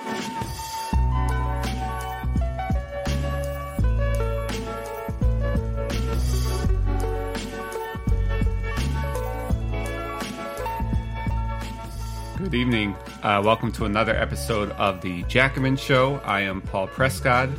[0.00, 0.14] Good
[12.54, 12.96] evening.
[13.22, 16.18] Uh, welcome to another episode of the Jacobin Show.
[16.24, 17.54] I am Paul Prescod.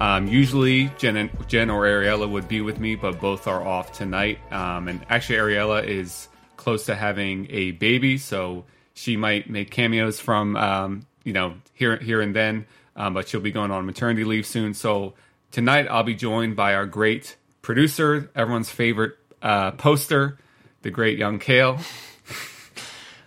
[0.00, 4.38] Um, usually, Jen, Jen or Ariella would be with me, but both are off tonight.
[4.50, 10.18] Um, and actually, Ariella is close to having a baby, so she might make cameos
[10.18, 12.66] from um, you know here here and then.
[12.96, 14.72] Um, but she'll be going on maternity leave soon.
[14.72, 15.14] So
[15.50, 20.38] tonight, I'll be joined by our great producer, everyone's favorite uh, poster,
[20.82, 21.80] the great young Kale.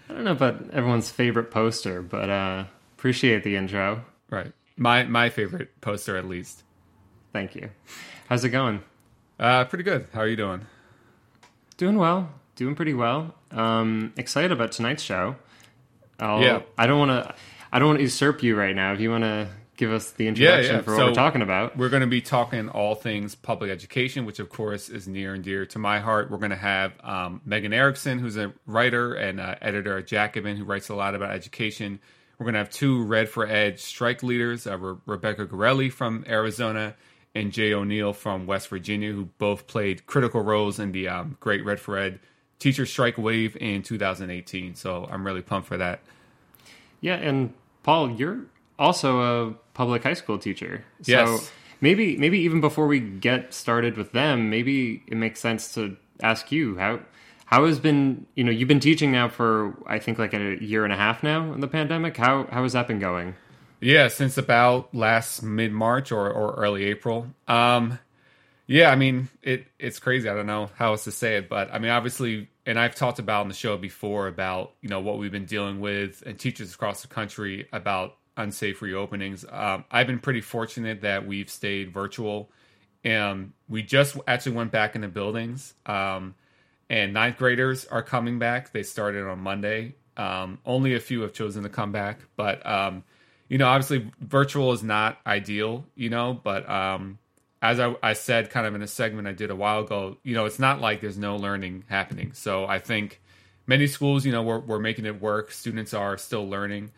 [0.09, 2.63] I don't know about everyone's favorite poster, but uh,
[2.97, 4.05] appreciate the intro.
[4.29, 4.53] Right.
[4.77, 6.63] My my favorite poster at least.
[7.34, 7.70] Thank you.
[8.29, 8.81] How's it going?
[9.39, 10.07] Uh pretty good.
[10.13, 10.61] How are you doing?
[11.77, 12.29] Doing well.
[12.55, 13.35] Doing pretty well.
[13.51, 15.35] Um, excited about tonight's show.
[16.20, 16.61] I'll, Yeah.
[16.77, 17.35] I don't want to.
[17.71, 18.93] I don't want to usurp you right now.
[18.93, 20.82] If you want to give us the introduction yeah.
[20.82, 21.77] for what So- we're talking about.
[21.77, 25.43] We're going to be talking all things public education, which of course is near and
[25.43, 26.29] dear to my heart.
[26.29, 30.57] We're going to have um, Megan Erickson, who's a writer and uh, editor at Jacobin,
[30.57, 31.99] who writes a lot about education.
[32.38, 36.26] We're going to have two Red for Ed strike leaders, uh, Re- Rebecca Garelli from
[36.27, 36.95] Arizona
[37.35, 41.63] and Jay O'Neal from West Virginia, who both played critical roles in the um, Great
[41.63, 42.20] Red for Ed
[42.57, 44.73] teacher strike wave in 2018.
[44.73, 45.99] So I'm really pumped for that.
[47.01, 47.53] Yeah, and
[47.84, 48.40] Paul, you're
[48.79, 50.84] also a public high school teacher.
[51.04, 51.51] So Yes.
[51.81, 56.51] maybe maybe even before we get started with them, maybe it makes sense to ask
[56.51, 56.99] you how
[57.45, 60.84] how has been you know you've been teaching now for I think like a year
[60.84, 62.17] and a half now in the pandemic.
[62.17, 63.35] How how has that been going?
[63.79, 67.28] Yeah, since about last mid March or, or early April.
[67.47, 68.00] Um,
[68.66, 69.67] yeah, I mean it.
[69.79, 70.28] It's crazy.
[70.28, 73.18] I don't know how else to say it, but I mean, obviously, and I've talked
[73.18, 76.75] about on the show before about you know what we've been dealing with and teachers
[76.75, 79.51] across the country about unsafe reopenings.
[79.51, 82.51] Um, I've been pretty fortunate that we've stayed virtual,
[83.03, 85.73] and we just actually went back in the buildings.
[85.85, 86.35] Um,
[86.89, 88.72] and ninth graders are coming back.
[88.72, 89.95] They started on Monday.
[90.17, 93.03] Um, only a few have chosen to come back, but um,
[93.47, 95.85] you know, obviously, virtual is not ideal.
[95.95, 97.17] You know, but um,
[97.62, 100.35] as I, I said, kind of in a segment I did a while ago, you
[100.35, 102.34] know, it's not like there's no learning happening.
[102.34, 103.22] So I think
[103.66, 105.51] many schools, you know, we're we're making it work.
[105.51, 106.91] Students are still learning,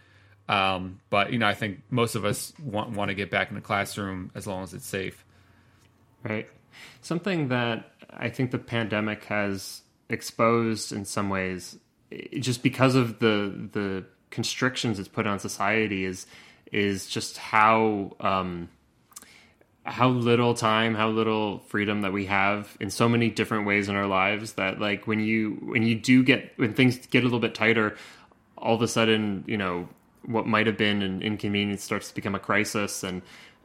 [0.47, 3.55] um, but you know, I think most of us want want to get back in
[3.55, 5.23] the classroom as long as it's safe.
[6.23, 6.49] Right.
[7.01, 11.77] Something that I think the pandemic has exposed in some ways,
[12.37, 16.25] just because of the the constrictions it's put on society, is
[16.71, 18.69] is just how um,
[19.89, 23.95] how little time, how little freedom that we have in so many different ways in
[23.95, 24.53] our lives.
[24.53, 27.97] That like when you when you do get when things get a little bit tighter,
[28.57, 29.87] all of a sudden you know
[30.25, 33.21] what might have been an inconvenience starts to become a crisis and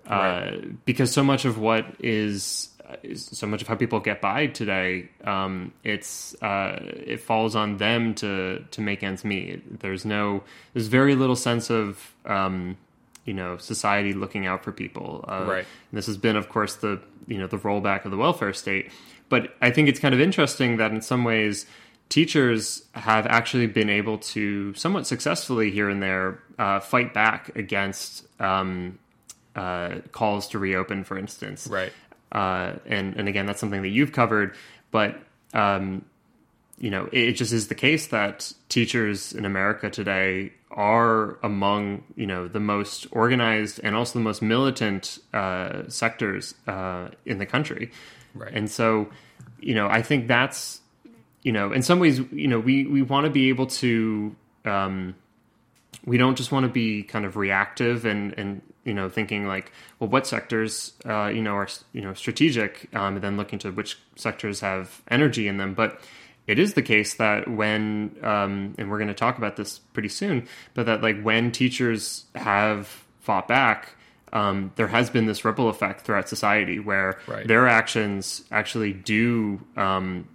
[0.06, 0.52] uh,
[0.84, 2.68] because so much of what is,
[3.02, 7.76] is so much of how people get by today um, it's uh, it falls on
[7.78, 10.42] them to to make ends meet there's no
[10.72, 12.76] there's very little sense of um,
[13.24, 15.66] you know society looking out for people uh, Right.
[15.92, 18.90] this has been of course the you know the rollback of the welfare state
[19.28, 21.66] but i think it's kind of interesting that in some ways
[22.10, 28.26] teachers have actually been able to somewhat successfully here and there uh, fight back against
[28.40, 28.98] um,
[29.56, 31.92] uh, calls to reopen for instance Right.
[32.32, 34.54] uh, and and again that's something that you've covered
[34.90, 35.18] but
[35.54, 36.04] um,
[36.78, 42.26] you know it just is the case that teachers in america today are among you
[42.26, 47.90] know the most organized and also the most militant uh, sectors uh, in the country
[48.34, 48.52] Right.
[48.52, 49.08] and so
[49.60, 50.80] you know i think that's
[51.42, 55.14] you know in some ways you know we we want to be able to um,
[56.04, 59.70] we don't just want to be kind of reactive and and you know thinking like
[60.00, 63.70] well what sectors uh, you know are you know strategic um, and then looking to
[63.70, 66.00] which sectors have energy in them but
[66.46, 70.08] it is the case that when um, and we're going to talk about this pretty
[70.08, 73.96] soon but that like when teachers have fought back
[74.32, 77.46] um, there has been this ripple effect throughout society where Right.
[77.46, 80.28] their actions actually do um,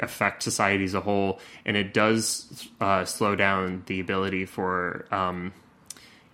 [0.00, 5.54] affect society as a whole, and it does uh, slow down the ability for um,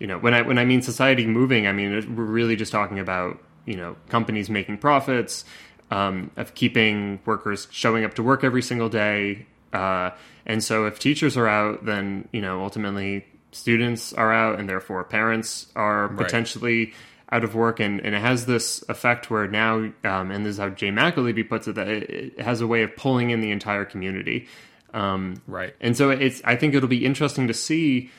[0.01, 2.99] you know when I when I mean society moving, I mean we're really just talking
[2.99, 5.45] about you know companies making profits,
[5.93, 10.11] um, of keeping workers showing up to work every single day, uh,
[10.47, 15.05] and so if teachers are out, then you know ultimately students are out, and therefore
[15.05, 16.93] parents are potentially
[17.31, 20.59] out of work, and, and it has this effect where now, um, and this is
[20.59, 23.51] how Jane McAlevey puts it, that it, it has a way of pulling in the
[23.51, 24.47] entire community.
[24.95, 25.75] Um, Right.
[25.81, 28.11] and so it's I think it'll be interesting to see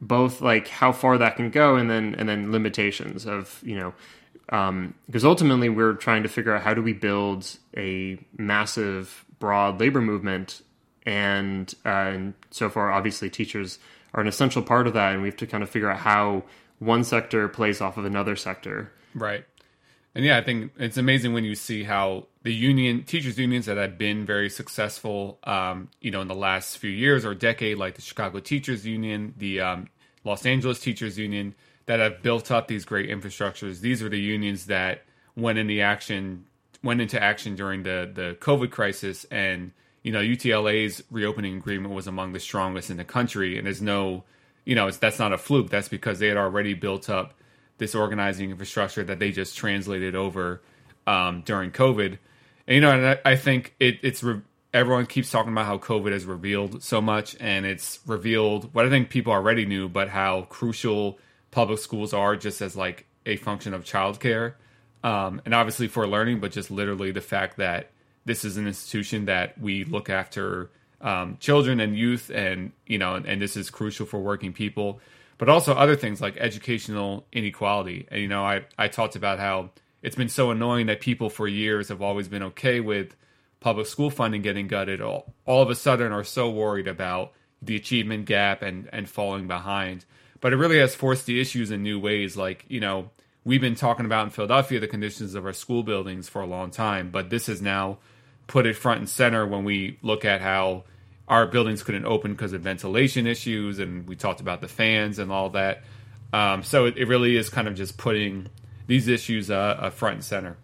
[0.00, 3.92] both like how far that can go and then and then limitations of you know
[4.50, 9.80] um, because ultimately we're trying to figure out how do we build a massive broad
[9.80, 10.62] labor movement
[11.06, 13.78] and uh, and so far obviously teachers
[14.12, 16.42] are an essential part of that and we have to kind of figure out how
[16.78, 18.92] one sector plays off of another sector.
[19.14, 19.44] Right.
[20.14, 23.76] And yeah i think it's amazing when you see how the union teachers unions that
[23.76, 27.94] have been very successful um, you know in the last few years or decade like
[27.94, 29.88] the chicago teachers union the um,
[30.24, 31.54] los angeles teachers union
[31.90, 33.80] that have built up these great infrastructures.
[33.80, 35.02] These are the unions that
[35.34, 36.44] went into action
[36.84, 39.72] went into action during the the COVID crisis, and
[40.04, 43.58] you know UTLA's reopening agreement was among the strongest in the country.
[43.58, 44.22] And there's no,
[44.64, 45.68] you know, that's not a fluke.
[45.68, 47.34] That's because they had already built up
[47.78, 50.62] this organizing infrastructure that they just translated over
[51.08, 52.18] um, during COVID.
[52.68, 54.42] And you know, and I, I think it, it's re-
[54.72, 58.90] everyone keeps talking about how COVID has revealed so much, and it's revealed what I
[58.90, 61.18] think people already knew, but how crucial
[61.50, 64.54] public schools are just as like a function of childcare,
[65.02, 67.90] um, and obviously for learning, but just literally the fact that
[68.24, 70.70] this is an institution that we look after
[71.00, 75.00] um, children and youth, and you know, and, and, this is crucial for working people,
[75.38, 78.06] but also other things like educational inequality.
[78.10, 79.70] And you know, I I talked about how
[80.02, 83.16] it's been so annoying that people for years have always been okay with
[83.60, 85.00] public school funding getting gutted.
[85.00, 87.32] All all of a sudden are so worried about
[87.62, 90.04] the achievement gap and and falling behind
[90.40, 92.36] but it really has forced the issues in new ways.
[92.36, 93.10] Like, you know,
[93.44, 96.70] we've been talking about in Philadelphia the conditions of our school buildings for a long
[96.70, 97.98] time, but this has now
[98.46, 100.84] put it front and center when we look at how
[101.28, 105.30] our buildings couldn't open because of ventilation issues, and we talked about the fans and
[105.30, 105.84] all that.
[106.32, 108.48] Um, so it, it, really is kind of just putting
[108.86, 110.56] these issues uh, uh, front and center.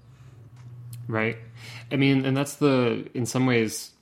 [1.06, 1.38] Right.
[1.90, 3.92] I mean, and that's the in some ways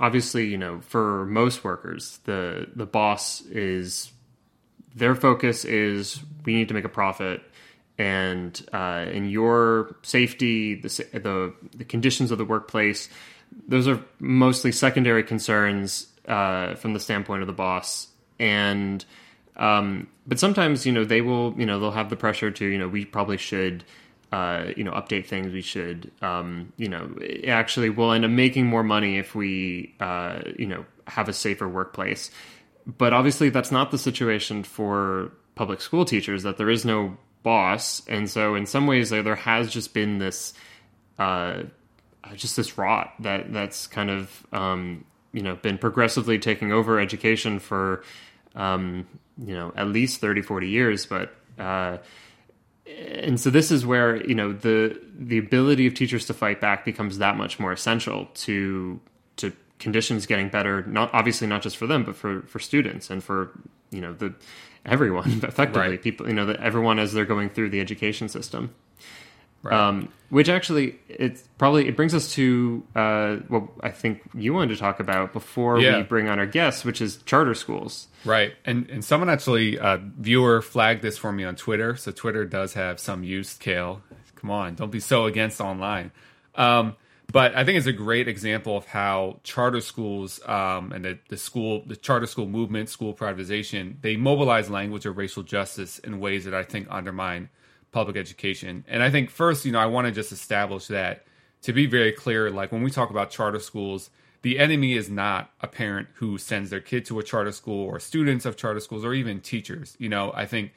[0.00, 4.12] obviously you know for most workers the the boss is
[4.98, 7.42] their focus is we need to make a profit
[7.98, 13.08] and uh, in your safety, the, the, the conditions of the workplace,
[13.66, 18.06] those are mostly secondary concerns uh, from the standpoint of the boss.
[18.38, 19.04] And
[19.56, 22.78] um, but sometimes you know they will you know they'll have the pressure to you
[22.78, 23.82] know we probably should
[24.30, 25.52] uh, you know update things.
[25.52, 27.10] We should um, you know
[27.48, 31.66] actually we'll end up making more money if we uh, you know have a safer
[31.66, 32.30] workplace
[32.96, 38.02] but obviously that's not the situation for public school teachers that there is no boss.
[38.08, 40.54] And so in some ways there, has just been this
[41.18, 41.64] uh,
[42.34, 47.58] just this rot that that's kind of um, you know been progressively taking over education
[47.58, 48.02] for
[48.54, 49.06] um,
[49.36, 51.06] you know at least 30 40 years.
[51.06, 51.98] But uh,
[52.86, 56.84] and so this is where you know the the ability of teachers to fight back
[56.84, 59.00] becomes that much more essential to
[59.78, 63.50] conditions getting better not obviously not just for them but for for students and for
[63.90, 64.34] you know the
[64.84, 66.02] everyone effectively right.
[66.02, 68.74] people you know that everyone as they're going through the education system
[69.62, 69.88] right.
[69.88, 74.74] um, which actually it's probably it brings us to uh, what I think you wanted
[74.74, 75.98] to talk about before yeah.
[75.98, 78.08] we bring on our guests, which is charter schools.
[78.24, 81.96] Right, and and someone actually uh, viewer flagged this for me on Twitter.
[81.96, 83.54] So Twitter does have some use.
[83.54, 84.02] Kale,
[84.36, 86.12] come on, don't be so against online.
[86.54, 86.96] Um,
[87.32, 91.36] but I think it's a great example of how charter schools um, and the, the
[91.36, 96.46] school, the charter school movement, school privatization, they mobilize language of racial justice in ways
[96.46, 97.50] that I think undermine
[97.92, 98.84] public education.
[98.88, 101.24] And I think first, you know, I want to just establish that
[101.62, 104.08] to be very clear, like when we talk about charter schools,
[104.42, 107.98] the enemy is not a parent who sends their kid to a charter school or
[108.00, 109.96] students of charter schools or even teachers.
[109.98, 110.72] You know, I think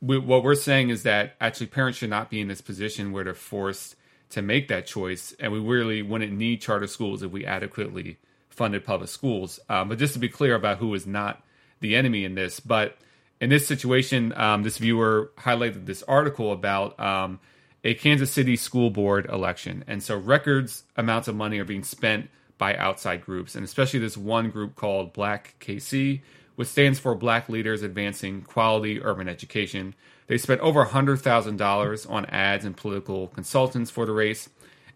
[0.00, 3.24] we, what we're saying is that actually parents should not be in this position where
[3.24, 3.96] they're forced
[4.32, 8.84] to make that choice, and we really wouldn't need charter schools if we adequately funded
[8.84, 9.60] public schools.
[9.68, 11.42] Um, but just to be clear about who is not
[11.80, 12.96] the enemy in this, but
[13.40, 17.40] in this situation, um, this viewer highlighted this article about um,
[17.84, 22.28] a Kansas City school board election, and so records amounts of money are being spent
[22.56, 26.20] by outside groups, and especially this one group called BLAQUE KC,
[26.54, 29.94] which stands for Black Leaders Advancing Quality Urban Education.
[30.32, 34.48] They spent over $100,000 on ads and political consultants for the race.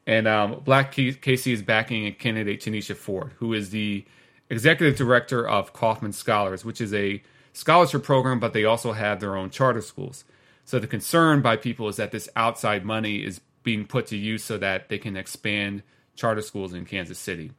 [0.07, 4.07] And um, BLAQUE KC is backing a candidate, Tanisha Ford, who is the
[4.49, 9.37] executive director of Kauffman Scholars, which is a scholarship program, but they also have their
[9.37, 10.25] own charter schools.
[10.65, 14.43] So the concern by people is that this outside money is being put to use
[14.43, 15.83] so that they can expand
[16.15, 17.53] charter schools in Kansas City.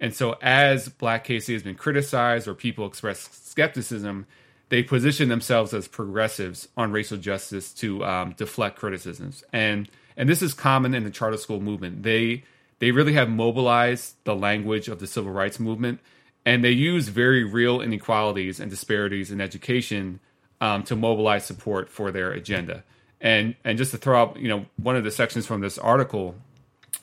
[0.00, 4.26] And so, as BLAQUE KC has been criticized or people express skepticism,
[4.68, 9.44] they position themselves as progressives on racial justice to um, deflect criticisms.
[9.52, 12.02] And and this is common in the charter school movement.
[12.02, 12.44] They
[12.78, 16.00] they really have mobilized the language of the civil rights movement,
[16.44, 20.20] and they use very real inequalities and disparities in education
[20.60, 22.84] um, to mobilize support for their agenda.
[23.20, 26.34] And and just to throw out, you know, one of the sections from this article,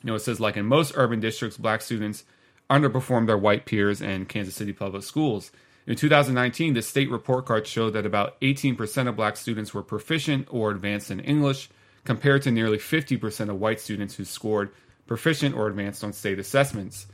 [0.03, 2.25] you know, it says like in most urban districts, black students
[2.69, 5.51] underperform their white peers in Kansas City public schools.
[5.87, 10.47] In 2019, the state report card showed that about 18% of black students were proficient
[10.49, 11.69] or advanced in English,
[12.03, 14.71] compared to nearly 50% of white students who scored
[15.07, 17.07] proficient or advanced on state assessments.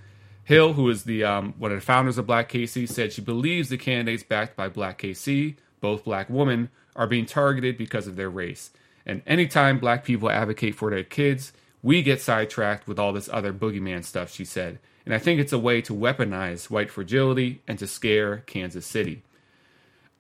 [0.43, 3.69] Hill, who is the um, one of the founders of BLAQUE KC, said she believes
[3.69, 8.29] the candidates backed by BLAQUE KC, both black women, are being targeted because of their
[8.29, 8.71] race.
[9.05, 13.53] And anytime black people advocate for their kids, we get sidetracked with all this other
[13.53, 14.79] boogeyman stuff, she said.
[15.05, 19.23] And I think it's a way to weaponize white fragility and to scare Kansas City.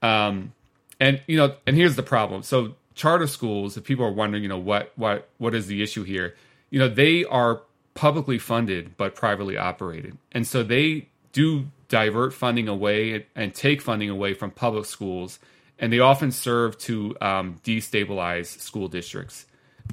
[0.01, 0.53] Um,
[0.99, 2.43] and you know, and here's the problem.
[2.43, 6.03] So charter schools, if people are wondering, you know, what what what is the issue
[6.03, 6.35] here?
[6.69, 7.61] You know, they are
[7.93, 14.09] publicly funded but privately operated, and so they do divert funding away and take funding
[14.09, 15.39] away from public schools,
[15.77, 19.45] and they often serve to um, destabilize school districts.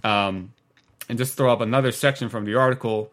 [0.05, 0.53] Um,
[1.09, 3.11] and just throw up another section from the article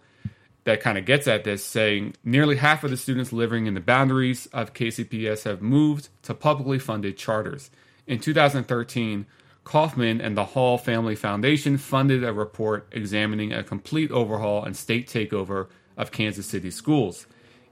[0.66, 3.80] that kind of gets at this, saying nearly half of the students living in the
[3.80, 7.70] boundaries of KCPS have moved to publicly funded charters.
[8.08, 9.26] In 2013,
[9.64, 15.08] Kauffman and the Hall Family Foundation funded a report examining a complete overhaul and state
[15.08, 15.68] takeover
[15.98, 17.28] of Kansas City schools.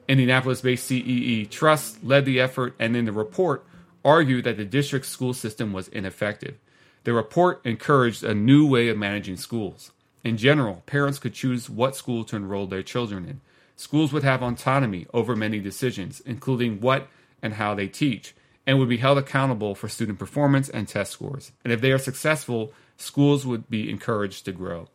[0.07, 3.65] Indianapolis based CEE Trust led the effort and in the report
[4.05, 6.57] argued that the district's school system was ineffective.
[7.05, 9.91] The report encouraged a new way of managing schools.
[10.23, 13.41] In general, parents could choose what school to enroll their children in.
[13.75, 17.07] Schools would have autonomy over many decisions, including what
[17.41, 21.51] and how they teach, and would be held accountable for student performance and test scores.
[21.63, 24.87] And if they are successful, schools would be encouraged to grow.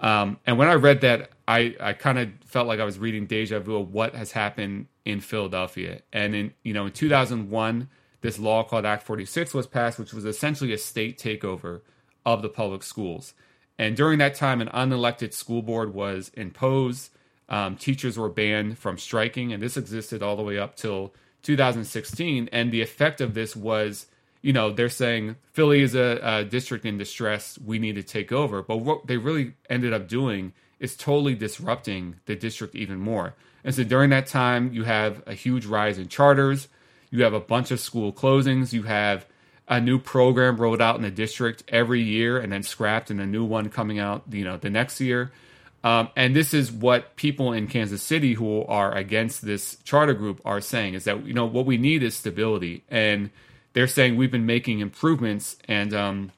[0.00, 3.26] Um, and when I read that, I, I kind of felt like I was reading
[3.26, 6.02] deja vu of what has happened in Philadelphia.
[6.12, 7.88] And in you know in 2001,
[8.20, 11.82] this law called Act 46 was passed, which was essentially a state takeover
[12.24, 13.34] of the public schools.
[13.82, 17.10] And during that time, an unelected school board was imposed.
[17.48, 21.12] Um, teachers were banned from striking, and this existed all the way up till
[21.42, 22.48] 2016.
[22.52, 24.06] And the effect of this was,
[24.40, 27.58] you know, they're saying Philly is a, a district in distress.
[27.58, 28.62] We need to take over.
[28.62, 33.34] But what they really ended up doing is totally disrupting the district even more.
[33.64, 36.68] And so during that time, you have a huge rise in charters.
[37.10, 38.72] You have a bunch of school closings.
[38.72, 39.26] You have
[39.68, 43.26] a new program rolled out in the district every year and then scrapped and a
[43.26, 45.32] new one coming out you know the next year.
[45.84, 50.40] Um, and this is what people in kansas city who are against this charter group
[50.44, 52.84] are saying is that you know what we need is stability.
[52.90, 53.30] And
[53.72, 56.32] they're saying we've been making improvements and um,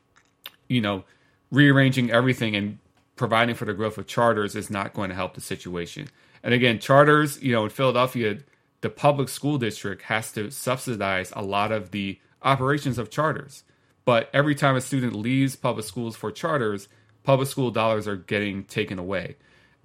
[0.68, 1.04] you know
[1.50, 2.78] rearranging everything and
[3.16, 6.08] providing for the growth of charters is not going to help the situation.
[6.42, 8.38] And again charters you know in philadelphia
[8.82, 13.64] the public school district has to subsidize a lot of the operations of charters.
[14.04, 16.88] But every time a student leaves public schools for charters,
[17.22, 19.36] public school dollars are getting taken away.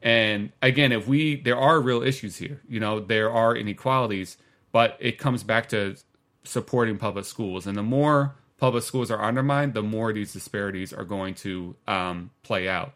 [0.01, 4.37] And again, if we, there are real issues here, you know, there are inequalities,
[4.71, 5.95] but it comes back to
[6.43, 7.65] supporting public schools.
[7.67, 12.31] And the more public schools are undermined, the more these disparities are going to um,
[12.43, 12.93] play out.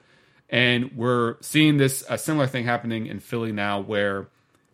[0.50, 4.28] And we're seeing this, a similar thing happening in Philly now, where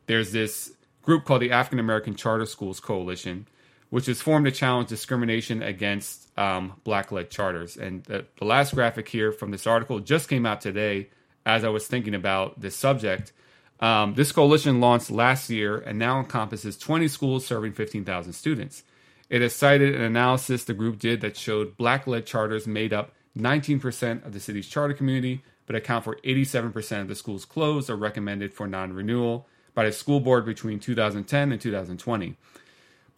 [0.07, 3.47] there's this group called the African American Charter Schools Coalition
[3.89, 7.75] which is formed to challenge discrimination against um, black led charters.
[7.75, 11.09] And the, the, last graphic here from this article just came out today
[11.45, 13.31] as I was thinking about this subject.
[13.79, 18.83] Um, this coalition launched last year and now encompasses 20 schools serving 15,000 students.
[19.29, 23.13] It has cited an analysis the group did that showed black led charters made up
[23.37, 27.95] 19% of the city's charter community, but account for 87% of the schools closed or
[27.95, 32.35] recommended for non renewal by the school board between 2010 and 2020.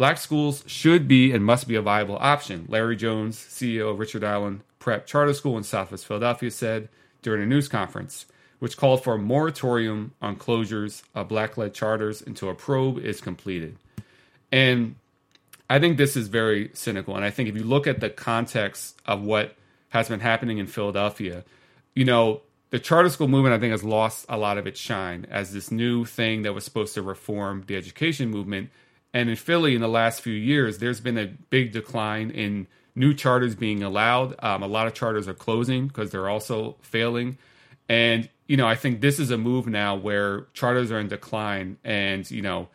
[0.01, 4.23] Black schools should be and must be a viable option, Larry Jones, CEO of Richard
[4.23, 6.89] Allen Prep Charter School in Southwest Philadelphia, said
[7.21, 8.25] during a news conference,
[8.57, 13.21] which called for a moratorium on closures of black led charters until a probe is
[13.21, 13.77] completed.
[14.51, 14.95] And
[15.69, 17.15] I think this is very cynical.
[17.15, 19.55] And I think if you look at the context of what
[19.89, 21.43] has been happening in Philadelphia,
[21.93, 22.41] you know,
[22.71, 25.69] the charter school movement, I think, has lost a lot of its shine as this
[25.69, 28.71] new thing that was supposed to reform the education movement
[29.13, 33.13] and in Philly, in the last few years, there's been a big decline in new
[33.13, 34.35] charters being allowed.
[34.39, 37.37] Um, a lot of charters are closing because they're also failing.
[37.89, 41.77] And, you know, I think this is a move now where charters are in decline
[41.83, 42.69] and, you know,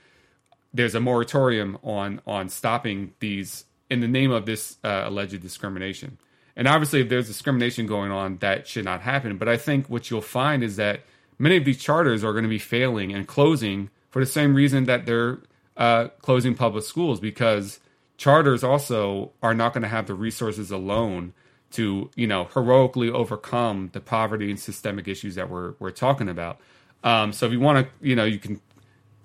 [0.74, 6.18] there's a moratorium on on stopping these in the name of this uh, alleged discrimination.
[6.54, 9.38] And obviously, if there's discrimination going on, that should not happen.
[9.38, 11.00] But I think what you'll find is that
[11.38, 14.84] many of these charters are going to be failing and closing for the same reason
[14.84, 15.38] that they're
[15.76, 17.80] uh, closing public schools because
[18.16, 21.32] charters also are not going to have the resources alone
[21.72, 26.60] to you know heroically overcome the poverty and systemic issues that we're we're talking about.
[27.04, 28.60] Um, so if you want to, you know, you can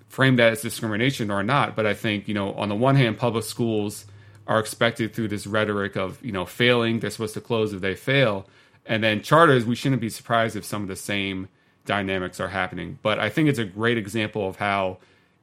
[0.08, 1.74] frame that as discrimination or not.
[1.74, 4.06] But I think you know, on the one hand, public schools
[4.46, 7.94] are expected through this rhetoric of you know failing, they're supposed to close if they
[7.94, 8.46] fail,
[8.86, 11.48] and then charters, we shouldn't be surprised if some of the same
[11.86, 12.98] dynamics are happening.
[13.02, 14.98] But I think it's a great example of how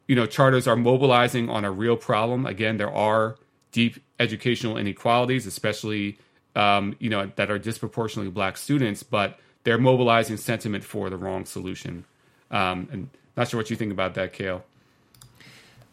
[0.10, 2.48] you know charters are mobilizing on a real problem.
[2.48, 3.36] Again, there are
[3.72, 6.18] deep educational inequalities, especially
[6.56, 11.46] um, you know that are disproportionately black students, but they're mobilizing sentiment for the wrong
[11.46, 12.06] solution.
[12.50, 14.66] Um, and not sure what you think about that, Cale.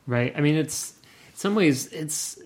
[0.06, 0.32] Right.
[0.34, 0.94] I mean, it's
[1.32, 2.38] in some ways it's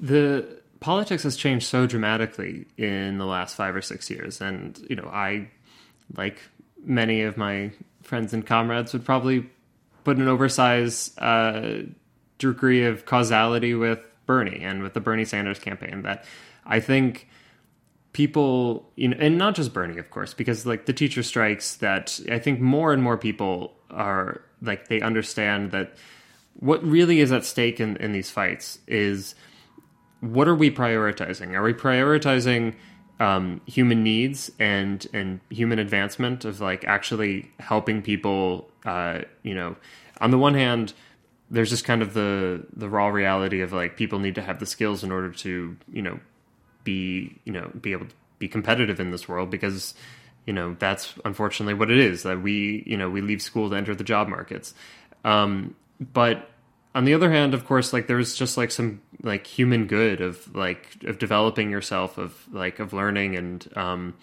[0.00, 4.96] the politics has changed so dramatically in the last five or six years, and you
[4.96, 5.50] know, I
[6.16, 6.38] like
[6.82, 9.50] many of my friends and comrades would probably
[10.04, 11.82] put an oversized uh,
[12.38, 16.24] degree of causality with Bernie and with the Bernie Sanders campaign that
[16.66, 17.28] I think
[18.12, 22.18] people you know and not just Bernie of course because like the teacher strikes that
[22.30, 25.96] I think more and more people are like they understand that
[26.54, 29.34] what really is at stake in, in these fights is
[30.20, 31.54] what are we prioritizing?
[31.54, 32.74] Are we prioritizing
[33.20, 38.68] um, human needs and and human advancement of like actually helping people?
[38.84, 39.76] Uh, you know,
[40.20, 40.92] on the one hand,
[41.50, 44.66] there's just kind of the the raw reality of like people need to have the
[44.66, 46.18] skills in order to you know
[46.84, 49.94] be you know be able to be competitive in this world because
[50.46, 53.76] you know that's unfortunately what it is that we you know we leave school to
[53.76, 54.74] enter the job markets
[55.24, 56.48] um, but
[56.98, 60.52] on the other hand of course like there's just like some like human good of
[60.54, 64.14] like of developing yourself of like of learning and um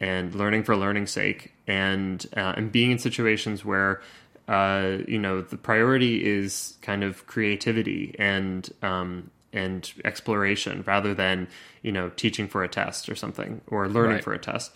[0.00, 4.02] and learning for learning's sake and uh, and being in situations where
[4.48, 11.48] uh you know the priority is kind of creativity and um and exploration rather than
[11.80, 14.24] you know teaching for a test or something or learning right.
[14.24, 14.72] for a test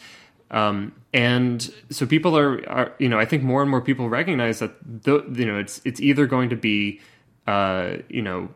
[0.51, 4.61] um, and so people are, are, you know, I think more and more people recognize
[4.61, 7.01] that, the, you know, it's it's either going to be,
[7.47, 8.49] uh, you know,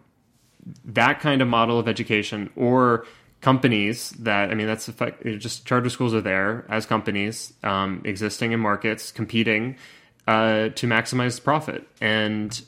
[0.84, 3.06] that kind of model of education or
[3.40, 8.52] companies that I mean, that's effect, just charter schools are there as companies um, existing
[8.52, 9.76] in markets competing
[10.26, 12.60] uh, to maximize profit, and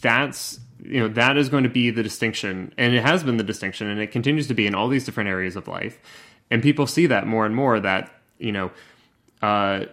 [0.00, 3.44] that's you know that is going to be the distinction, and it has been the
[3.44, 5.98] distinction, and it continues to be in all these different areas of life,
[6.50, 8.70] and people see that more and more that you know,
[9.42, 9.86] uh,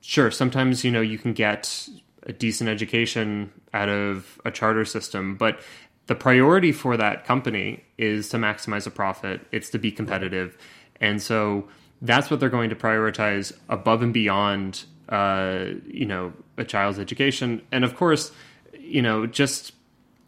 [0.00, 1.88] sure, sometimes, you know, you can get
[2.28, 5.60] a decent education out of a charter system, but
[6.06, 10.56] the priority for that company is to maximize a profit, it's to be competitive.
[11.00, 11.68] And so
[12.00, 17.62] that's what they're going to prioritize above and beyond, uh, you know, a child's education.
[17.72, 18.32] And of course,
[18.78, 19.72] you know, just,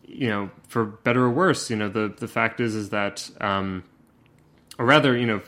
[0.06, 3.84] you know, for better or worse, you know, the, the fact is, is that, um,
[4.78, 5.40] or rather, you know,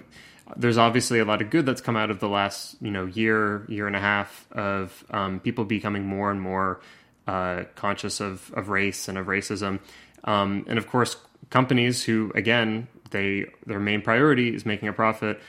[0.57, 3.65] there's obviously a lot of good that's come out of the last you know year
[3.69, 6.81] year and a half of um, people becoming more and more
[7.27, 9.81] uh, conscious of of race and of racism,
[10.25, 11.17] um, and of course
[11.51, 15.41] companies who again they their main priority is making a profit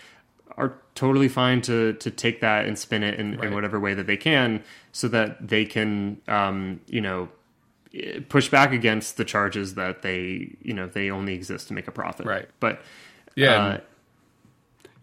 [0.58, 3.48] are totally fine to to take that and spin it in, right.
[3.48, 7.30] in whatever way that they can so that they can um, you know
[8.30, 11.92] push back against the charges that they you know they only exist to make a
[11.92, 12.26] profit.
[12.26, 12.50] Right.
[12.60, 12.82] But
[13.36, 13.78] yeah uh,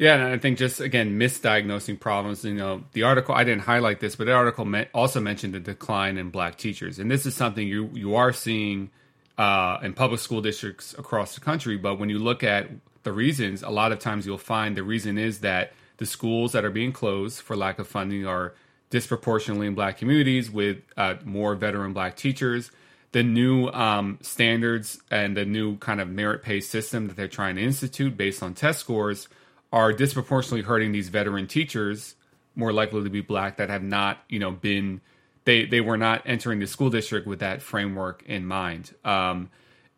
[0.01, 2.43] yeah, and I think just again misdiagnosing problems.
[2.43, 6.17] You know, the article I didn't highlight this, but the article also mentioned the decline
[6.17, 8.89] in black teachers, and this is something you you are seeing
[9.37, 11.77] uh, in public school districts across the country.
[11.77, 12.71] But when you look at
[13.03, 16.65] the reasons, a lot of times you'll find the reason is that the schools that
[16.65, 18.55] are being closed for lack of funding are
[18.89, 22.71] disproportionately in black communities with uh, more veteran black teachers.
[23.13, 27.57] The new um, standards and the new kind of merit pay system that they're trying
[27.57, 29.29] to institute based on test scores
[29.73, 32.17] are disproportionately hurting these veteran teachers,
[32.55, 35.01] more likely to be black, that have not, you know, been
[35.45, 38.95] they they were not entering the school district with that framework in mind.
[39.05, 39.51] Um,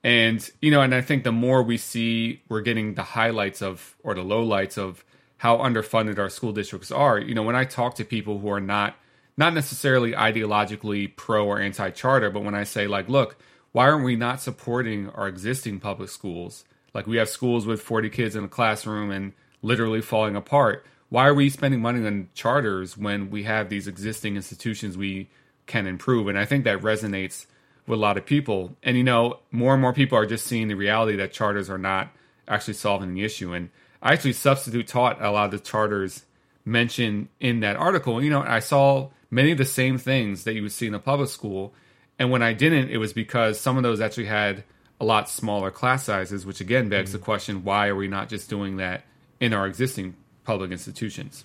[0.05, 3.97] and you know, and I think the more we see, we're getting the highlights of
[4.03, 5.05] or the lowlights of
[5.39, 7.19] how underfunded our school districts are.
[7.19, 8.97] You know, when I talk to people who are not
[9.37, 13.37] not necessarily ideologically pro or anti charter, but when I say like, look,
[13.73, 16.65] why aren't we not supporting our existing public schools?
[16.95, 20.85] Like we have schools with 40 kids in a classroom and literally falling apart.
[21.09, 25.31] Why are we spending money on charters when we have these existing institutions we
[25.67, 26.29] can improve?
[26.29, 27.47] And I think that resonates
[27.87, 28.77] with a lot of people.
[28.83, 31.79] And you know, more and more people are just seeing the reality that charters are
[31.79, 32.13] not
[32.49, 33.53] actually solving the issue.
[33.53, 33.71] And
[34.03, 36.25] I actually substitute taught a lot of the charters
[36.65, 38.23] mentioned in that article.
[38.23, 40.99] You know, I saw many of the same things that you would see in a
[40.99, 41.73] public school.
[42.19, 44.65] And when I didn't, it was because some of those actually had
[45.01, 47.19] a lot smaller class sizes, which again begs mm-hmm.
[47.19, 49.05] the question why are we not just doing that
[49.43, 51.45] in our existing public institutions?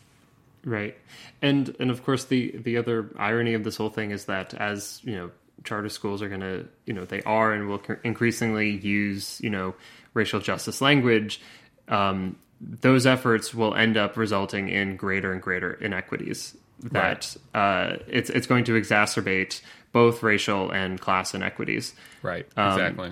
[0.64, 0.96] Right.
[1.42, 5.02] And and of course the the other irony of this whole thing is that as,
[5.04, 5.32] you know,
[5.64, 9.74] charter schools are going to, you know, they are and will increasingly use, you know,
[10.14, 11.42] racial justice language,
[11.88, 17.94] um, those efforts will end up resulting in greater and greater inequities that right.
[17.94, 21.96] uh, it's it's going to exacerbate both racial and class inequities.
[22.22, 22.46] Right.
[22.56, 23.12] Um, exactly.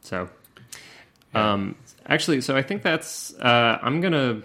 [0.00, 0.30] So,
[1.34, 1.52] yeah.
[1.52, 4.42] um, actually, so I think that's uh, I'm gonna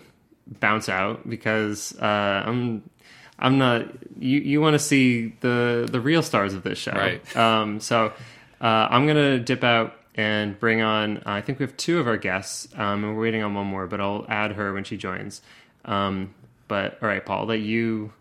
[0.59, 2.89] bounce out because uh, I'm
[3.37, 3.87] I'm not
[4.19, 7.37] you you want to see the the real stars of this show, right?
[7.37, 8.13] Um, so
[8.61, 11.23] uh, I'm gonna dip out and bring on.
[11.25, 13.87] I think we have two of our guests, um, and we're waiting on one more,
[13.87, 15.41] but I'll add her when she joins.
[15.85, 16.33] Um,
[16.67, 18.11] but all right, Paul, let you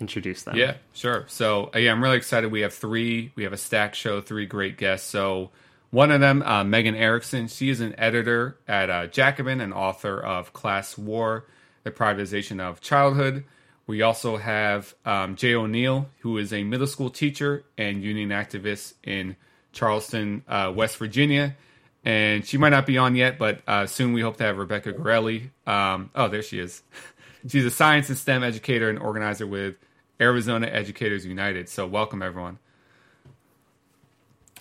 [0.00, 0.56] introduce them.
[0.56, 1.24] Yeah, sure.
[1.28, 2.50] So yeah, I'm really excited.
[2.50, 3.32] We have three.
[3.34, 5.08] We have a stack show, three great guests.
[5.08, 5.50] So
[5.90, 7.48] one of them, uh, Megan Erickson.
[7.48, 11.46] She is an editor at uh, Jacobin and author of Class War:
[11.84, 13.44] The Privatization of Childhood.
[13.86, 18.94] We also have um, Jay O'Neal, who is a middle school teacher and union activist
[19.04, 19.36] in
[19.72, 21.56] Charleston, uh, West Virginia.
[22.04, 24.92] And she might not be on yet, but uh, soon we hope to have Rebecca
[24.92, 25.50] Garelli.
[25.66, 26.82] Um, oh, there she is.
[27.48, 29.76] She's a science and STEM educator and organizer with
[30.20, 31.68] Arizona Educators United.
[31.68, 32.58] So welcome everyone.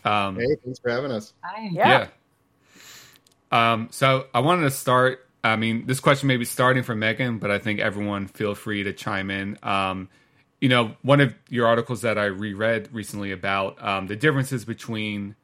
[0.06, 1.34] Um, hey, thanks for having us.
[1.44, 1.70] Hi.
[1.72, 2.08] Yeah.
[3.52, 3.74] yeah.
[3.74, 5.28] Um, so I wanted to start.
[5.44, 8.84] I mean, this question may be starting from Megan, but I think everyone feel free
[8.84, 9.58] to chime in.
[9.62, 10.10] Um,
[10.60, 15.36] you know, one of your articles that I reread recently about um, the differences between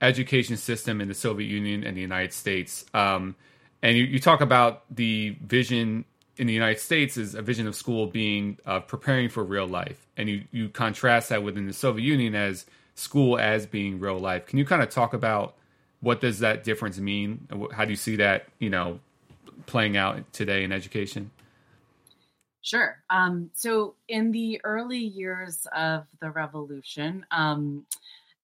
[0.00, 2.84] education system in the Soviet Union and the United States.
[2.92, 3.36] Um,
[3.82, 6.04] and you, you, talk about the vision
[6.36, 10.06] in the United States is a vision of school being uh, preparing for real life,
[10.16, 12.66] and you you contrast that within the Soviet Union as
[12.98, 14.46] school as being real life.
[14.46, 15.54] Can you kind of talk about
[16.00, 17.46] what does that difference mean?
[17.72, 19.00] How do you see that you know
[19.66, 21.30] playing out today in education?
[22.60, 22.96] Sure.
[23.08, 27.86] Um, so in the early years of the revolution, um,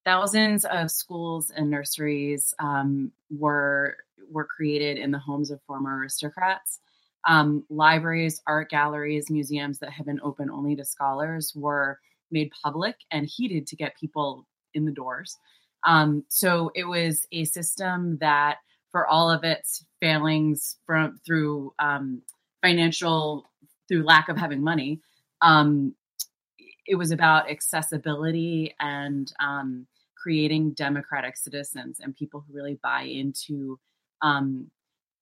[0.05, 3.97] thousands of schools and nurseries um, were
[4.31, 6.81] were created in the homes of former aristocrats
[7.27, 11.99] um, libraries, art galleries, museums that had been open only to scholars were
[12.31, 15.37] made public and heated to get people in the doors.
[15.87, 18.57] Um, so it was a system that,
[18.91, 22.23] for all of its failings from through um,
[22.63, 23.51] financial,
[23.89, 25.01] through lack of having money,
[25.43, 25.95] um,
[26.87, 33.79] it was about accessibility and um, creating democratic citizens and people who really buy into
[34.23, 34.71] um,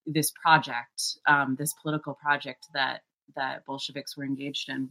[0.07, 3.01] this project, um, this political project that
[3.37, 4.91] that Bolsheviks were engaged in.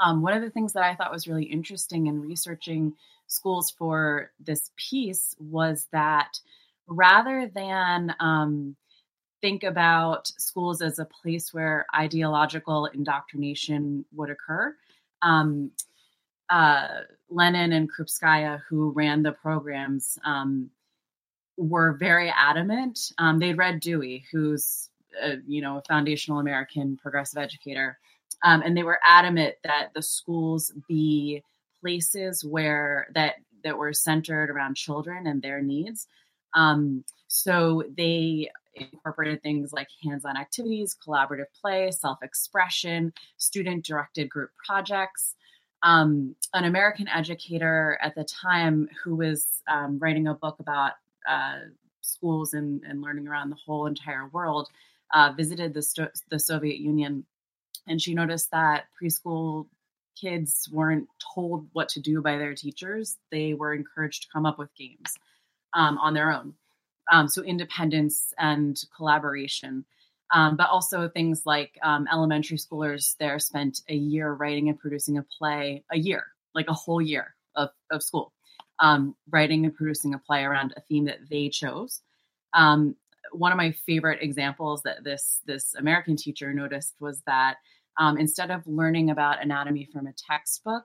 [0.00, 2.94] Um, one of the things that I thought was really interesting in researching
[3.26, 6.40] schools for this piece was that
[6.88, 8.76] rather than um,
[9.40, 14.74] think about schools as a place where ideological indoctrination would occur,
[15.22, 15.70] um,
[16.48, 16.88] uh,
[17.28, 20.70] Lenin and Krupskaya, who ran the programs, um,
[21.56, 23.12] were very adamant.
[23.18, 24.88] Um, they'd read Dewey, who's
[25.22, 27.98] a, you know a foundational American progressive educator,
[28.42, 31.42] um, and they were adamant that the schools be
[31.80, 36.06] places where that that were centered around children and their needs.
[36.54, 45.34] Um, so they incorporated things like hands-on activities, collaborative play, self-expression, student-directed group projects.
[45.82, 50.92] Um, an American educator at the time who was um, writing a book about
[51.28, 51.58] uh,
[52.00, 54.68] schools and, and learning around the whole entire world,
[55.14, 57.24] uh, visited the, Sto- the Soviet Union.
[57.86, 59.66] And she noticed that preschool
[60.20, 63.16] kids weren't told what to do by their teachers.
[63.30, 65.16] They were encouraged to come up with games
[65.74, 66.54] um, on their own.
[67.10, 69.84] Um, so independence and collaboration.
[70.32, 75.18] Um, but also things like um, elementary schoolers there spent a year writing and producing
[75.18, 78.32] a play, a year, like a whole year of, of school
[78.80, 82.00] um, writing and producing a play around a theme that they chose.
[83.32, 87.56] One of my favorite examples that this this American teacher noticed was that
[87.98, 90.84] um, instead of learning about anatomy from a textbook,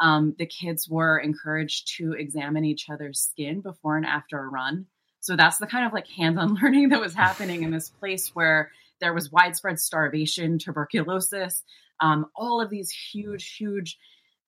[0.00, 4.86] um, the kids were encouraged to examine each other's skin before and after a run.
[5.20, 8.70] So that's the kind of like hands-on learning that was happening in this place where
[9.00, 11.62] there was widespread starvation, tuberculosis,
[12.00, 13.98] um, all of these huge, huge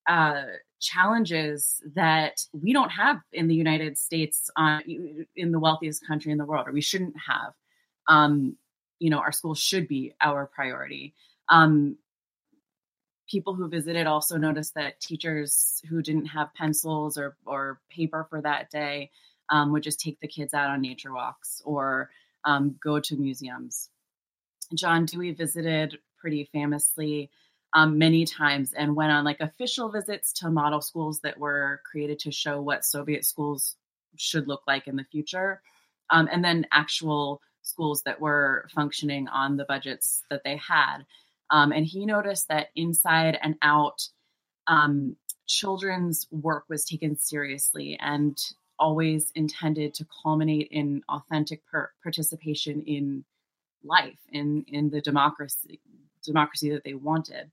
[0.07, 0.43] uh,
[0.81, 4.51] challenges that we don't have in the United States,
[5.37, 7.53] in the wealthiest country in the world, or we shouldn't have.
[8.09, 8.57] Um,
[8.99, 11.15] you know, our schools should be our priority.
[11.49, 11.97] Um,
[13.29, 18.41] people who visited also noticed that teachers who didn't have pencils or, or paper for
[18.43, 19.11] that day
[19.51, 22.11] um, would just take the kids out on nature walks or
[22.45, 23.89] um, go to museums.
[24.75, 27.31] John Dewey visited pretty famously
[27.75, 32.21] um, many times and went on like official visits to model schools that were created
[32.21, 33.77] to show what Soviet schools
[34.17, 35.61] should look like in the future,
[36.11, 40.99] um, and then actual schools that were functioning on the budgets that they had.
[41.51, 44.09] Um, and he noticed that inside and out,
[44.67, 48.39] um, children's work was taken seriously and
[48.79, 53.25] always intended to culminate in authentic per- participation in
[53.83, 55.81] life, in in the democracy
[56.25, 57.51] democracy that they wanted,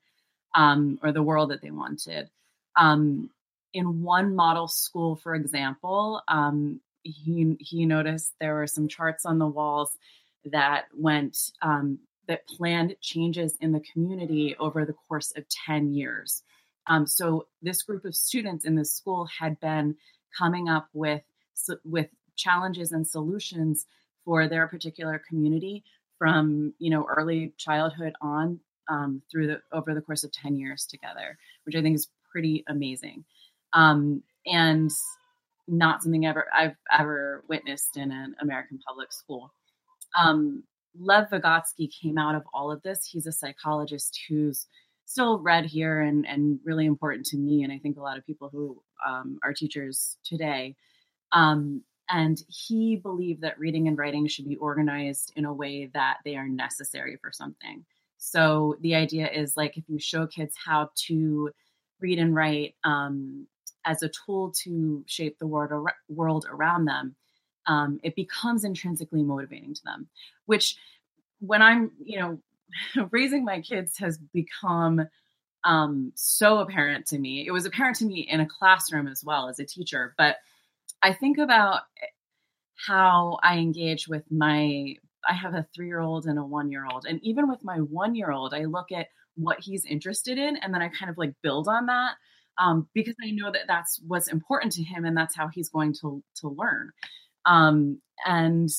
[0.54, 2.30] um, or the world that they wanted.
[2.76, 3.30] Um,
[3.74, 9.40] in one model school, for example, um, he he noticed there were some charts on
[9.40, 9.98] the walls
[10.46, 16.44] that went um, that planned changes in the community over the course of 10 years.
[16.88, 19.96] Um, so this group of students in this school had been
[20.38, 21.24] coming up with
[21.84, 23.86] with challenges and solutions
[24.26, 25.84] for their particular community
[26.18, 30.86] from you know early childhood on um, through the over the course of 10 years
[30.86, 33.24] together which i think is pretty amazing
[33.74, 34.92] um, and
[35.68, 39.52] not something ever i've ever witnessed in an american public school
[40.18, 40.64] um,
[41.00, 43.06] Lev Vygotsky came out of all of this.
[43.06, 44.68] He's a psychologist who's
[45.06, 48.26] still read here and, and really important to me, and I think a lot of
[48.26, 50.76] people who um, are teachers today.
[51.32, 56.18] Um, and he believed that reading and writing should be organized in a way that
[56.26, 57.86] they are necessary for something.
[58.24, 61.50] So the idea is like if you show kids how to
[62.00, 63.48] read and write um,
[63.84, 67.16] as a tool to shape the world, world around them,
[67.66, 70.08] um, it becomes intrinsically motivating to them
[70.46, 70.76] which
[71.40, 72.40] when i'm you know
[73.12, 75.08] raising my kids has become
[75.64, 77.46] um, so apparent to me.
[77.46, 80.38] It was apparent to me in a classroom as well as a teacher but
[81.04, 81.82] i think about
[82.76, 84.96] how i engage with my
[85.30, 87.78] i have a three year old and a one year old and even with my
[87.78, 91.18] one year old i look at what he's interested in and then i kind of
[91.18, 92.16] like build on that
[92.58, 95.94] um, because i know that that's what's important to him and that's how he's going
[95.94, 96.92] to to learn.
[97.46, 98.70] Um, and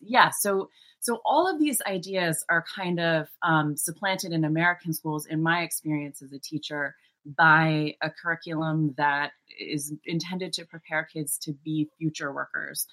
[0.00, 5.26] yeah, so so all of these ideas are kind of um, supplanted in American schools,
[5.26, 6.96] in my experience as a teacher,
[7.36, 12.86] by a curriculum that is intended to prepare kids to be future workers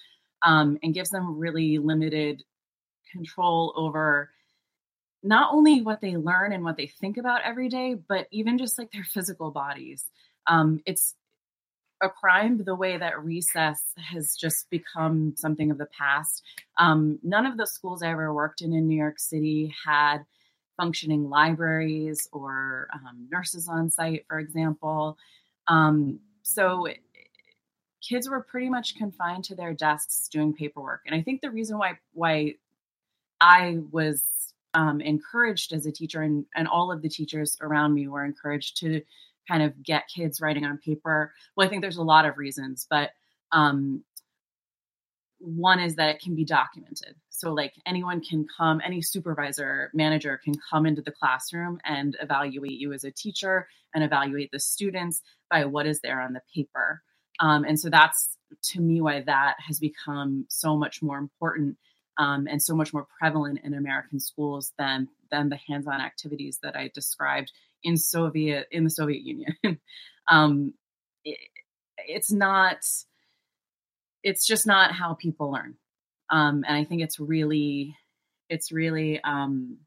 [0.44, 2.42] um, and gives them really limited
[3.10, 4.30] control over
[5.22, 8.78] not only what they learn and what they think about every day, but even just
[8.78, 10.10] like their physical bodies.
[10.46, 11.14] Um, it's
[12.02, 16.42] a crime the way that recess has just become something of the past.
[16.78, 20.18] Um, none of the schools I ever worked in in New York City had
[20.76, 25.16] functioning libraries or um, nurses on site, for example.
[25.68, 26.98] Um, so it,
[28.06, 31.02] kids were pretty much confined to their desks doing paperwork.
[31.06, 32.54] And I think the reason why why
[33.40, 34.22] I was
[34.74, 38.78] um, encouraged as a teacher and, and all of the teachers around me were encouraged
[38.78, 39.02] to
[39.48, 41.32] kind of get kids writing on paper?
[41.56, 43.10] Well, I think there's a lot of reasons, but
[43.52, 44.02] um,
[45.38, 47.14] one is that it can be documented.
[47.30, 52.78] So, like anyone can come, any supervisor, manager can come into the classroom and evaluate
[52.78, 55.20] you as a teacher and evaluate the students
[55.50, 57.02] by what is there on the paper.
[57.40, 61.76] Um, and so that's to me why that has become so much more important
[62.18, 66.76] um, and so much more prevalent in American schools than than the hands-on activities that
[66.76, 69.56] I described in Soviet in the Soviet Union.
[70.28, 70.74] um,
[71.24, 71.38] it,
[71.98, 72.78] it's not.
[74.22, 75.76] It's just not how people learn,
[76.30, 77.94] um, and I think it's really,
[78.48, 79.78] it's really, um,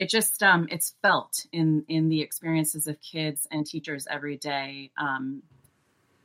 [0.00, 4.90] it just um, it's felt in in the experiences of kids and teachers every day
[4.98, 5.42] um,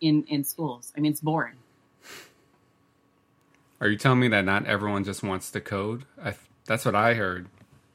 [0.01, 0.91] in in schools.
[0.97, 1.58] I mean, it's boring.
[3.80, 6.06] Are you telling me that not everyone just wants to code?
[6.24, 6.34] I,
[6.66, 7.48] that's what I heard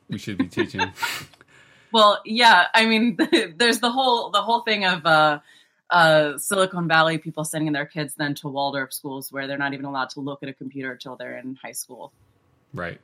[0.09, 0.93] we should be teaching.
[1.93, 3.19] well, yeah, I mean,
[3.57, 5.41] there's the whole the whole thing of uh,
[5.91, 9.85] uh, Silicon Valley people sending their kids then to Waldorf schools where they're not even
[9.85, 12.13] allowed to look at a computer until they're in high school.
[12.73, 13.01] Right.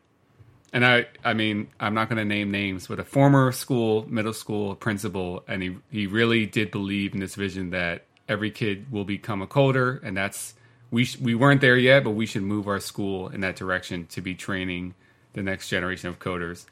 [0.70, 4.34] And I, I mean, I'm not going to name names, but a former school, middle
[4.34, 9.06] school principal, and he, he really did believe in this vision that every kid will
[9.06, 10.52] become a coder, and that's
[10.90, 14.06] we sh- we weren't there yet, but we should move our school in that direction
[14.06, 14.94] to be training
[15.34, 16.66] the next generation of coders.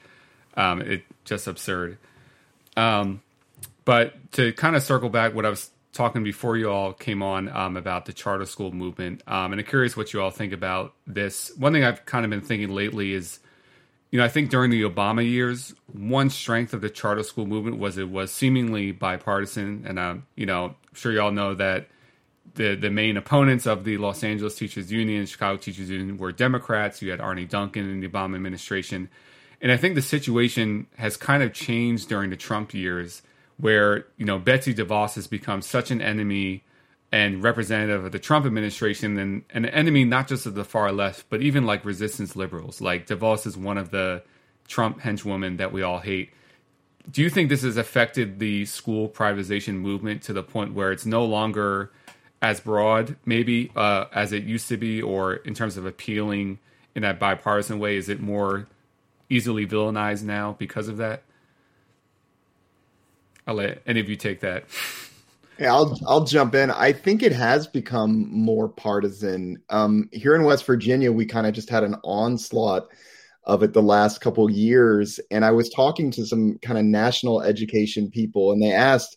[0.57, 1.99] Um, it just absurd.
[2.77, 3.23] Um,
[3.85, 7.49] but to kind of circle back, what I was talking before you all came on
[7.49, 10.95] um, about the charter school movement, um, and I'm curious what you all think about
[11.07, 11.53] this.
[11.57, 13.39] One thing I've kind of been thinking lately is,
[14.11, 17.45] you you know, I think during the Obama years, one strength of the charter school
[17.45, 21.89] movement was it was seemingly bipartisan, and um, you know, I'm sure y'all know that
[22.57, 27.01] the the main opponents of the Los Angeles Teachers Union, Chicago Teachers Union, were Democrats.
[27.01, 29.09] You had Arne Duncan in the Obama administration,
[29.61, 33.23] and I think the situation has kind of changed during the Trump years,
[33.57, 36.65] where you know Betsy DeVos has become such an enemy
[37.13, 40.91] and representative of the Trump administration and, and an enemy not just of the far
[40.93, 42.81] left, but even like resistance liberals.
[42.81, 44.23] Like DeVos is one of the
[44.67, 46.31] Trump henchwomen that we all hate.
[47.09, 51.07] Do you think this has affected the school privatization movement to the point where it's
[51.07, 51.93] no longer
[52.43, 56.59] as broad, maybe, uh, as it used to be, or in terms of appealing
[56.95, 57.97] in that bipartisan way?
[57.97, 58.67] Is it more
[59.29, 61.23] easily villainized now because of that?
[63.47, 64.65] I'll let any of you take that.
[65.59, 66.71] Yeah, I'll I'll jump in.
[66.71, 69.63] I think it has become more partisan.
[69.71, 72.89] Um, here in West Virginia, we kind of just had an onslaught
[73.45, 77.41] of it the last couple years, and I was talking to some kind of national
[77.41, 79.17] education people, and they asked,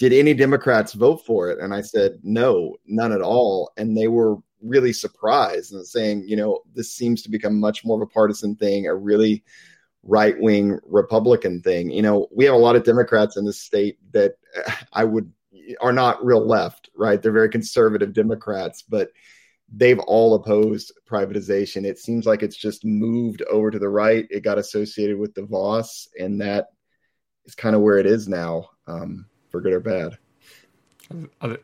[0.00, 4.08] "Did any Democrats vote for it?" And I said, "No, none at all." And they
[4.08, 8.12] were really surprised and saying, "You know, this seems to become much more of a
[8.12, 9.44] partisan thing, a really
[10.02, 13.98] right wing Republican thing." You know, we have a lot of Democrats in this state
[14.12, 14.32] that
[14.92, 15.32] I would
[15.80, 17.22] are not real left, right?
[17.22, 19.10] They're very conservative Democrats, but
[19.72, 21.84] they've all opposed privatization.
[21.84, 24.26] It seems like it's just moved over to the right.
[24.30, 26.68] It got associated with DeVos, and that
[27.44, 30.18] is kind of where it is now, um, for good or bad.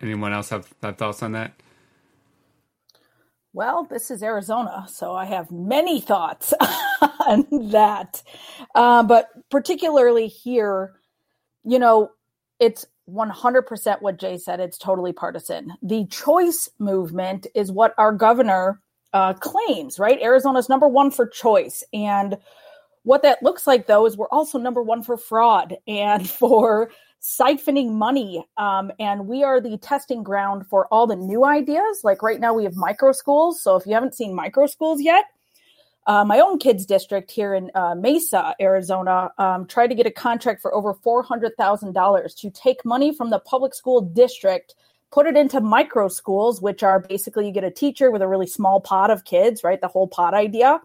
[0.00, 1.52] Anyone else have, have thoughts on that?
[3.52, 6.52] Well, this is Arizona, so I have many thoughts
[7.26, 8.22] on that.
[8.74, 10.92] Uh, but particularly here,
[11.64, 12.10] you know,
[12.60, 14.60] it's 100% what Jay said.
[14.60, 15.72] It's totally partisan.
[15.82, 20.20] The choice movement is what our governor uh, claims, right?
[20.20, 21.82] Arizona's number one for choice.
[21.94, 22.36] And
[23.04, 26.90] what that looks like, though, is we're also number one for fraud and for
[27.22, 28.46] siphoning money.
[28.56, 32.00] Um, and we are the testing ground for all the new ideas.
[32.04, 33.62] Like right now, we have micro schools.
[33.62, 35.24] So if you haven't seen micro schools yet,
[36.06, 40.10] uh, my own kids district here in uh, Mesa, Arizona, um, tried to get a
[40.10, 44.76] contract for over $400,000 to take money from the public school district,
[45.10, 48.46] put it into micro schools, which are basically you get a teacher with a really
[48.46, 49.80] small pot of kids, right?
[49.80, 50.80] The whole pot idea.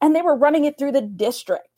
[0.00, 1.73] And they were running it through the district.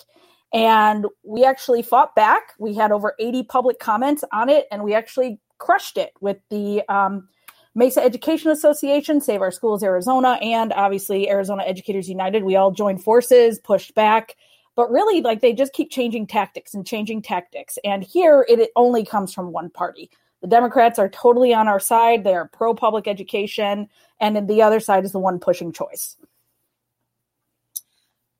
[0.52, 2.52] And we actually fought back.
[2.58, 6.82] We had over 80 public comments on it, and we actually crushed it with the
[6.88, 7.28] um,
[7.74, 12.42] Mesa Education Association, Save Our Schools Arizona, and obviously Arizona Educators United.
[12.42, 14.34] We all joined forces, pushed back,
[14.76, 17.78] but really, like they just keep changing tactics and changing tactics.
[17.84, 20.10] And here, it, only comes from one party.
[20.40, 22.24] The Democrats are totally on our side.
[22.24, 23.88] They are pro public education,
[24.20, 26.16] and then the other side is the one pushing choice.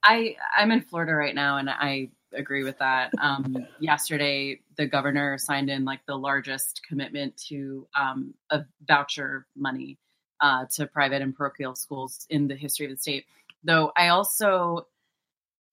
[0.07, 3.11] I I'm in Florida right now, and I agree with that.
[3.21, 9.99] Um, yesterday, the governor signed in like the largest commitment to um, a voucher money
[10.41, 13.25] uh, to private and parochial schools in the history of the state.
[13.65, 14.87] Though I also,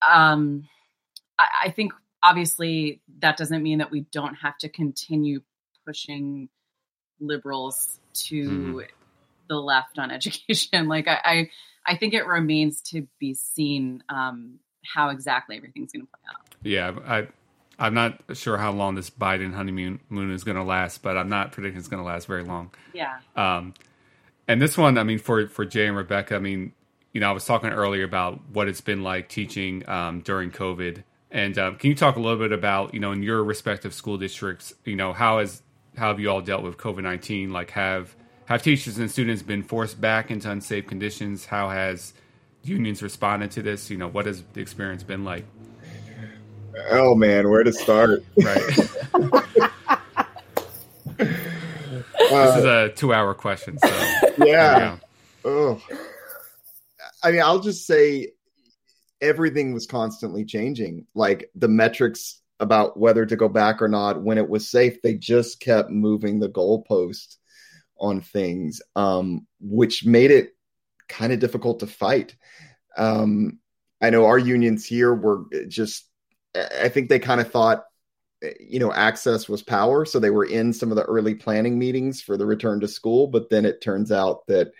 [0.06, 0.68] um,
[1.38, 1.92] I, I think
[2.22, 5.42] obviously that doesn't mean that we don't have to continue
[5.86, 6.48] pushing
[7.20, 8.86] liberals to mm.
[9.48, 10.88] the left on education.
[10.88, 11.50] like I, I,
[11.86, 14.58] I think it remains to be seen um,
[14.94, 16.54] how exactly everything's going to play out.
[16.62, 17.28] Yeah, I
[17.78, 21.28] I'm not sure how long this Biden honeymoon moon is going to last, but I'm
[21.28, 22.70] not predicting it's going to last very long.
[22.92, 23.18] Yeah.
[23.36, 23.74] Um,
[24.46, 26.72] and this one, I mean, for for Jay and Rebecca, I mean,
[27.12, 31.02] you know, I was talking earlier about what it's been like teaching um, during COVID,
[31.30, 34.18] and um, can you talk a little bit about, you know, in your respective school
[34.18, 35.62] districts, you know, how has
[35.96, 37.52] how have you all dealt with COVID nineteen?
[37.52, 38.14] Like, have
[38.46, 41.46] have teachers and students been forced back into unsafe conditions?
[41.46, 42.12] How has
[42.62, 43.90] unions responded to this?
[43.90, 45.44] You know, what has the experience been like?
[46.90, 48.24] Oh man, where to start?
[48.36, 48.66] Right.
[51.16, 53.78] this is uh, a two-hour question.
[53.78, 53.94] So
[54.44, 54.98] yeah.
[55.44, 55.80] Oh.
[57.22, 58.32] I mean, I'll just say
[59.20, 61.06] everything was constantly changing.
[61.14, 65.14] Like the metrics about whether to go back or not when it was safe, they
[65.14, 67.36] just kept moving the goalpost
[67.98, 70.54] on things, um, which made it
[71.08, 72.36] kind of difficult to fight.
[72.96, 73.58] Um,
[74.00, 76.06] I know our unions here were just
[76.54, 77.84] I think they kind of thought,
[78.60, 80.04] you know, access was power.
[80.04, 83.26] So they were in some of the early planning meetings for the return to school.
[83.26, 84.72] But then it turns out that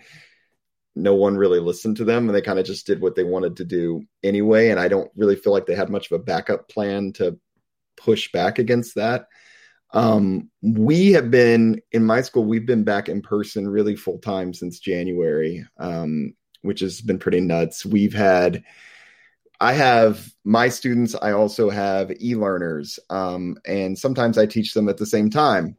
[0.95, 3.57] no one really listened to them and they kind of just did what they wanted
[3.57, 4.69] to do anyway.
[4.69, 7.39] And I don't really feel like they had much of a backup plan to
[7.97, 9.27] push back against that.
[9.95, 14.53] Um, we have been in my school, we've been back in person really full time
[14.53, 17.87] since January, um, which has been pretty nuts.
[17.87, 18.65] We've had
[19.61, 21.15] I have my students.
[21.15, 25.77] I also have e-learners, um, and sometimes I teach them at the same time,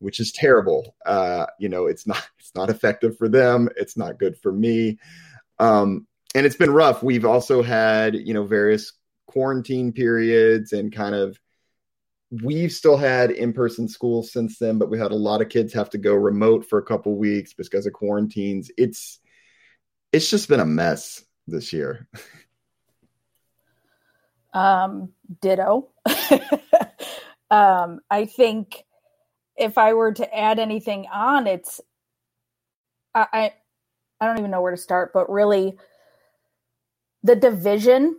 [0.00, 0.96] which is terrible.
[1.06, 3.68] Uh, you know, it's not it's not effective for them.
[3.76, 4.98] It's not good for me,
[5.60, 7.02] um, and it's been rough.
[7.02, 8.92] We've also had you know various
[9.28, 11.38] quarantine periods and kind of
[12.40, 15.90] we've still had in-person school since then but we had a lot of kids have
[15.90, 18.70] to go remote for a couple weeks because of quarantines.
[18.78, 19.18] It's
[20.12, 22.08] it's just been a mess this year.
[24.54, 25.88] Um ditto.
[27.50, 28.82] Um i think
[29.58, 31.82] if i were to add anything on it's
[33.14, 33.52] I, I
[34.18, 35.76] i don't even know where to start but really
[37.22, 38.18] the division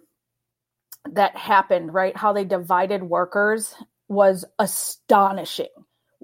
[1.13, 2.15] that happened right?
[2.15, 3.73] How they divided workers
[4.09, 5.67] was astonishing.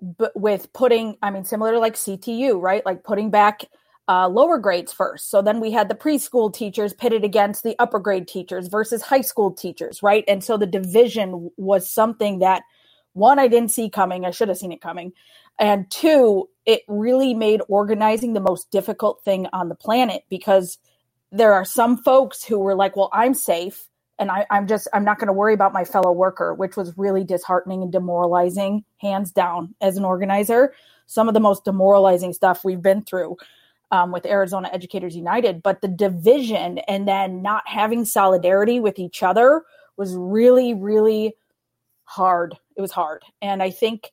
[0.01, 2.85] But with putting i mean similar to like ctu right?
[2.85, 3.65] Like putting back
[4.07, 5.29] uh, lower grades first.
[5.29, 9.21] So then we had the preschool teachers pitted against the upper grade teachers versus high
[9.21, 10.23] school teachers right?
[10.27, 12.63] And so the division was something that
[13.13, 14.25] one i didn't see coming.
[14.25, 15.13] I should have seen it coming.
[15.59, 20.77] And two it really made organizing the most difficult thing on the planet because
[21.31, 23.88] there are some folks who were like well i'm safe
[24.19, 26.97] and I, am just I'm not going to worry about my fellow worker, which was
[26.97, 29.73] really disheartening and demoralizing, hands down.
[29.81, 30.73] As an organizer,
[31.05, 33.37] some of the most demoralizing stuff we've been through
[33.91, 39.23] um, with Arizona Educators United, but the division and then not having solidarity with each
[39.23, 39.63] other
[39.97, 41.33] was really, really
[42.03, 42.55] hard.
[42.75, 44.11] It was hard, and I think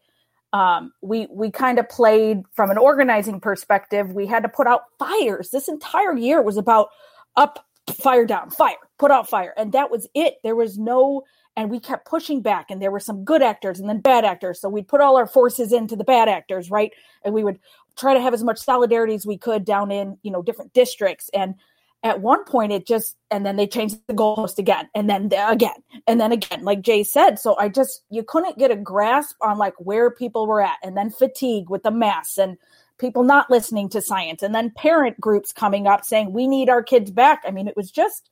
[0.53, 4.13] um, we we kind of played from an organizing perspective.
[4.13, 5.51] We had to put out fires.
[5.51, 6.89] This entire year was about
[7.37, 9.55] up fire down, fire, put out fire.
[9.57, 10.37] And that was it.
[10.43, 11.23] There was no,
[11.57, 14.61] and we kept pushing back, and there were some good actors and then bad actors.
[14.61, 16.93] So we'd put all our forces into the bad actors, right?
[17.25, 17.59] And we would
[17.97, 21.31] try to have as much solidarity as we could down in, you know, different districts.
[21.33, 21.55] And
[22.03, 25.75] at one point it just and then they changed the goalpost again and then again
[26.07, 29.59] and then again like jay said so i just you couldn't get a grasp on
[29.59, 32.57] like where people were at and then fatigue with the mass and
[32.99, 36.83] people not listening to science, and then parent groups coming up saying, we need our
[36.83, 37.43] kids back.
[37.47, 38.31] I mean, it was just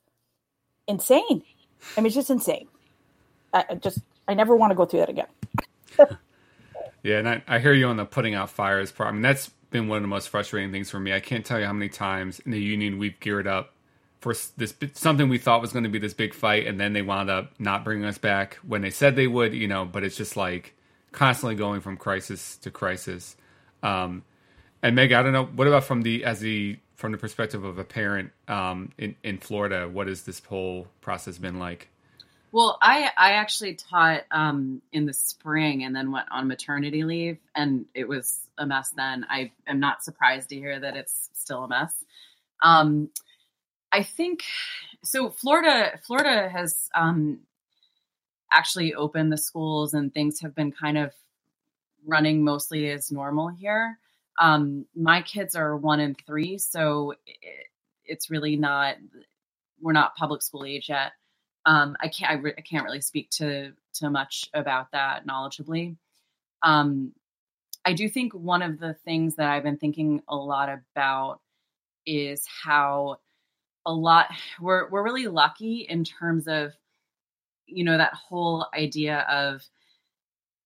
[0.87, 1.43] insane.
[1.95, 2.67] I mean, it's just insane.
[3.53, 5.27] I just, I never want to go through that again.
[7.03, 9.09] yeah, and I, I hear you on the putting out fires part.
[9.09, 11.13] I mean, that's been one of the most frustrating things for me.
[11.13, 13.73] I can't tell you how many times in the union we've geared up
[14.19, 17.01] for this something we thought was going to be this big fight, and then they
[17.01, 19.53] wound up not bringing us back when they said they would.
[19.53, 20.73] You know, but it's just like
[21.11, 23.35] constantly going from crisis to crisis.
[23.83, 24.23] Um,
[24.81, 25.45] and Meg, I don't know.
[25.45, 29.37] What about from the as the from the perspective of a parent um, in in
[29.37, 29.87] Florida?
[29.87, 31.89] What has this whole process been like?
[32.51, 37.37] Well, I I actually taught um, in the spring and then went on maternity leave,
[37.53, 38.91] and it was a mess.
[38.91, 41.93] Then I am not surprised to hear that it's still a mess.
[42.63, 43.09] Um,
[43.91, 44.43] I think
[45.03, 45.29] so.
[45.29, 47.39] Florida Florida has um,
[48.51, 51.11] actually opened the schools, and things have been kind of
[52.05, 53.97] running mostly as normal here.
[54.39, 57.67] Um, my kids are one and three, so it,
[58.05, 58.95] it's really not.
[59.81, 61.13] We're not public school age yet.
[61.65, 62.31] Um, I can't.
[62.31, 65.95] I, re- I, can't really speak to to much about that knowledgeably.
[66.63, 67.13] Um,
[67.85, 71.39] I do think one of the things that I've been thinking a lot about
[72.05, 73.17] is how
[73.85, 74.27] a lot
[74.59, 76.73] we're we're really lucky in terms of
[77.67, 79.63] you know that whole idea of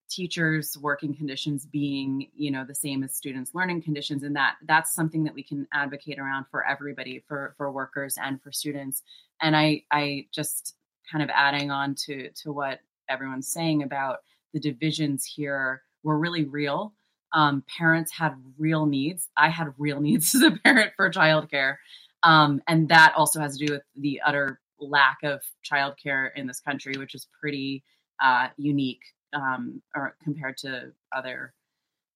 [0.09, 4.93] teachers working conditions being you know the same as students learning conditions and that that's
[4.93, 9.03] something that we can advocate around for everybody for for workers and for students.
[9.41, 10.75] And i i just
[11.09, 12.79] kind of adding on to to what
[13.09, 14.19] everyone's saying about
[14.53, 16.93] the divisions here were really real.
[17.33, 19.29] Um, parents had real needs.
[19.37, 21.75] I had real needs as a parent for childcare.
[22.23, 26.59] Um, and that also has to do with the utter lack of childcare in this
[26.59, 27.83] country which is pretty
[28.21, 29.01] uh, unique
[29.33, 31.53] um, or compared to other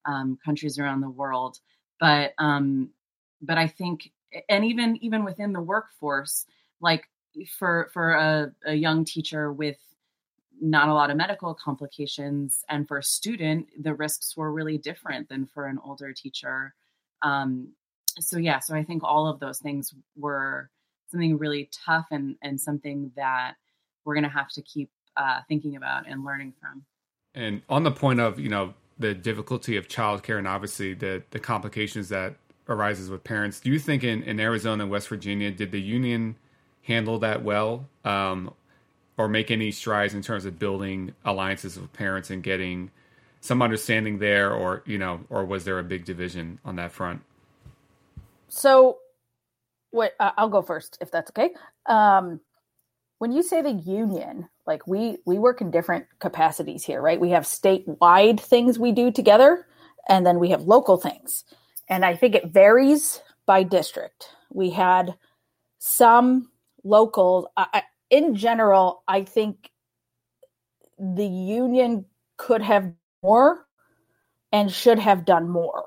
[0.06, 1.60] um, countries around the world.
[2.00, 2.90] But um,
[3.42, 4.12] but I think,
[4.50, 6.46] and even even within the workforce,
[6.82, 7.06] like
[7.58, 9.78] for for a, a young teacher with
[10.62, 15.30] not a lot of medical complications, and for a student, the risks were really different
[15.30, 16.74] than for an older teacher.
[17.22, 17.74] Um,
[18.20, 20.70] so yeah, so I think all of those things were
[21.10, 23.56] something really tough and and something that
[24.06, 26.86] we're going to have to keep uh, thinking about and learning from.
[27.36, 31.40] And on the point of you know the difficulty of childcare and obviously the the
[31.40, 32.36] complications that
[32.68, 36.36] arises with parents, do you think in, in Arizona and West Virginia did the union
[36.84, 38.54] handle that well, um,
[39.18, 42.92] or make any strides in terms of building alliances with parents and getting
[43.42, 47.22] some understanding there, or you know, or was there a big division on that front?
[48.48, 49.00] So,
[49.92, 51.54] what I'll go first if that's okay.
[51.86, 52.40] Um,
[53.20, 57.20] when you say the union, like we we work in different capacities here, right?
[57.20, 59.68] We have statewide things we do together,
[60.08, 61.44] and then we have local things.
[61.90, 64.30] And I think it varies by district.
[64.52, 65.16] We had
[65.80, 66.50] some
[66.84, 69.72] local, I, in general, I think
[70.98, 72.06] the union
[72.38, 72.92] could have
[73.22, 73.66] more
[74.52, 75.86] and should have done more,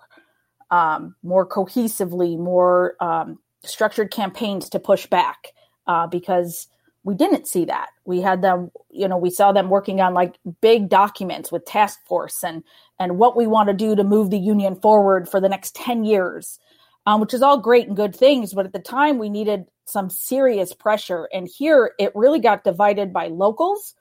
[0.70, 5.52] um, more cohesively, more um, structured campaigns to push back
[5.86, 6.68] uh, because
[7.06, 7.90] we didn't see that.
[8.04, 12.00] We had them, you know, we saw them working on like big documents with task
[12.04, 12.64] force and
[12.98, 16.04] and what we want to do to move the union forward for the next 10
[16.04, 16.58] years,
[17.06, 18.54] um, which is all great and good things.
[18.54, 21.28] But at the time, we needed some serious pressure.
[21.32, 23.94] And here it really got divided by locals.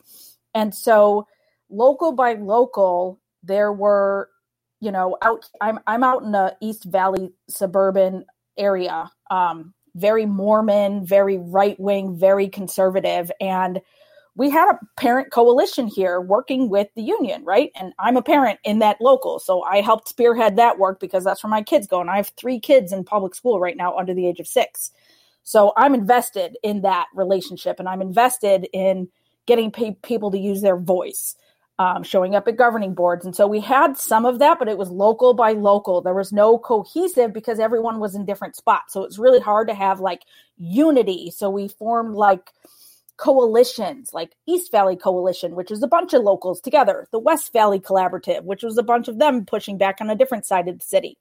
[0.56, 1.28] And so,
[1.70, 4.32] local by local, there were,
[4.80, 8.26] you know, out, I'm, I'm out in the East Valley suburban
[8.58, 9.12] area.
[9.30, 13.32] Um, very Mormon, very right wing, very conservative.
[13.42, 13.82] And
[14.36, 17.72] we had a parent coalition here working with the union, right?
[17.76, 19.40] And I'm a parent in that local.
[19.40, 22.02] So I helped spearhead that work because that's where my kids go.
[22.02, 24.92] And I have three kids in public school right now under the age of six.
[25.44, 29.08] So I'm invested in that relationship and I'm invested in
[29.46, 31.36] getting people to use their voice
[31.78, 33.26] um, showing up at governing boards.
[33.26, 36.02] And so we had some of that, but it was local by local.
[36.02, 38.94] There was no cohesive because everyone was in different spots.
[38.94, 40.22] So it's really hard to have like
[40.58, 41.32] unity.
[41.32, 42.52] So we formed like
[43.18, 47.80] coalitions, like East Valley Coalition, which is a bunch of locals together, the West Valley
[47.80, 50.86] Collaborative, which was a bunch of them pushing back on a different side of the
[50.86, 51.18] city.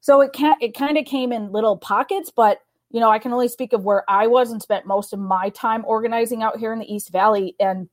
[0.00, 3.32] So it can it kind of came in little pockets, but you know, I can
[3.32, 6.72] only speak of where I was and spent most of my time organizing out here
[6.72, 7.88] in the East Valley and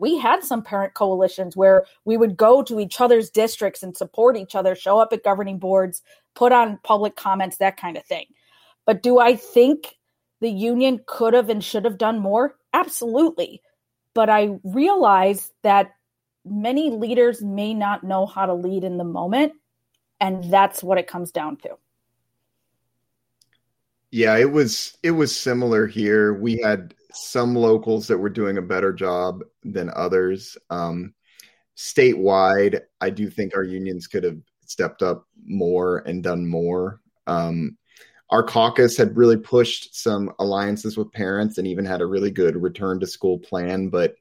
[0.00, 4.36] we had some parent coalitions where we would go to each other's districts and support
[4.36, 6.02] each other, show up at governing boards,
[6.34, 8.24] put on public comments, that kind of thing.
[8.86, 9.98] But do I think
[10.40, 12.56] the union could have and should have done more?
[12.72, 13.60] Absolutely.
[14.14, 15.92] But I realize that
[16.44, 19.52] many leaders may not know how to lead in the moment.
[20.18, 21.76] And that's what it comes down to.
[24.10, 26.34] Yeah, it was it was similar here.
[26.34, 30.56] We had some locals that were doing a better job than others.
[30.70, 31.14] Um,
[31.76, 37.00] statewide, I do think our unions could have stepped up more and done more.
[37.26, 37.76] Um,
[38.30, 42.56] our caucus had really pushed some alliances with parents and even had a really good
[42.56, 44.14] return to school plan, but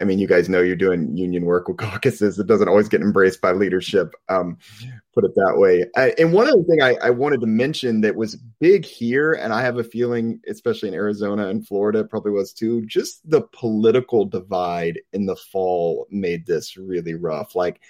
[0.00, 2.38] I mean, you guys know you're doing union work with caucuses.
[2.38, 4.58] It doesn't always get embraced by leadership, um,
[5.14, 5.86] put it that way.
[5.96, 9.52] I, and one other thing I, I, wanted to mention that was big here, and
[9.52, 14.24] I have a feeling, especially in Arizona and Florida, probably was too, just the political
[14.24, 17.54] divide in the fall made this really rough.
[17.54, 17.80] Like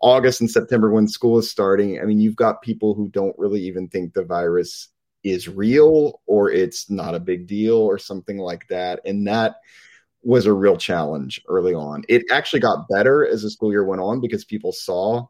[0.00, 3.62] August and September, when school is starting, I mean, you've got people who don't really
[3.62, 4.88] even think the virus
[5.22, 9.00] is real or it's not a big deal or something like that.
[9.04, 9.56] And that,
[10.22, 12.04] was a real challenge early on.
[12.08, 15.26] It actually got better as the school year went on because people saw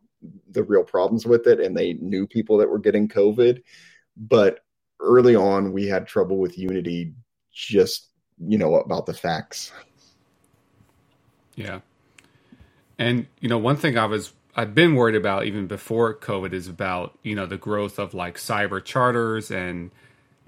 [0.51, 3.63] the real problems with it and they knew people that were getting COVID.
[4.17, 4.61] But
[4.99, 7.15] early on, we had trouble with unity
[7.53, 9.73] just, you know, about the facts.
[11.55, 11.81] Yeah.
[12.99, 16.69] And, you know, one thing I was, I've been worried about even before COVID is
[16.69, 19.93] about, you know, the growth of like cyber charters and,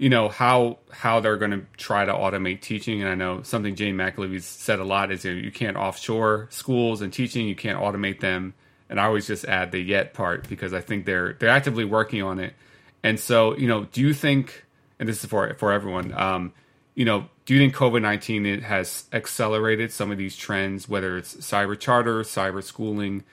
[0.03, 3.01] you know how how they're going to try to automate teaching.
[3.01, 6.49] And i know something Jane McAlevey's said a lot is you, know, you can't offshore
[6.51, 8.53] schools and teaching you can't automate them.
[8.89, 12.21] And i always just add the yet part because i think they're they're actively working
[12.21, 12.53] on it.
[13.01, 14.65] And so you know do you think
[14.99, 16.53] and this is for for everyone um,
[16.95, 21.33] you know do you think covid-19 it has accelerated some of these trends whether it's
[21.35, 23.23] cyber charter cyber schooling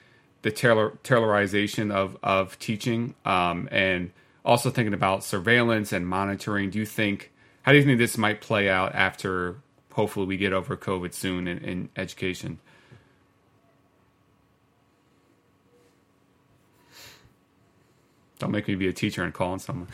[0.42, 4.12] the Taylor, Taylorization of of teaching um, and
[4.45, 6.70] also thinking about surveillance and monitoring.
[6.70, 7.32] Do you think
[7.62, 9.57] how do you think this might play out after
[9.93, 12.59] hopefully we get over COVID soon in, in education?
[18.38, 19.88] Don't make me be a teacher and calling someone.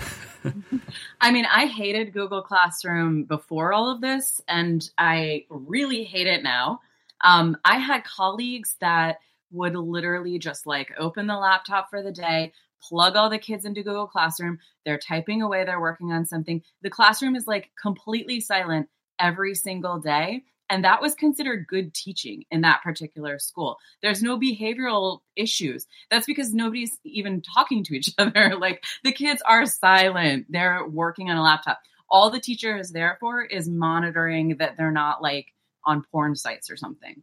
[1.21, 6.45] I mean, I hated Google Classroom before all of this, and I really hate it
[6.45, 6.81] now.
[7.25, 9.19] Um, I had colleagues that
[9.51, 12.53] would literally just like open the laptop for the day,
[12.89, 14.59] plug all the kids into Google Classroom.
[14.85, 16.63] They're typing away, they're working on something.
[16.83, 20.45] The classroom is like completely silent every single day.
[20.69, 23.79] And that was considered good teaching in that particular school.
[24.03, 25.87] There's no behavioral issues.
[26.11, 28.57] That's because nobody's even talking to each other.
[28.59, 31.79] like the kids are silent, they're working on a laptop.
[32.09, 35.53] All the teacher is there for is monitoring that they're not like
[35.85, 37.23] on porn sites or something.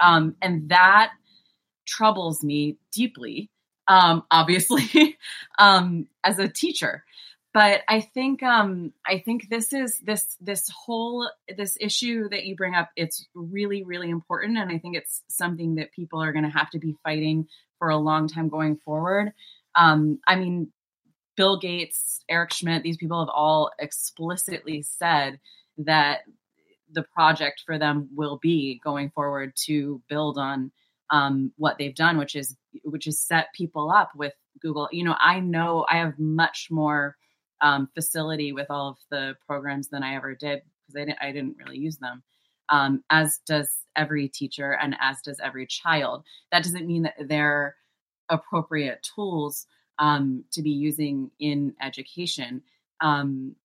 [0.00, 1.12] Um, and that
[1.86, 3.50] troubles me deeply
[3.90, 5.18] um, obviously,
[5.58, 7.04] um, as a teacher.
[7.52, 11.28] but I think um, I think this is this this whole
[11.58, 12.90] this issue that you bring up.
[12.96, 16.70] It's really really important, and I think it's something that people are going to have
[16.70, 17.48] to be fighting
[17.80, 19.32] for a long time going forward.
[19.74, 20.72] Um, I mean,
[21.36, 25.40] Bill Gates, Eric Schmidt, these people have all explicitly said
[25.78, 26.20] that
[26.92, 30.70] the project for them will be going forward to build on
[31.10, 34.88] um, what they've done, which is which is set people up with Google.
[34.92, 37.16] You know, I know I have much more
[37.60, 41.32] um, facility with all of the programs than I ever did because I didn't I
[41.32, 42.22] didn't really use them.
[42.68, 46.24] Um, as does every teacher and as does every child.
[46.52, 47.74] That doesn't mean that they're
[48.28, 49.66] appropriate tools
[49.98, 52.62] um, to be using in education.
[53.00, 53.56] Um,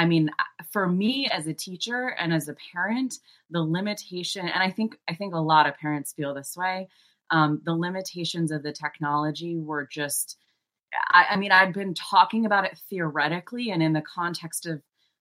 [0.00, 0.30] I mean,
[0.72, 3.18] for me as a teacher and as a parent,
[3.50, 6.88] the limitation, and I think I think a lot of parents feel this way.
[7.30, 10.38] Um, the limitations of the technology were just.
[11.10, 14.80] I, I mean, I'd been talking about it theoretically and in the context of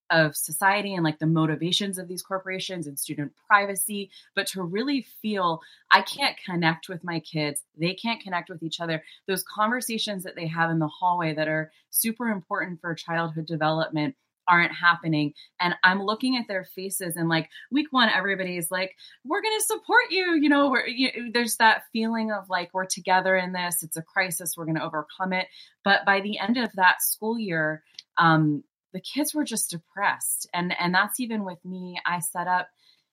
[0.09, 5.05] of society and like the motivations of these corporations and student privacy, but to really
[5.21, 5.59] feel
[5.91, 9.03] I can't connect with my kids, they can't connect with each other.
[9.27, 14.15] Those conversations that they have in the hallway that are super important for childhood development
[14.49, 15.33] aren't happening.
[15.59, 19.65] And i'm looking at their faces and like week one everybody's like we're going to
[19.65, 20.33] support you.
[20.33, 23.83] You know we're, you, there's that feeling of like we're together in this.
[23.83, 24.55] It's a crisis.
[24.57, 25.47] We're going to overcome it.
[25.83, 27.83] But by the end of that school year
[28.17, 30.49] um, the kids were just depressed.
[30.53, 31.99] And and that's even with me.
[32.05, 32.67] I set up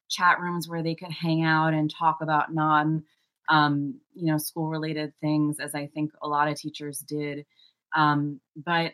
[0.09, 3.05] chat rooms where they could hang out and talk about non
[3.49, 7.47] um, you know school related things as i think a lot of teachers did.
[7.95, 8.93] Um, but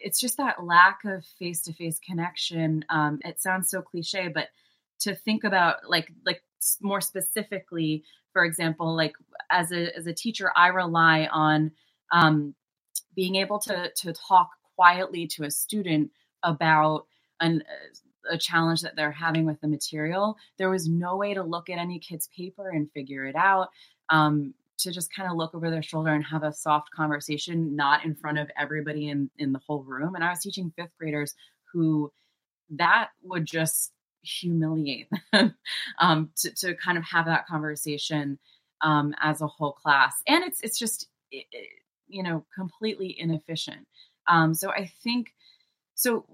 [0.00, 2.84] it's just that lack of face to face connection.
[2.88, 4.48] Um, it sounds so cliche, but
[5.00, 6.42] to think about like like
[6.80, 9.14] more specifically, for example, like
[9.50, 11.72] as a as a teacher, I rely on
[12.12, 12.54] um,
[13.14, 16.10] being able to to talk quietly to a student
[16.42, 17.06] about
[17.40, 17.62] an
[18.30, 20.36] a challenge that they're having with the material.
[20.58, 23.68] There was no way to look at any kid's paper and figure it out.
[24.10, 28.04] Um, to just kind of look over their shoulder and have a soft conversation, not
[28.04, 30.14] in front of everybody in, in the whole room.
[30.14, 31.34] And I was teaching fifth graders
[31.72, 32.12] who
[32.70, 35.54] that would just humiliate them
[35.98, 38.38] um, to, to kind of have that conversation
[38.82, 40.22] um, as a whole class.
[40.26, 41.46] And it's, it's just, it,
[42.08, 43.86] you know, completely inefficient.
[44.28, 45.28] Um, so I think,
[45.94, 46.24] so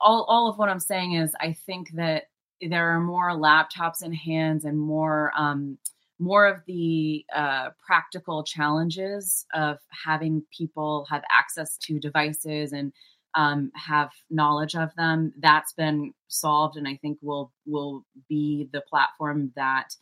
[0.00, 2.24] all, all of what I'm saying is I think that
[2.60, 5.78] there are more laptops in hands and more, um,
[6.18, 12.92] more of the uh, practical challenges of having people have access to devices and
[13.34, 18.80] um, have knowledge of them that's been solved and i think will will be the
[18.80, 19.94] platform that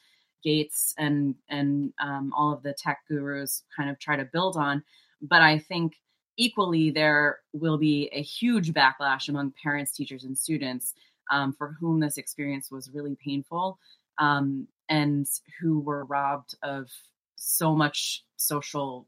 [0.47, 4.83] gates and and um, all of the tech gurus kind of try to build on.
[5.21, 5.95] But i think
[6.39, 10.95] equally there will be a huge backlash among parents teachers and students
[11.31, 13.79] um, for whom this experience was really painful.
[14.19, 15.26] Um, and
[15.61, 16.89] who were robbed of
[17.37, 19.07] so much social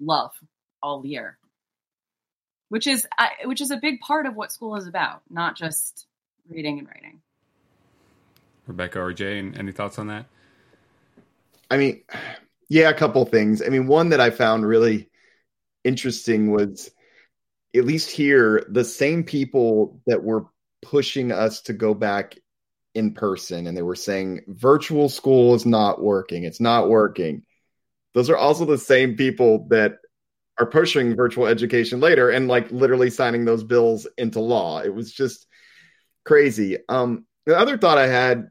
[0.00, 0.32] love
[0.82, 1.38] all year.
[2.68, 3.06] Which is
[3.44, 6.06] which is a big part of what school is about not just
[6.48, 7.20] reading and writing.
[8.66, 10.26] Rebecca or jay any thoughts on that?
[11.70, 12.02] I mean
[12.68, 13.62] yeah a couple things.
[13.62, 15.10] I mean one that i found really
[15.84, 16.90] interesting was
[17.76, 20.46] at least here the same people that were
[20.82, 22.36] pushing us to go back
[22.94, 26.44] in person and they were saying virtual school is not working.
[26.44, 27.42] It's not working.
[28.14, 29.98] Those are also the same people that
[30.58, 34.80] are pushing virtual education later and like literally signing those bills into law.
[34.80, 35.46] It was just
[36.24, 36.78] crazy.
[36.88, 38.50] Um, the other thought I had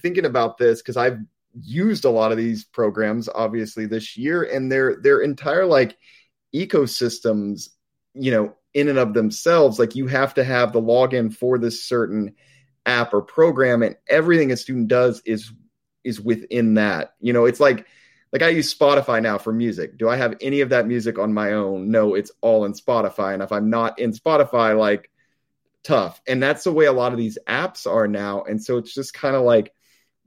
[0.00, 1.18] thinking about this because I've
[1.60, 5.96] used a lot of these programs obviously this year and their their entire like
[6.54, 7.68] ecosystems,
[8.14, 11.84] you know, in and of themselves, like you have to have the login for this
[11.84, 12.34] certain
[12.86, 15.52] app or program and everything a student does is
[16.02, 17.14] is within that.
[17.20, 17.86] You know it's like
[18.32, 19.96] like i use spotify now for music.
[19.98, 21.90] Do i have any of that music on my own?
[21.90, 23.34] No it's all in spotify.
[23.34, 25.10] And if i'm not in spotify like
[25.82, 26.20] tough.
[26.26, 28.42] And that's the way a lot of these apps are now.
[28.42, 29.72] And so it's just kind of like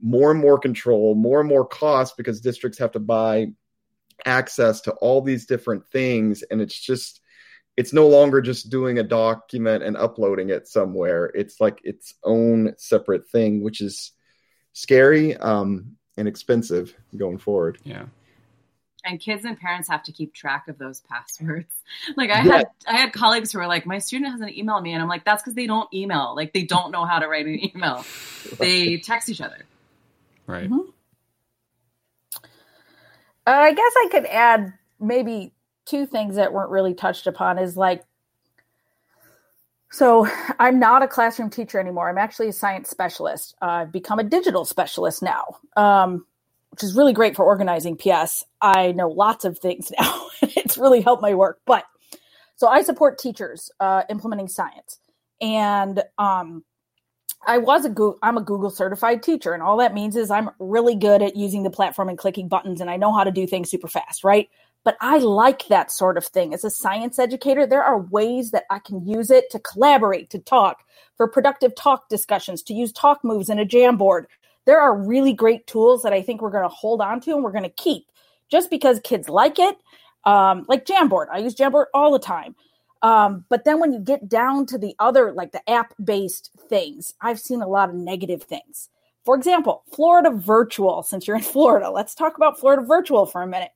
[0.00, 3.48] more and more control more and more cost because districts have to buy
[4.24, 6.42] access to all these different things.
[6.42, 7.20] And it's just
[7.78, 11.26] it's no longer just doing a document and uploading it somewhere.
[11.26, 14.10] It's like its own separate thing, which is
[14.72, 17.78] scary um, and expensive going forward.
[17.84, 18.06] Yeah.
[19.04, 21.72] And kids and parents have to keep track of those passwords.
[22.16, 22.56] Like I yeah.
[22.56, 25.24] had, I had colleagues who were like, "My student hasn't emailed me," and I'm like,
[25.24, 26.34] "That's because they don't email.
[26.34, 28.04] Like they don't know how to write an email.
[28.58, 29.64] They text each other."
[30.46, 30.68] Right.
[30.68, 30.90] Mm-hmm.
[33.46, 35.52] Uh, I guess I could add maybe
[35.88, 38.04] two things that weren't really touched upon is like
[39.90, 40.28] So
[40.58, 42.08] I'm not a classroom teacher anymore.
[42.10, 43.56] I'm actually a science specialist.
[43.62, 45.44] Uh, I've become a digital specialist now,
[45.76, 46.26] um,
[46.70, 47.96] which is really great for organizing.
[47.96, 50.26] PS, I know lots of things now.
[50.42, 51.60] it's really helped my work.
[51.66, 51.84] But
[52.56, 54.98] so I support teachers uh, implementing science,
[55.40, 56.64] and um,
[57.46, 60.50] I was a Google, I'm a Google certified teacher, and all that means is I'm
[60.58, 63.46] really good at using the platform and clicking buttons, and I know how to do
[63.46, 64.48] things super fast, right?
[64.88, 66.54] But I like that sort of thing.
[66.54, 70.38] As a science educator, there are ways that I can use it to collaborate, to
[70.38, 70.82] talk,
[71.18, 74.24] for productive talk discussions, to use talk moves in a Jamboard.
[74.64, 77.44] There are really great tools that I think we're going to hold on to and
[77.44, 78.06] we're going to keep
[78.50, 79.76] just because kids like it.
[80.24, 82.56] Um, like Jamboard, I use Jamboard all the time.
[83.02, 87.12] Um, but then when you get down to the other, like the app based things,
[87.20, 88.88] I've seen a lot of negative things.
[89.26, 93.46] For example, Florida Virtual, since you're in Florida, let's talk about Florida Virtual for a
[93.46, 93.72] minute.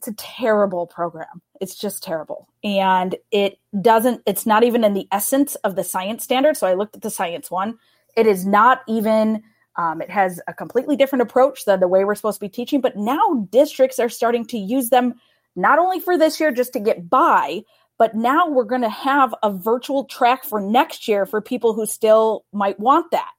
[0.00, 1.42] It's a terrible program.
[1.60, 2.48] It's just terrible.
[2.64, 6.56] And it doesn't, it's not even in the essence of the science standard.
[6.56, 7.78] So I looked at the science one.
[8.16, 9.42] It is not even,
[9.76, 12.80] um, it has a completely different approach than the way we're supposed to be teaching.
[12.80, 15.16] But now districts are starting to use them
[15.54, 17.60] not only for this year just to get by,
[17.98, 21.84] but now we're going to have a virtual track for next year for people who
[21.84, 23.32] still might want that.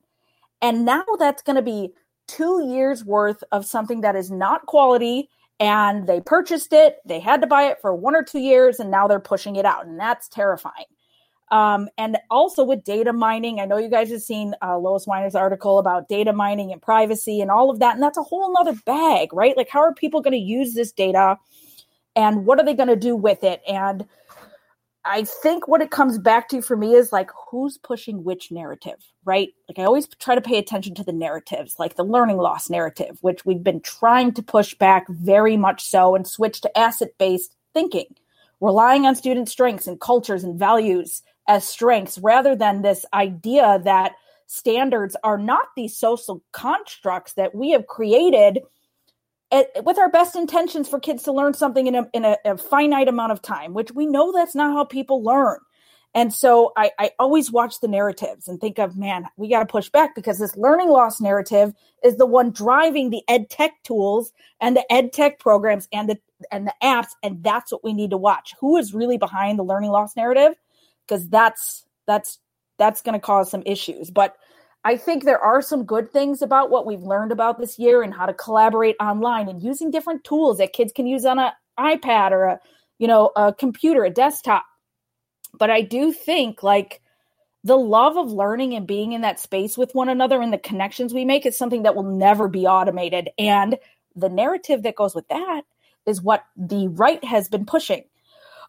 [0.61, 1.95] And now that's going to be
[2.27, 5.27] two years worth of something that is not quality.
[5.61, 8.89] And they purchased it, they had to buy it for one or two years, and
[8.89, 9.85] now they're pushing it out.
[9.85, 10.85] And that's terrifying.
[11.51, 15.35] Um, and also with data mining, I know you guys have seen uh, Lois Weiner's
[15.35, 17.93] article about data mining and privacy and all of that.
[17.93, 19.55] And that's a whole nother bag, right?
[19.55, 21.37] Like, how are people going to use this data?
[22.15, 23.61] And what are they going to do with it?
[23.67, 24.07] And
[25.03, 29.03] I think what it comes back to for me is like who's pushing which narrative,
[29.25, 29.49] right?
[29.67, 33.17] Like I always try to pay attention to the narratives, like the learning loss narrative,
[33.21, 37.55] which we've been trying to push back very much so and switch to asset based
[37.73, 38.15] thinking,
[38.59, 44.13] relying on student strengths and cultures and values as strengths rather than this idea that
[44.45, 48.59] standards are not these social constructs that we have created
[49.83, 53.07] with our best intentions for kids to learn something in a, in a, a, finite
[53.07, 55.57] amount of time, which we know that's not how people learn.
[56.13, 59.65] And so I, I always watch the narratives and think of, man, we got to
[59.65, 61.73] push back because this learning loss narrative
[62.03, 66.17] is the one driving the ed tech tools and the ed tech programs and the
[66.51, 68.53] and the apps, and that's what we need to watch.
[68.59, 70.55] Who is really behind the learning loss narrative?
[71.07, 72.39] Because that's that's
[72.77, 74.09] that's going to cause some issues.
[74.09, 74.35] But
[74.83, 78.13] I think there are some good things about what we've learned about this year and
[78.13, 82.31] how to collaborate online and using different tools that kids can use on an iPad
[82.31, 82.59] or a
[82.97, 84.65] you know a computer, a desktop.
[85.57, 87.01] But I do think like
[87.63, 91.13] the love of learning and being in that space with one another and the connections
[91.13, 93.29] we make is something that will never be automated.
[93.37, 93.77] And
[94.15, 95.61] the narrative that goes with that
[96.07, 98.03] is what the right has been pushing.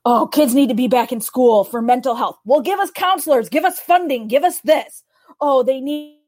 [0.05, 2.37] Oh, kids need to be back in school for mental health.
[2.45, 5.05] Well, give us counselors, give us funding, give us this
[5.43, 6.21] oh, they need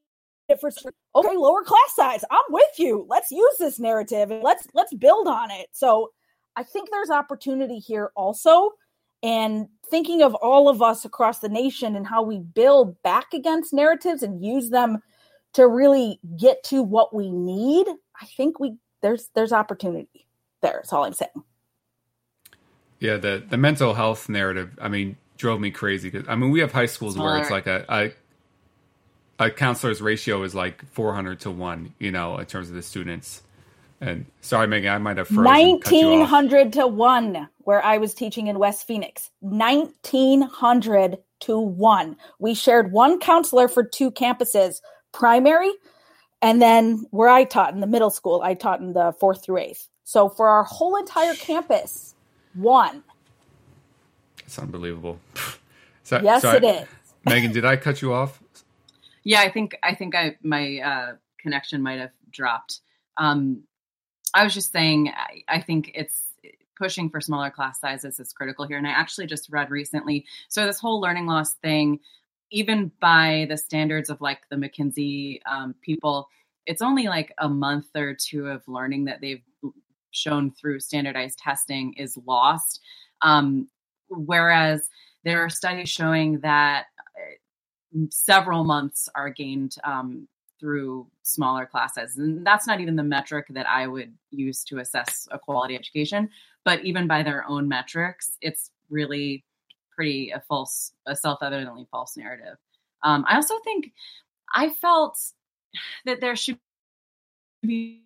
[0.48, 0.70] it for
[1.14, 2.24] okay, lower class size.
[2.30, 3.06] I'm with you.
[3.08, 5.68] Let's use this narrative and let's let's build on it.
[5.72, 6.10] So
[6.56, 8.72] I think there's opportunity here also.
[9.22, 13.72] And thinking of all of us across the nation and how we build back against
[13.72, 14.98] narratives and use them
[15.54, 17.86] to really get to what we need,
[18.20, 20.26] I think we there's there's opportunity
[20.60, 20.74] there.
[20.74, 21.30] That's all I'm saying.
[23.00, 24.78] Yeah, the the mental health narrative.
[24.80, 27.32] I mean, drove me crazy because I mean we have high schools Smaller.
[27.32, 28.12] where it's like a, a
[29.38, 33.42] a counselor's ratio is like 400 to 1 you know in terms of the students.
[34.00, 38.58] And sorry megan i might have frozen, 1900 to 1 where i was teaching in
[38.58, 39.30] west phoenix.
[39.40, 44.80] 1900 to 1 we shared one counselor for two campuses
[45.12, 45.72] primary
[46.42, 49.58] and then where i taught in the middle school i taught in the fourth through
[49.58, 49.88] eighth.
[50.04, 52.14] So for our whole entire campus
[52.54, 53.02] one.
[54.44, 55.18] It's unbelievable.
[56.06, 56.88] So, yes so it I, is.
[57.24, 58.43] Megan did i cut you off
[59.24, 62.80] yeah, I think I think I my uh, connection might have dropped.
[63.16, 63.64] Um,
[64.34, 66.24] I was just saying, I, I think it's
[66.76, 68.78] pushing for smaller class sizes is critical here.
[68.78, 70.26] And I actually just read recently.
[70.48, 72.00] So this whole learning loss thing,
[72.50, 76.28] even by the standards of like the McKinsey um, people,
[76.66, 79.42] it's only like a month or two of learning that they've
[80.10, 82.80] shown through standardized testing is lost.
[83.22, 83.68] Um,
[84.08, 84.88] whereas
[85.24, 86.86] there are studies showing that
[88.10, 90.28] several months are gained um,
[90.60, 92.16] through smaller classes.
[92.16, 96.30] And that's not even the metric that I would use to assess a quality education.
[96.64, 99.44] But even by their own metrics, it's really
[99.94, 102.56] pretty a false, a self evidently false narrative.
[103.02, 103.92] Um, I also think
[104.54, 105.18] I felt
[106.04, 106.58] that there should
[107.62, 108.02] be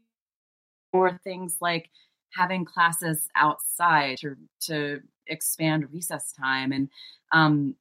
[0.93, 1.91] more things like
[2.34, 6.89] having classes outside to, to expand recess time and
[7.32, 7.74] um,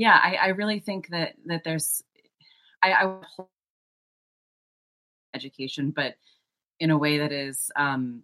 [0.00, 2.02] yeah, I, I really think that that there's
[2.82, 3.16] I, I
[5.34, 6.14] education, but
[6.78, 8.22] in a way that is um,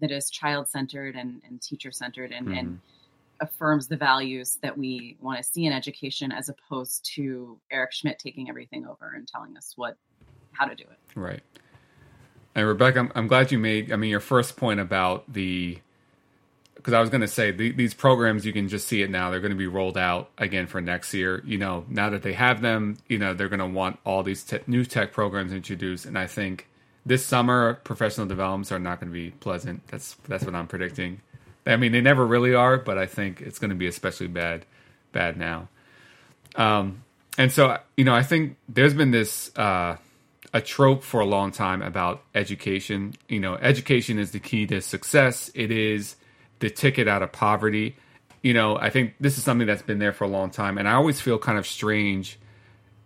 [0.00, 2.58] that is child centered and, and teacher centered and, mm-hmm.
[2.58, 2.80] and
[3.40, 8.18] affirms the values that we want to see in education as opposed to Eric Schmidt
[8.18, 9.96] taking everything over and telling us what
[10.50, 10.98] how to do it.
[11.14, 11.42] Right.
[12.56, 15.78] And Rebecca, I'm, I'm glad you made I mean your first point about the
[16.80, 19.30] because I was going to say the, these programs you can just see it now
[19.30, 21.42] they're going to be rolled out again for next year.
[21.44, 24.42] You know, now that they have them, you know they're going to want all these
[24.42, 26.66] te- new tech programs introduced, and I think
[27.04, 29.86] this summer professional developments are not going to be pleasant.
[29.88, 31.20] That's that's what I'm predicting.
[31.66, 34.64] I mean, they never really are, but I think it's going to be especially bad
[35.12, 35.68] bad now.
[36.56, 37.04] Um,
[37.36, 39.96] and so you know, I think there's been this uh,
[40.52, 43.14] a trope for a long time about education.
[43.28, 45.50] You know, education is the key to success.
[45.54, 46.16] It is
[46.60, 47.96] the ticket out of poverty.
[48.42, 50.88] You know, I think this is something that's been there for a long time, and
[50.88, 52.38] I always feel kind of strange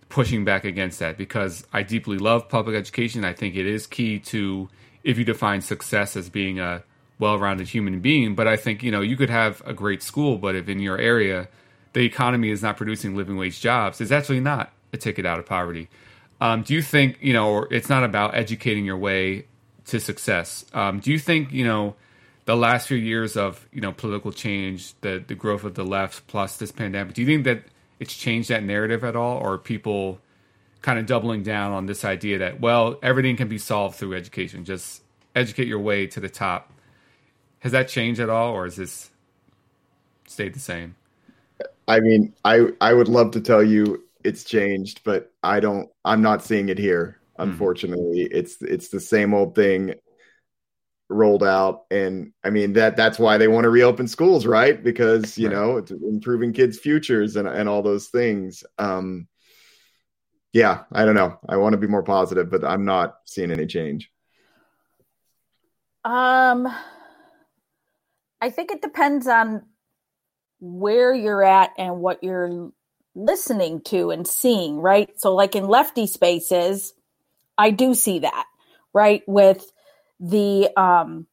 [0.09, 3.25] pushing back against that because I deeply love public education.
[3.25, 4.69] I think it is key to
[5.03, 6.85] if you define success as being a
[7.19, 8.35] well-rounded human being.
[8.35, 10.99] But I think you know you could have a great school, but if in your
[10.99, 11.49] area
[11.93, 15.47] the economy is not producing living wage jobs, it's actually not a ticket out of
[15.47, 15.89] poverty.
[16.41, 19.47] Um, do you think you know it's not about educating your way
[19.87, 20.65] to success?
[20.73, 21.97] Um, do you think you know
[22.45, 26.27] the last few years of you know political change, the the growth of the left
[26.27, 27.15] plus this pandemic?
[27.15, 27.65] Do you think that
[28.01, 30.21] it's changed that narrative at all, or people
[30.83, 34.65] kind of doubling down on this idea that well everything can be solved through education,
[34.65, 35.03] just
[35.35, 36.73] educate your way to the top?
[37.61, 39.11] Has that changed at all, or has this
[40.27, 40.97] stayed the same?
[41.89, 45.89] I mean, I I would love to tell you it's changed, but I don't.
[46.05, 47.19] I'm not seeing it here.
[47.37, 47.43] Hmm.
[47.43, 48.37] Unfortunately, mm-hmm.
[48.37, 49.95] it's it's the same old thing
[51.15, 51.85] rolled out.
[51.91, 54.83] And i mean that that's why they want to reopen schools right?
[54.83, 55.55] Because you right.
[55.57, 58.65] know it's improving kids futures and and all those things.
[58.79, 59.29] Um
[60.53, 61.39] yeah i don't know.
[61.49, 64.11] I want to be more positive but i'm not seeing any change.
[66.05, 66.69] Um
[68.41, 69.65] i think it depends on
[70.61, 72.73] where you're at and what you're
[73.15, 75.11] listening to and seeing right?
[75.21, 76.93] So like in lefty spaces
[77.57, 78.47] i do see that
[78.95, 79.23] right?
[79.27, 79.71] With
[80.21, 81.27] the um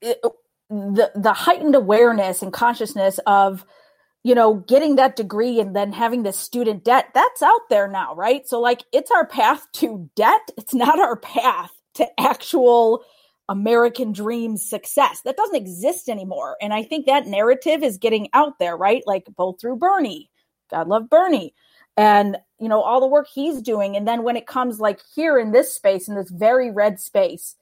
[0.00, 0.20] it,
[0.70, 3.64] the the heightened awareness and consciousness of
[4.24, 8.14] you know getting that degree and then having the student debt that's out there now
[8.14, 8.46] right?
[8.48, 10.50] So like it's our path to debt.
[10.56, 13.04] It's not our path to actual
[13.48, 15.20] american dream success.
[15.24, 16.56] That doesn't exist anymore.
[16.62, 19.02] And i think that narrative is getting out there right?
[19.06, 20.30] Like both through bernie.
[20.70, 21.54] God love bernie
[21.96, 23.96] and you know all the work he's doing.
[23.96, 27.56] And then when it comes like here in this space in this very red space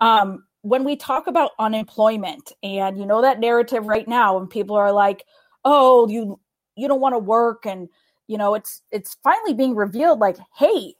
[0.00, 4.76] um when we talk about unemployment and you know that narrative right now and people
[4.76, 5.24] are like
[5.64, 6.38] oh you
[6.76, 7.88] you don't want to work and
[8.26, 10.94] you know it's it's finally being revealed like hey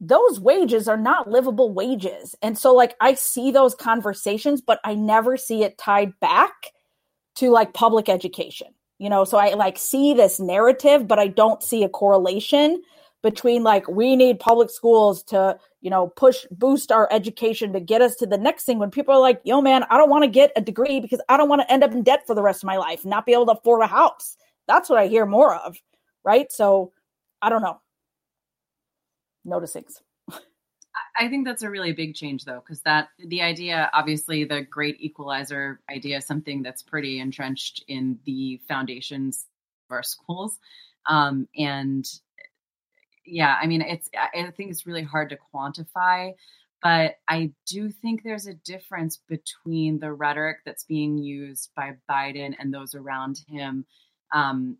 [0.00, 2.36] those wages are not livable wages.
[2.40, 6.72] And so like i see those conversations but i never see it tied back
[7.36, 8.68] to like public education
[8.98, 12.82] you know so i like see this narrative but i don't see a correlation
[13.22, 18.00] between like we need public schools to you know push boost our education to get
[18.02, 20.30] us to the next thing when people are like yo man i don't want to
[20.30, 22.62] get a degree because i don't want to end up in debt for the rest
[22.62, 24.36] of my life not be able to afford a house.
[24.66, 25.76] That's what i hear more of
[26.24, 26.50] right?
[26.52, 26.92] So
[27.42, 27.80] i don't know.
[29.46, 30.00] Noticings
[31.18, 34.96] I think that's a really big change, though, because that the idea, obviously, the great
[35.00, 39.46] equalizer idea, is something that's pretty entrenched in the foundations
[39.90, 40.58] of our schools,
[41.06, 42.06] um, and
[43.26, 46.32] yeah, I mean, it's I think it's really hard to quantify,
[46.82, 52.54] but I do think there's a difference between the rhetoric that's being used by Biden
[52.58, 53.84] and those around him
[54.32, 54.78] um,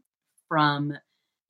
[0.48, 0.94] from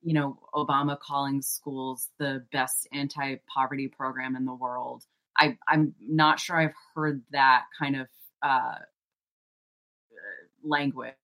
[0.03, 5.05] you know, Obama calling schools the best anti-poverty program in the world.
[5.37, 8.07] I, I'm not sure I've heard that kind of
[8.43, 8.77] uh,
[10.65, 11.15] language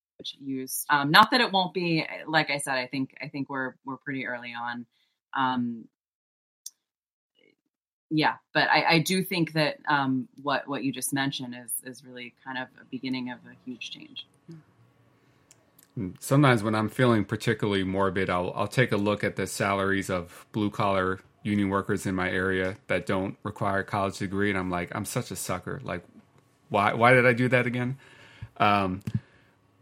[0.41, 0.87] used.
[0.91, 2.07] Um, not that it won't be.
[2.27, 4.87] Like I said, I think I think we're we're pretty early on.
[5.37, 5.89] Um,
[8.11, 12.05] yeah, but I, I do think that um, what what you just mentioned is is
[12.05, 14.27] really kind of a beginning of a huge change.
[16.19, 20.47] Sometimes when I'm feeling particularly morbid, I'll I'll take a look at the salaries of
[20.53, 24.71] blue collar union workers in my area that don't require a college degree, and I'm
[24.71, 25.81] like, I'm such a sucker.
[25.85, 26.05] Like,
[26.69, 27.99] why why did I do that again?
[28.57, 29.03] Um,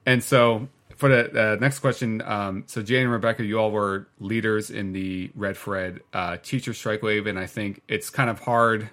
[0.05, 4.07] and so for the uh, next question, um, so Jay and Rebecca, you all were
[4.21, 8.29] leaders in the Red for Ed uh, teacher strike wave, and I think it's kind
[8.29, 8.91] of hard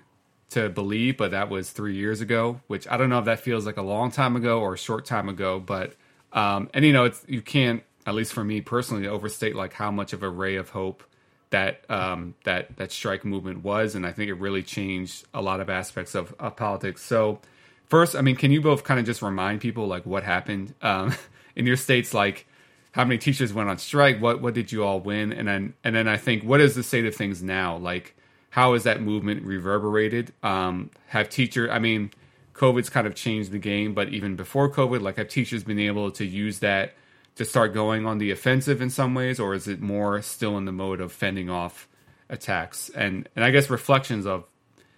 [0.51, 3.65] to believe, but that was three years ago, which I don't know if that feels
[3.65, 5.93] like a long time ago or a short time ago, but
[6.34, 9.91] um, and you know, it's you can't at least for me personally, overstate like how
[9.91, 11.03] much of a ray of hope
[11.51, 15.59] that um, that that strike movement was, and I think it really changed a lot
[15.59, 17.03] of aspects of, of politics.
[17.03, 17.39] So,
[17.88, 21.13] first, I mean, can you both kind of just remind people like what happened um,
[21.55, 22.47] in your states, like
[22.91, 25.95] how many teachers went on strike, what what did you all win, and then and
[25.95, 28.15] then I think what is the state of things now, like
[28.51, 30.34] how has that movement reverberated?
[30.41, 32.11] Um, have teacher, I mean,
[32.60, 36.12] COVID's kind of changed the game, but even before COVID, like have teachers been able
[36.12, 36.93] to use that
[37.36, 40.66] to start going on the offensive in some ways, or is it more still in
[40.66, 41.88] the mode of fending off
[42.28, 42.89] attacks?
[42.89, 44.43] And and I guess reflections of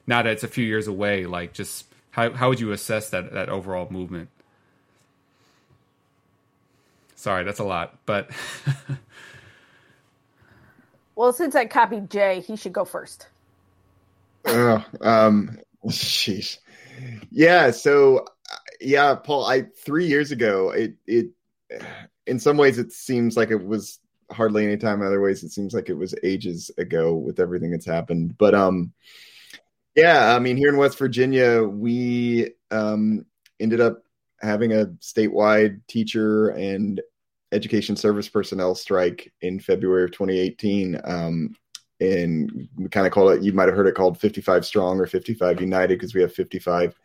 [0.07, 3.31] now that it's a few years away, like just how how would you assess that
[3.33, 4.29] that overall movement?
[7.13, 8.31] Sorry, that's a lot, but
[11.15, 13.27] well, since I copied Jay, he should go first.
[14.45, 15.59] Oh, um,
[15.89, 16.57] sheesh.
[17.29, 17.71] Yeah.
[17.71, 18.25] So,
[18.79, 19.45] yeah, Paul.
[19.45, 21.27] I three years ago, it it
[22.27, 23.99] in some ways it seems like it was
[24.31, 25.01] hardly any time.
[25.01, 28.37] In other ways, it seems like it was ages ago with everything that's happened.
[28.37, 28.93] But um,
[29.95, 33.25] yeah, I mean, here in West Virginia, we um
[33.59, 34.03] ended up
[34.41, 37.01] having a statewide teacher and
[37.51, 40.99] education service personnel strike in February of 2018.
[41.03, 41.55] Um,
[42.01, 45.05] and we kind of call it, you might have heard it called 55 Strong or
[45.05, 46.99] 55 United because we have 55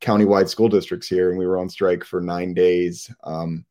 [0.00, 3.08] countywide school districts here, and we were on strike for nine days.
[3.22, 3.64] Um,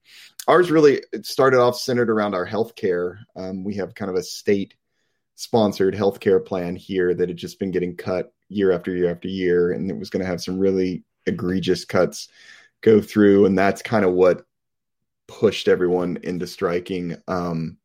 [0.48, 3.20] ours really started off centered around our healthcare.
[3.36, 4.76] Um, we have kind of a state
[5.36, 9.74] sponsored healthcare plan here that had just been getting cut year after year after year,
[9.74, 12.30] and it was going to have some really egregious cuts
[12.80, 14.46] go through, and that's kind of what
[15.28, 17.18] pushed everyone into striking.
[17.28, 17.78] Um,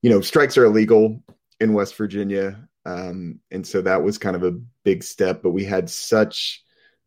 [0.00, 1.24] you know, strikes are illegal
[1.60, 5.42] in West Virginia, um, and so that was kind of a big step.
[5.42, 6.62] But we had such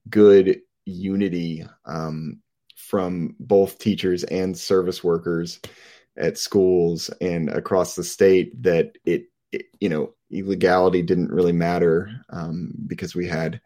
[0.10, 2.42] good unity um,
[2.76, 5.60] from both teachers and service workers
[6.18, 12.12] at schools and across the state that it, it you know illegality didn't really matter
[12.30, 13.62] um, because we had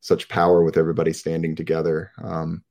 [0.00, 2.62] such power with everybody standing together um,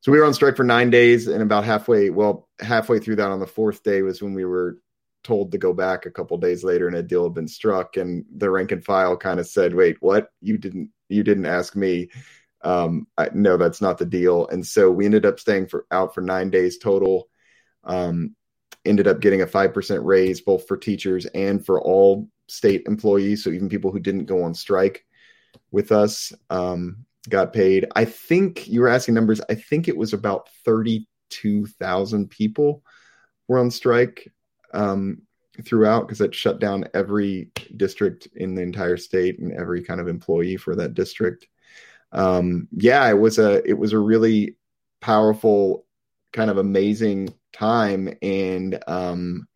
[0.00, 3.30] so we were on strike for nine days and about halfway well halfway through that
[3.30, 4.78] on the fourth day was when we were
[5.24, 8.24] told to go back a couple days later and a deal had been struck and
[8.36, 12.08] the rank and file kind of said wait what you didn't you didn't ask me
[12.62, 14.48] um, I, no, that's not the deal.
[14.48, 17.28] And so we ended up staying for out for nine days total.
[17.84, 18.34] Um,
[18.84, 23.44] ended up getting a five percent raise both for teachers and for all state employees.
[23.44, 25.04] So even people who didn't go on strike
[25.70, 27.86] with us um, got paid.
[27.94, 29.40] I think you were asking numbers.
[29.48, 32.82] I think it was about thirty-two thousand people
[33.46, 34.32] were on strike
[34.72, 35.22] um,
[35.64, 40.08] throughout because it shut down every district in the entire state and every kind of
[40.08, 41.46] employee for that district
[42.12, 44.56] um, yeah, it was a it was a really
[45.00, 45.86] powerful,
[46.32, 49.46] kind of amazing time, and um,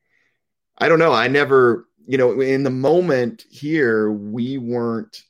[0.79, 1.13] I don't know.
[1.13, 5.23] I never, you know, in the moment here, we weren't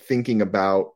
[0.00, 0.94] thinking about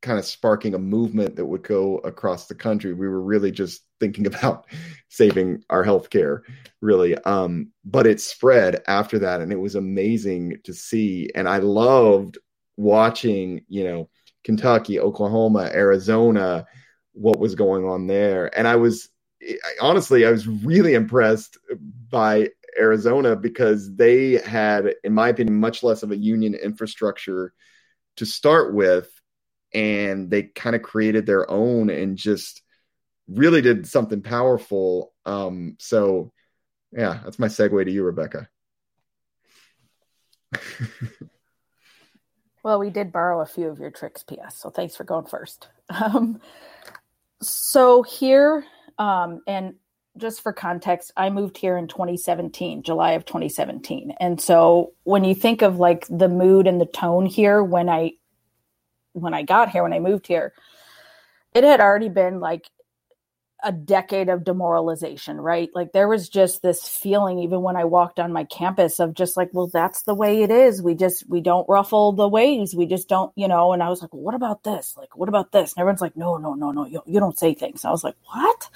[0.00, 2.92] kind of sparking a movement that would go across the country.
[2.92, 4.66] We were really just thinking about
[5.08, 6.40] saving our healthcare,
[6.80, 7.16] really.
[7.16, 11.30] Um, but it spread after that, and it was amazing to see.
[11.34, 12.38] And I loved
[12.76, 14.08] watching, you know,
[14.44, 16.66] Kentucky, Oklahoma, Arizona,
[17.12, 18.56] what was going on there.
[18.56, 19.08] And I was
[19.80, 21.58] honestly, I was really impressed
[22.10, 27.52] by Arizona because they had, in my opinion, much less of a union infrastructure
[28.16, 29.10] to start with.
[29.74, 32.62] And they kind of created their own and just
[33.28, 35.12] really did something powerful.
[35.24, 36.32] Um, so,
[36.92, 38.48] yeah, that's my segue to you, Rebecca.
[42.68, 44.56] Well, we did borrow a few of your tricks, PS.
[44.56, 45.68] So thanks for going first.
[45.88, 46.38] Um,
[47.40, 48.64] so here,
[48.98, 49.76] um, and
[50.18, 54.12] just for context, I moved here in 2017, July of 2017.
[54.20, 58.12] And so when you think of like the mood and the tone here when I
[59.14, 60.52] when I got here, when I moved here,
[61.54, 62.68] it had already been like
[63.68, 65.68] a decade of demoralization, right?
[65.74, 69.36] Like there was just this feeling, even when I walked on my campus, of just
[69.36, 70.80] like, well, that's the way it is.
[70.80, 72.74] We just we don't ruffle the waves.
[72.74, 73.74] We just don't, you know.
[73.74, 74.94] And I was like, well, what about this?
[74.96, 75.74] Like, what about this?
[75.74, 77.84] And everyone's like, no, no, no, no, you, you don't say things.
[77.84, 78.70] I was like, what?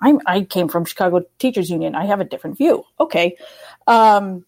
[0.00, 1.94] I'm I came from Chicago Teachers Union.
[1.94, 2.84] I have a different view.
[2.98, 3.36] Okay.
[3.86, 4.46] Um,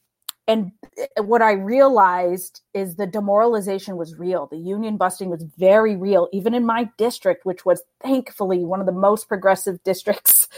[0.48, 0.70] and
[1.18, 4.46] what I realized is the demoralization was real.
[4.46, 8.86] The union busting was very real, even in my district, which was thankfully one of
[8.86, 10.48] the most progressive districts.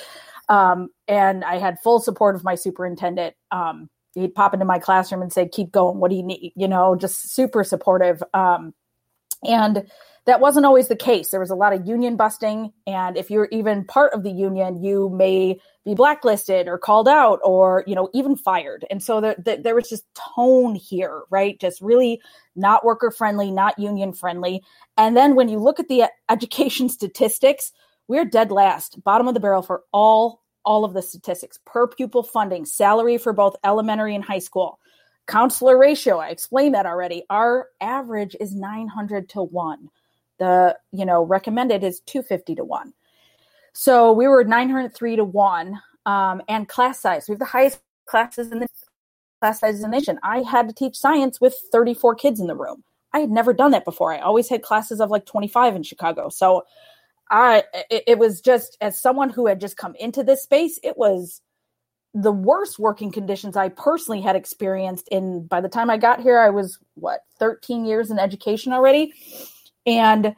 [0.49, 3.35] Um, and I had full support of my superintendent.
[3.51, 5.99] Um, he'd pop into my classroom and say, "Keep going.
[5.99, 8.23] What do you need?" You know, just super supportive.
[8.35, 8.75] Um,
[9.43, 9.87] and
[10.29, 11.31] that wasn't always the case.
[11.31, 12.71] There was a lot of union busting.
[12.87, 17.41] And if you're even part of the union, you may be blacklisted or called out
[17.43, 18.85] or, you know, even fired.
[18.91, 20.05] And so there, there was just
[20.37, 21.59] tone here, right?
[21.59, 22.21] Just really
[22.55, 24.63] not worker friendly, not union friendly.
[24.99, 27.73] And then when you look at the education statistics,
[28.07, 32.23] we're dead last, bottom of the barrel for all all of the statistics per pupil
[32.23, 34.79] funding, salary for both elementary and high school.
[35.27, 37.25] Counselor ratio, I explained that already.
[37.31, 39.89] Our average is 900 to 1
[40.39, 42.93] the you know recommended is 250 to 1
[43.79, 47.29] so we were 903 to 1 um, and class size.
[47.29, 48.67] We have the highest classes in the
[49.41, 50.19] class size in the nation.
[50.25, 52.83] I had to teach science with 34 kids in the room.
[53.13, 54.13] I had never done that before.
[54.13, 56.29] I always had classes of like 25 in chicago.
[56.29, 56.65] So
[57.31, 60.97] i it, it was just as someone who had just come into this space it
[60.97, 61.43] was
[62.15, 66.39] the worst working conditions I personally had experienced in by the time I got here
[66.39, 69.13] I was what 13 years in education already
[69.89, 70.37] and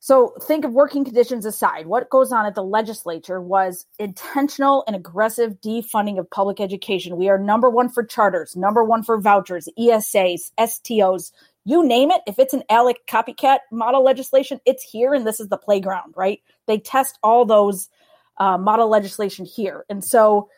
[0.00, 1.86] so think of working conditions aside.
[1.86, 7.16] What goes on at the legislature was intentional and aggressive defunding of public education.
[7.16, 11.32] We are number one for charters, number one for vouchers, ESAs, STOs,
[11.64, 12.22] you name it.
[12.26, 16.40] If it's an ALEC copycat model legislation, it's here and this is the playground, right?
[16.66, 17.88] They test all those
[18.38, 19.84] uh, model legislation here.
[19.90, 20.48] And so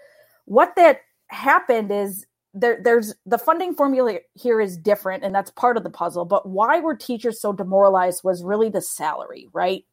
[0.45, 5.76] what that happened is there, there's the funding formula here is different and that's part
[5.76, 9.84] of the puzzle but why were teachers so demoralized was really the salary right?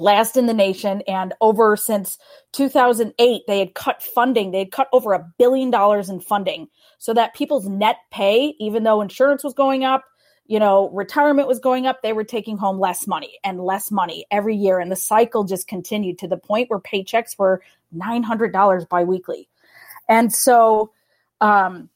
[0.00, 2.18] Last in the nation and over since
[2.52, 6.68] 2008 they had cut funding they had cut over a billion dollars in funding
[6.98, 10.04] so that people's net pay even though insurance was going up
[10.46, 14.24] you know retirement was going up they were taking home less money and less money
[14.30, 17.60] every year and the cycle just continued to the point where paychecks were
[17.96, 19.48] $900 biweekly.
[20.08, 20.90] And so
[21.40, 21.88] um,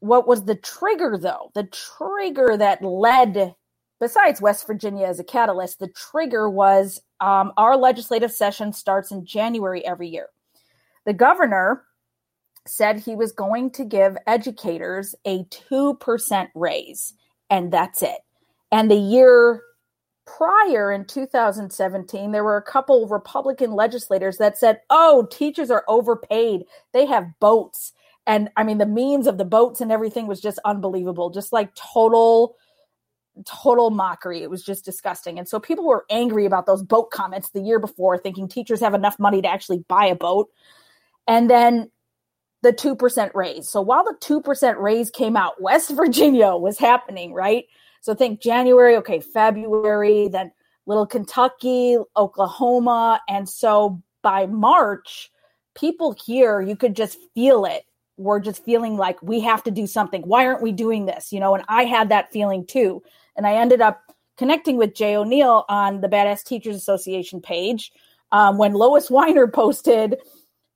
[0.00, 1.50] what was the trigger, though?
[1.54, 3.54] The trigger that led,
[4.00, 9.24] besides West Virginia as a catalyst, the trigger was um, our legislative session starts in
[9.24, 10.28] January every year.
[11.04, 11.84] The governor
[12.66, 17.14] said he was going to give educators a 2% raise,
[17.50, 18.18] and that's it.
[18.70, 19.62] And the year
[20.26, 26.64] prior in 2017, there were a couple Republican legislators that said, oh, teachers are overpaid.
[26.92, 27.94] They have boats
[28.28, 31.74] and I mean the memes of the boats and everything was just unbelievable, just like
[31.74, 32.56] total
[33.46, 34.42] total mockery.
[34.42, 35.38] It was just disgusting.
[35.38, 38.94] And so people were angry about those boat comments the year before, thinking teachers have
[38.94, 40.50] enough money to actually buy a boat.
[41.26, 41.90] And then
[42.62, 43.68] the 2% raise.
[43.68, 47.64] So while the 2% raise came out, West Virginia was happening, right?
[48.00, 50.52] So think January, okay, February, then
[50.86, 53.20] little Kentucky, Oklahoma.
[53.28, 55.30] And so by March,
[55.76, 57.84] people here, you could just feel it
[58.18, 60.22] were just feeling like we have to do something.
[60.22, 61.32] Why aren't we doing this?
[61.32, 63.02] You know, and I had that feeling too.
[63.36, 64.02] And I ended up
[64.36, 67.92] connecting with Jay O'Neal on the Badass Teachers Association page
[68.32, 70.16] um, when Lois Weiner posted,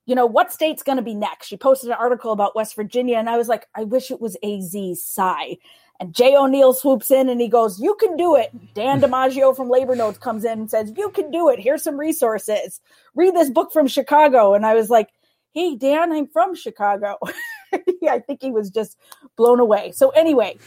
[0.06, 1.48] you know, what state's going to be next?
[1.48, 4.36] She posted an article about West Virginia, and I was like, I wish it was
[4.42, 5.58] AZ Sigh.
[6.00, 8.50] And Jay O'Neal swoops in and he goes, You can do it.
[8.74, 11.60] Dan DiMaggio from Labor Notes comes in and says, You can do it.
[11.60, 12.80] Here's some resources.
[13.14, 14.54] Read this book from Chicago.
[14.54, 15.10] And I was like,
[15.52, 17.18] hey, Dan, I'm from Chicago.
[18.08, 18.98] I think he was just
[19.36, 19.92] blown away.
[19.92, 20.58] So, anyway,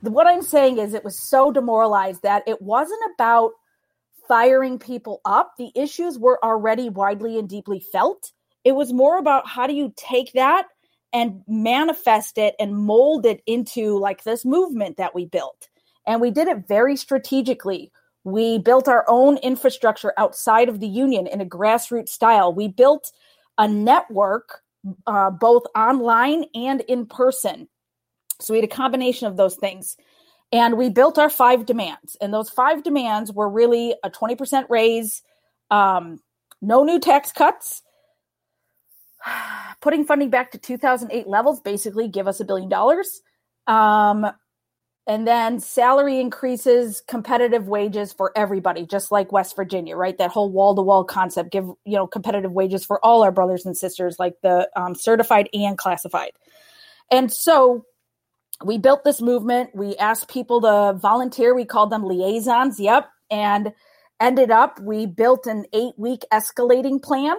[0.00, 3.52] what I'm saying is it was so demoralized that it wasn't about
[4.26, 5.54] firing people up.
[5.58, 8.32] The issues were already widely and deeply felt.
[8.64, 10.66] It was more about how do you take that
[11.12, 15.68] and manifest it and mold it into like this movement that we built.
[16.06, 17.90] And we did it very strategically.
[18.24, 22.52] We built our own infrastructure outside of the union in a grassroots style.
[22.52, 23.12] We built
[23.60, 24.62] a network,
[25.06, 27.68] uh, both online and in person.
[28.40, 29.96] So we had a combination of those things.
[30.50, 32.16] And we built our five demands.
[32.20, 35.22] And those five demands were really a 20% raise,
[35.70, 36.20] um,
[36.62, 37.82] no new tax cuts,
[39.82, 43.20] putting funding back to 2008 levels, basically give us a billion dollars,
[43.66, 44.26] um,
[45.10, 50.16] and then salary increases competitive wages for everybody just like west virginia right?
[50.18, 54.20] That whole wall-to-wall concept give you know competitive wages for all our brothers and sisters
[54.20, 56.30] like the um, certified and classified.
[57.10, 57.84] And so
[58.64, 59.70] we built this movement.
[59.74, 61.56] We asked people to volunteer.
[61.56, 63.72] We called them liaisons yep and
[64.20, 67.34] ended up we built an eight week escalating plan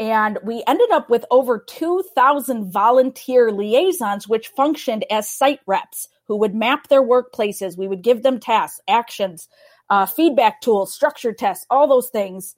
[0.00, 6.36] and we ended up with over 2000 volunteer liaisons which functioned as site reps who
[6.36, 7.76] would map their workplaces.
[7.76, 9.48] We would give them tasks, actions,
[9.90, 12.56] uh, feedback tools, structure tests, all those things.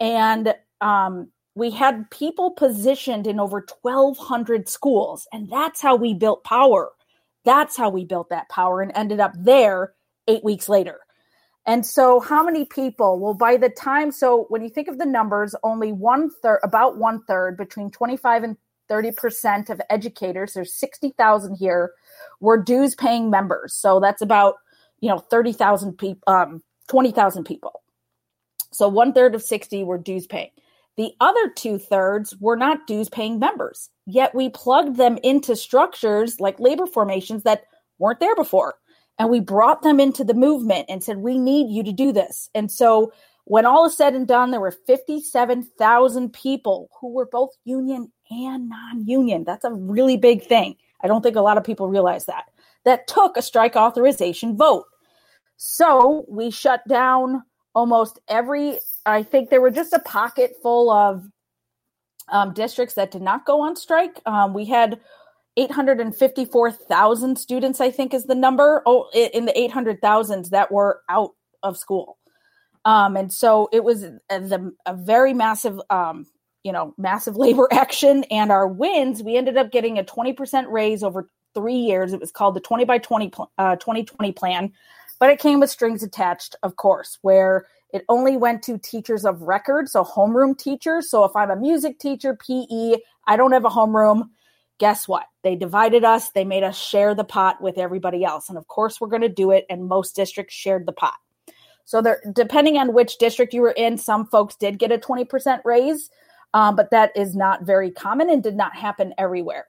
[0.00, 5.26] And um, we had people positioned in over 1,200 schools.
[5.32, 6.90] And that's how we built power.
[7.44, 9.92] That's how we built that power and ended up there
[10.26, 11.00] eight weeks later.
[11.66, 13.18] And so, how many people?
[13.18, 16.98] Well, by the time, so when you think of the numbers, only one third, about
[16.98, 18.56] one third, between 25 and
[18.90, 21.92] 30% of educators, there's 60,000 here,
[22.44, 23.74] were dues paying members.
[23.74, 24.56] So that's about,
[25.00, 27.82] you know, 30,000 people, um, 20,000 people.
[28.72, 30.50] So one third of 60 were dues paying.
[30.96, 36.38] The other two thirds were not dues paying members, yet we plugged them into structures
[36.38, 37.64] like labor formations that
[37.98, 38.74] weren't there before.
[39.18, 42.48] And we brought them into the movement and said, we need you to do this.
[42.54, 43.12] And so
[43.44, 48.68] when all is said and done, there were 57,000 people who were both union and
[48.68, 49.44] non union.
[49.44, 50.76] That's a really big thing.
[51.04, 52.44] I don't think a lot of people realize that.
[52.84, 54.86] That took a strike authorization vote.
[55.56, 57.42] So we shut down
[57.74, 61.24] almost every, I think there were just a pocket full of
[62.28, 64.20] um, districts that did not go on strike.
[64.26, 64.98] Um, we had
[65.56, 68.82] 854,000 students, I think is the number.
[68.86, 71.32] Oh, in the 800,000s that were out
[71.62, 72.18] of school.
[72.84, 74.18] Um, and so it was a,
[74.86, 76.26] a very massive, um,
[76.64, 78.24] you know, massive labor action.
[78.24, 82.12] And our wins, we ended up getting a 20% raise over three years.
[82.12, 84.72] It was called the 20 by 20 uh, 2020 plan,
[85.20, 89.42] but it came with strings attached, of course, where it only went to teachers of
[89.42, 91.08] record, so homeroom teachers.
[91.08, 92.96] So if I'm a music teacher, PE,
[93.28, 94.30] I don't have a homeroom.
[94.78, 95.26] Guess what?
[95.44, 96.30] They divided us.
[96.30, 98.48] They made us share the pot with everybody else.
[98.48, 99.64] And of course, we're going to do it.
[99.70, 101.14] And most districts shared the pot.
[101.84, 105.60] So there, depending on which district you were in, some folks did get a 20%
[105.64, 106.10] raise,
[106.54, 109.66] um, but that is not very common and did not happen everywhere.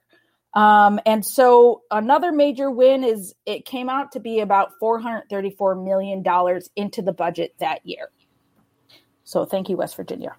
[0.54, 6.24] Um, and so another major win is it came out to be about $434 million
[6.76, 8.08] into the budget that year.
[9.24, 10.36] So thank you, West Virginia.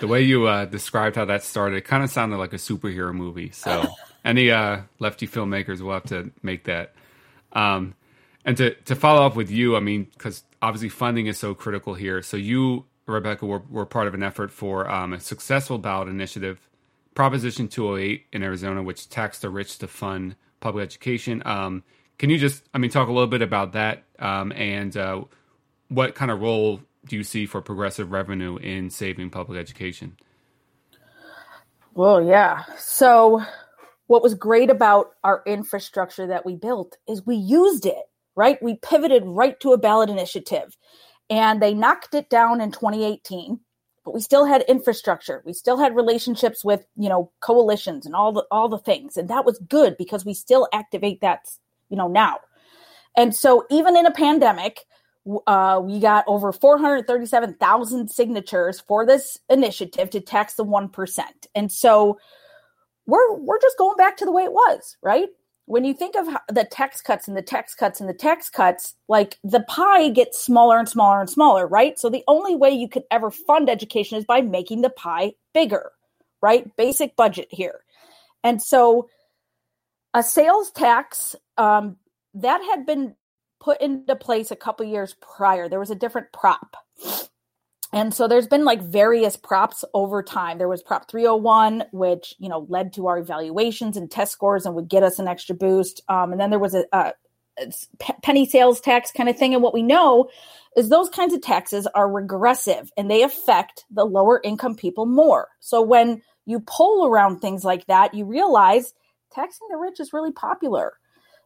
[0.00, 3.12] the way you uh, described how that started, it kind of sounded like a superhero
[3.12, 3.50] movie.
[3.50, 3.84] So
[4.24, 6.94] any uh, lefty filmmakers will have to make that.
[7.52, 7.94] Um,
[8.44, 11.92] and to, to follow up with you, I mean, because obviously funding is so critical
[11.92, 12.22] here.
[12.22, 16.68] So you, Rebecca, were, were part of an effort for um, a successful ballot initiative
[17.14, 21.42] Proposition 208 in Arizona, which taxed the rich to fund public education.
[21.46, 21.84] Um,
[22.18, 25.22] can you just, I mean, talk a little bit about that um, and uh,
[25.88, 30.16] what kind of role do you see for progressive revenue in saving public education?
[31.94, 32.64] Well, yeah.
[32.76, 33.42] So,
[34.06, 38.04] what was great about our infrastructure that we built is we used it,
[38.34, 38.60] right?
[38.62, 40.76] We pivoted right to a ballot initiative
[41.30, 43.58] and they knocked it down in 2018
[44.04, 48.32] but we still had infrastructure we still had relationships with you know coalitions and all
[48.32, 51.40] the all the things and that was good because we still activate that
[51.88, 52.38] you know now
[53.16, 54.84] and so even in a pandemic
[55.46, 61.20] uh, we got over 437,000 signatures for this initiative to tax the 1%.
[61.54, 62.18] And so
[63.06, 65.28] we're we're just going back to the way it was, right?
[65.66, 68.94] When you think of the tax cuts and the tax cuts and the tax cuts,
[69.08, 71.98] like the pie gets smaller and smaller and smaller, right?
[71.98, 75.92] So the only way you could ever fund education is by making the pie bigger,
[76.42, 76.74] right?
[76.76, 77.80] Basic budget here.
[78.42, 79.08] And so
[80.12, 81.96] a sales tax um,
[82.34, 83.14] that had been
[83.58, 85.68] put into place a couple years prior.
[85.68, 86.76] There was a different prop.
[87.94, 90.58] And so there's been like various props over time.
[90.58, 94.74] There was Prop 301, which you know led to our evaluations and test scores and
[94.74, 96.02] would get us an extra boost.
[96.08, 97.12] Um, and then there was a, a,
[98.20, 99.54] penny sales tax kind of thing.
[99.54, 100.28] And what we know
[100.76, 105.48] is those kinds of taxes are regressive and they affect the lower income people more.
[105.60, 108.92] So when you poll around things like that, you realize
[109.32, 110.94] taxing the rich is really popular.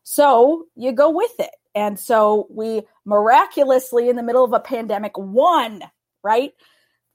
[0.03, 1.51] So you go with it.
[1.75, 5.83] And so we miraculously, in the middle of a pandemic, won
[6.23, 6.53] right?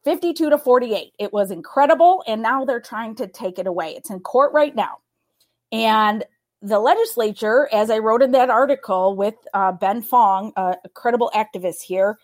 [0.03, 1.13] 52 to 48.
[1.19, 2.23] It was incredible.
[2.27, 3.93] And now they're trying to take it away.
[3.95, 4.97] It's in court right now.
[5.71, 6.23] And
[6.61, 11.81] the legislature, as I wrote in that article with uh, Ben Fong, a credible activist
[11.81, 12.17] here,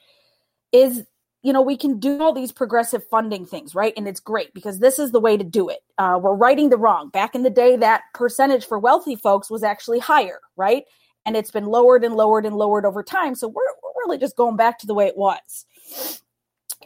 [0.72, 1.04] is
[1.42, 4.80] you know we can do all these progressive funding things right and it's great because
[4.80, 7.50] this is the way to do it uh, we're righting the wrong back in the
[7.50, 10.84] day that percentage for wealthy folks was actually higher right
[11.26, 14.36] and it's been lowered and lowered and lowered over time so we're, we're really just
[14.36, 15.66] going back to the way it was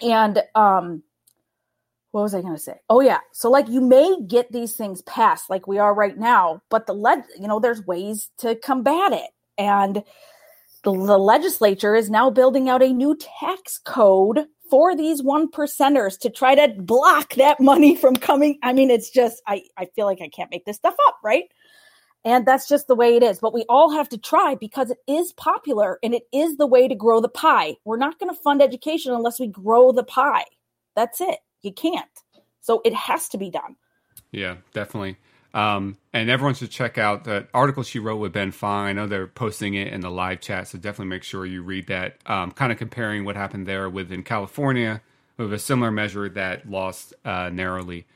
[0.03, 1.03] and um
[2.13, 2.75] what was I going to say?
[2.91, 3.21] Oh yeah.
[3.31, 6.93] So like you may get these things passed like we are right now, but the
[6.93, 9.31] led, you know, there's ways to combat it.
[9.57, 10.03] And
[10.83, 16.19] the, the legislature is now building out a new tax code for these one percenters
[16.19, 18.59] to try to block that money from coming.
[18.61, 21.45] I mean, it's just I I feel like I can't make this stuff up, right?
[22.25, 23.39] And that's just the way it is.
[23.39, 26.87] But we all have to try because it is popular and it is the way
[26.87, 27.75] to grow the pie.
[27.83, 30.45] We're not going to fund education unless we grow the pie.
[30.95, 31.39] That's it.
[31.61, 32.05] You can't.
[32.61, 33.75] So it has to be done.
[34.31, 35.17] Yeah, definitely.
[35.53, 38.87] Um, and everyone should check out the article she wrote with Ben Fong.
[38.87, 41.87] I know they're posting it in the live chat, so definitely make sure you read
[41.87, 42.17] that.
[42.25, 45.01] Um, kind of comparing what happened there with in California
[45.37, 48.07] with a similar measure that lost uh, narrowly.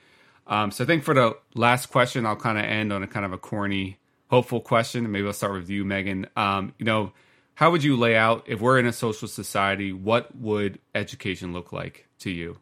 [0.47, 3.25] Um, so I think for the last question, I'll kind of end on a kind
[3.25, 3.99] of a corny,
[4.29, 5.11] hopeful question.
[5.11, 6.27] Maybe I'll start with you, Megan.
[6.35, 7.11] Um, you know,
[7.55, 9.91] how would you lay out if we're in a social society?
[9.91, 12.59] What would education look like to you?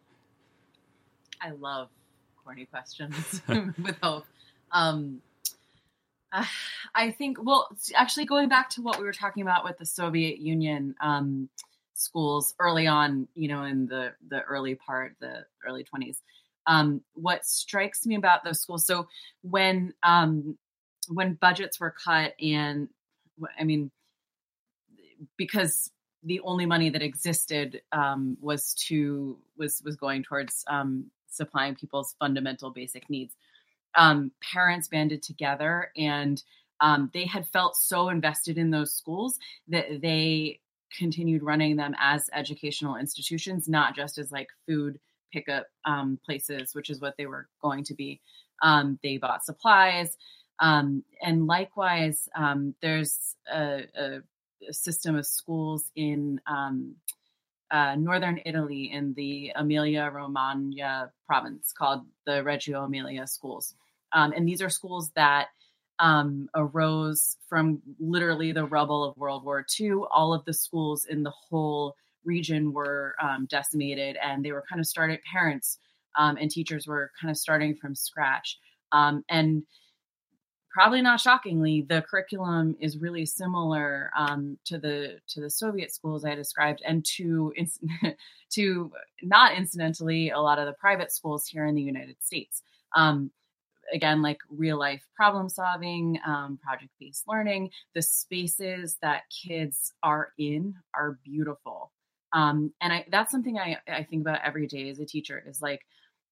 [1.41, 1.89] I love
[2.43, 4.25] corny questions with hope.
[4.71, 5.21] Um,
[6.31, 6.45] uh,
[6.93, 10.39] I think, well, actually, going back to what we were talking about with the Soviet
[10.39, 11.49] Union um,
[11.93, 16.21] schools early on, you know, in the the early part, the early twenties.
[16.67, 19.07] Um, what strikes me about those schools, so
[19.41, 20.57] when um,
[21.09, 22.89] when budgets were cut, and
[23.59, 23.91] I mean,
[25.37, 25.91] because
[26.23, 32.15] the only money that existed um, was to was was going towards um, supplying people's
[32.19, 33.35] fundamental basic needs.
[33.95, 36.43] Um, parents banded together and
[36.81, 39.39] um, they had felt so invested in those schools
[39.69, 40.59] that they
[40.97, 44.99] continued running them as educational institutions, not just as like food
[45.31, 48.21] pickup um, places, which is what they were going to be.
[48.61, 50.17] Um, they bought supplies.
[50.59, 54.19] Um, and likewise, um, there's a, a,
[54.71, 56.95] system of schools in um,
[57.69, 63.75] uh, northern Italy in the Emilia Romagna province called the Reggio Emilia schools.
[64.13, 65.49] Um, and these are schools that
[65.99, 70.03] um, arose from literally the rubble of World War II.
[70.11, 71.95] All of the schools in the whole
[72.25, 75.19] region were um, decimated, and they were kind of started.
[75.31, 75.79] Parents
[76.17, 78.59] um, and teachers were kind of starting from scratch.
[78.91, 79.63] Um, and
[80.71, 86.25] probably not shockingly, the curriculum is really similar um, to the to the Soviet schools
[86.25, 87.53] I described, and to
[88.51, 88.91] to
[89.23, 92.61] not incidentally a lot of the private schools here in the United States.
[92.95, 93.31] Um,
[93.93, 97.69] again, like real life problem solving, um, project based learning.
[97.93, 101.91] The spaces that kids are in are beautiful.
[102.35, 105.61] Um, and I, that's something I, I think about every day as a teacher is
[105.61, 105.81] like,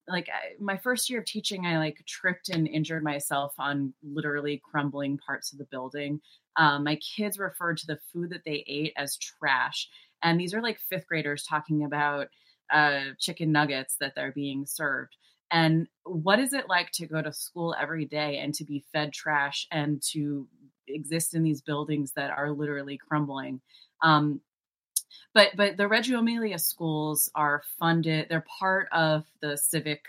[0.06, 4.60] like I, my first year of teaching, I like tripped and injured myself on literally
[4.62, 6.20] crumbling parts of the building.
[6.56, 9.88] Um, my kids referred to the food that they ate as trash.
[10.22, 12.28] And these are like fifth graders talking about
[12.72, 15.16] uh, chicken nuggets that they're being served.
[15.50, 19.12] And what is it like to go to school every day and to be fed
[19.12, 20.46] trash and to
[20.86, 23.62] exist in these buildings that are literally crumbling?
[24.02, 24.42] Um,
[25.34, 28.28] but but the Reggio Emilia schools are funded.
[28.28, 30.02] They're part of the civic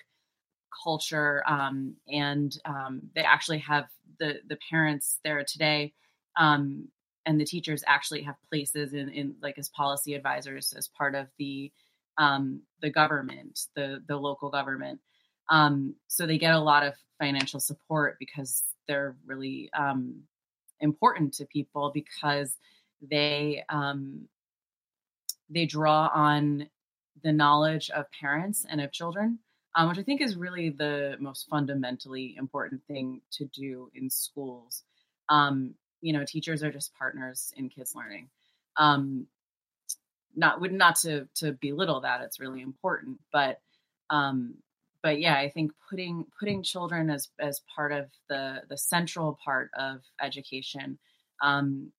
[0.84, 3.86] culture, um, and um, they actually have
[4.20, 5.94] the the parents there today.
[6.38, 6.90] Um,
[7.26, 11.28] and the teachers actually have places in, in like as policy advisors as part of
[11.40, 11.72] the
[12.18, 15.00] um, the government, the the local government.
[15.50, 20.24] Um, so they get a lot of financial support because they're really um,
[20.80, 22.56] important to people because
[23.02, 24.28] they um,
[25.50, 26.70] they draw on
[27.24, 29.40] the knowledge of parents and of children,
[29.76, 34.84] um, which I think is really the most fundamentally important thing to do in schools.
[35.30, 38.30] Um, you know, teachers are just partners in kids learning.
[38.78, 39.28] Um,
[40.36, 43.60] not not to to belittle that; it's really important, but
[44.10, 44.56] um,
[45.02, 49.70] but yeah, I think putting putting children as as part of the the central part
[49.78, 50.98] of education,
[51.42, 51.92] um,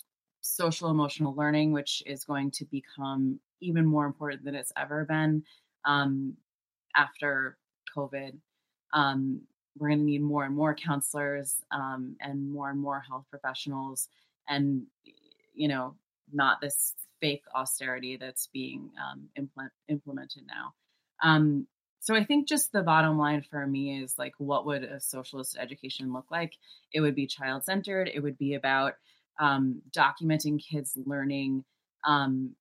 [0.47, 5.43] social emotional learning, which is going to become even more important than it's ever been
[5.85, 6.37] um,
[6.95, 7.57] after
[7.97, 8.37] COVID.
[8.93, 9.43] Um,
[9.79, 14.09] we're going to need more and more counselors um, and more and more health professionals,
[14.49, 14.83] and
[15.55, 15.95] you know,
[16.33, 20.75] not this fake austerity that's being um, implement, implemented now.
[21.23, 21.67] Um,
[22.01, 25.57] so I think just the bottom line for me is like, what would a socialist
[25.59, 26.53] education look like?
[26.93, 28.09] It would be child centered.
[28.13, 28.95] It would be about
[29.39, 31.65] um, documenting kids learning
[32.07, 32.55] um,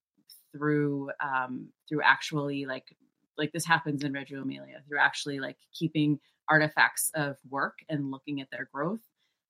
[0.52, 2.96] through um, through actually like
[3.38, 6.20] like this happens in Reggio Emilia through actually like keeping
[6.50, 9.02] artifacts of work and looking at their growth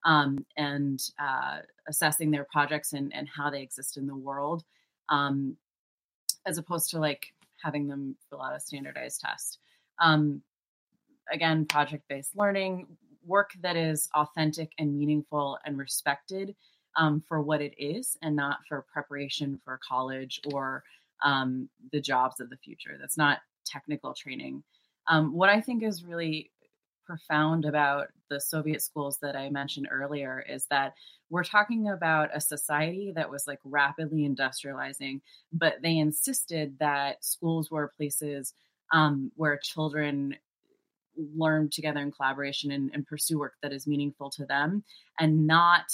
[0.06, 4.64] um, and uh, assessing their projects and, and how they exist in the world
[5.10, 5.58] um,
[6.46, 7.28] as opposed to like
[7.64, 9.60] having them fill out a standardized test.
[10.00, 10.42] Um,
[11.32, 12.88] again, project based learning,
[13.26, 16.56] work that is authentic and meaningful and respected
[16.98, 20.84] um, for what it is and not for preparation for college or
[21.24, 22.98] um, the jobs of the future.
[23.00, 24.64] That's not technical training.
[25.08, 26.52] Um, what I think is really
[27.06, 30.94] profound about the Soviet schools that I mentioned earlier is that
[31.30, 35.22] we're talking about a society that was like rapidly industrializing,
[35.54, 38.54] but they insisted that schools were places
[38.92, 40.36] um, where children
[41.36, 44.84] learn together in collaboration and, and pursue work that is meaningful to them
[45.20, 45.86] and not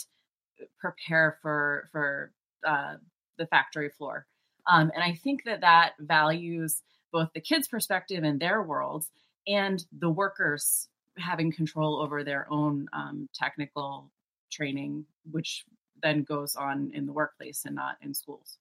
[0.80, 2.32] prepare for for
[2.66, 2.96] uh,
[3.38, 4.26] the factory floor.
[4.68, 6.82] Um, and I think that that values
[7.12, 9.10] both the kids' perspective and their worlds
[9.48, 14.12] and the workers having control over their own um, technical
[14.52, 15.66] training, which
[16.02, 18.58] then goes on in the workplace and not in schools.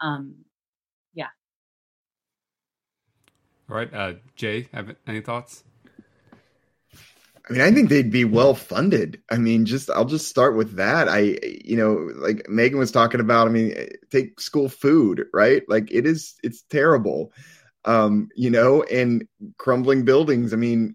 [0.00, 0.36] Um,
[1.14, 1.28] yeah.
[3.68, 5.64] All right, uh, Jay, have any thoughts?
[7.50, 9.20] I mean, I think they'd be well funded.
[9.28, 11.08] I mean, just I'll just start with that.
[11.08, 13.48] I, you know, like Megan was talking about.
[13.48, 13.74] I mean,
[14.12, 15.64] take school food, right?
[15.68, 17.32] Like it is, it's terrible.
[17.84, 19.26] Um, you know, and
[19.58, 20.52] crumbling buildings.
[20.52, 20.94] I mean,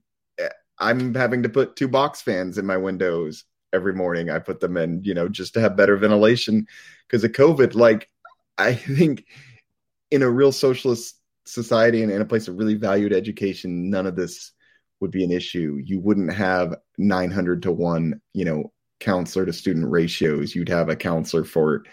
[0.79, 4.29] I'm having to put two box fans in my windows every morning.
[4.29, 6.67] I put them in, you know, just to have better ventilation
[7.05, 7.75] because of COVID.
[7.75, 8.09] Like,
[8.57, 9.25] I think
[10.09, 14.15] in a real socialist society and in a place that really valued education, none of
[14.15, 14.53] this
[14.99, 15.79] would be an issue.
[15.83, 20.55] You wouldn't have 900 to 1, you know, counselor to student ratios.
[20.55, 21.83] You'd have a counselor for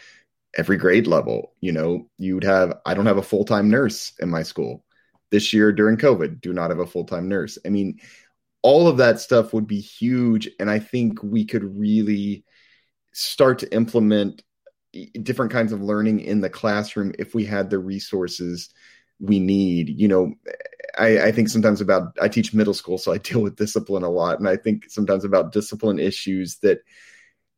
[0.56, 1.54] every grade level.
[1.60, 4.84] You know, you'd have, I don't have a full time nurse in my school.
[5.30, 7.58] This year during COVID, do not have a full time nurse.
[7.66, 7.98] I mean,
[8.62, 10.48] all of that stuff would be huge.
[10.60, 12.44] And I think we could really
[13.12, 14.42] start to implement
[15.22, 18.70] different kinds of learning in the classroom if we had the resources
[19.20, 19.88] we need.
[19.88, 20.34] You know,
[20.98, 24.10] I, I, think sometimes about I teach middle school, so I deal with discipline a
[24.10, 26.80] lot, and I think sometimes about discipline issues that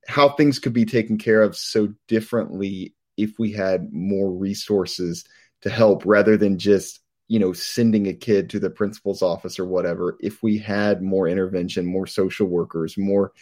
[0.06, 5.24] how things could be taken care of so differently if we had more resources
[5.62, 9.66] to help rather than just you know sending a kid to the principal's office or
[9.66, 10.16] whatever.
[10.20, 13.32] If we had more intervention more social workers more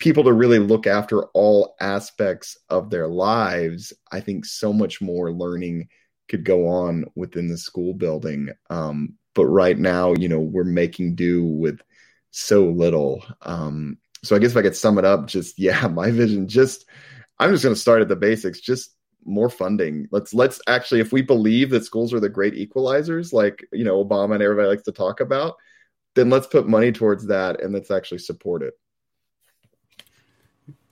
[0.00, 5.30] people to really look after all aspects of their lives i think so much more
[5.30, 5.88] learning
[6.30, 8.50] could go on within the school building.
[8.70, 11.80] Um, but right now, you know, we're making do with
[12.30, 13.24] so little.
[13.42, 16.86] Um, so I guess if I could sum it up, just yeah, my vision, just
[17.38, 18.94] I'm just going to start at the basics, just
[19.24, 20.08] more funding.
[20.10, 24.02] Let's let's actually, if we believe that schools are the great equalizers, like you know
[24.02, 25.56] Obama and everybody likes to talk about,
[26.14, 28.74] then let's put money towards that and let's actually support it.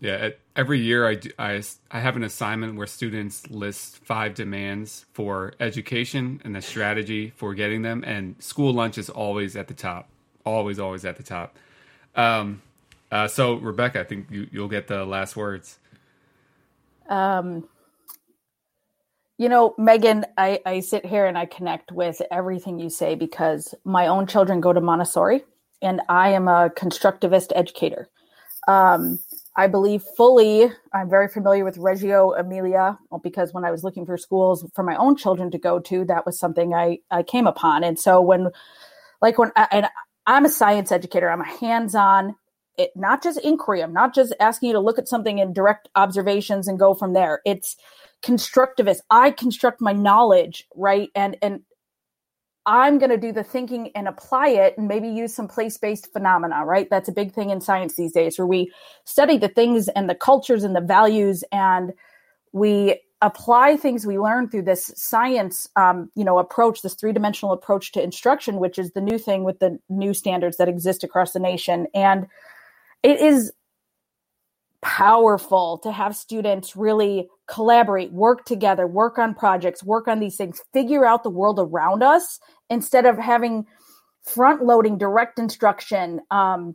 [0.00, 1.60] Yeah, every year I, do, I,
[1.90, 7.52] I have an assignment where students list five demands for education and the strategy for
[7.54, 10.08] getting them, and school lunch is always at the top,
[10.44, 11.56] always, always at the top.
[12.14, 12.62] Um,
[13.10, 15.78] uh, so Rebecca, I think you, you'll get the last words.
[17.08, 17.68] Um,
[19.36, 23.74] you know, Megan, I, I sit here and I connect with everything you say because
[23.84, 25.44] my own children go to Montessori,
[25.82, 28.08] and I am a constructivist educator.
[28.68, 29.18] Um,
[29.58, 34.16] I believe fully, I'm very familiar with Reggio Emilia because when I was looking for
[34.16, 37.82] schools for my own children to go to, that was something I, I came upon.
[37.82, 38.50] And so when,
[39.20, 39.86] like when, I, and
[40.28, 42.36] I'm a science educator, I'm a hands-on,
[42.76, 43.82] it, not just inquiry.
[43.82, 47.12] I'm not just asking you to look at something in direct observations and go from
[47.12, 47.40] there.
[47.44, 47.74] It's
[48.22, 49.00] constructivist.
[49.10, 51.08] I construct my knowledge, right?
[51.16, 51.62] And, and
[52.68, 56.12] I'm going to do the thinking and apply it and maybe use some place based
[56.12, 56.86] phenomena, right?
[56.90, 58.70] That's a big thing in science these days where we
[59.04, 61.94] study the things and the cultures and the values and
[62.52, 67.54] we apply things we learn through this science, um, you know, approach, this three dimensional
[67.54, 71.32] approach to instruction, which is the new thing with the new standards that exist across
[71.32, 71.86] the nation.
[71.94, 72.26] And
[73.02, 73.50] it is
[74.82, 80.62] powerful to have students really collaborate, work together, work on projects, work on these things,
[80.72, 82.38] figure out the world around us
[82.70, 83.66] instead of having
[84.22, 86.74] front loading direct instruction um,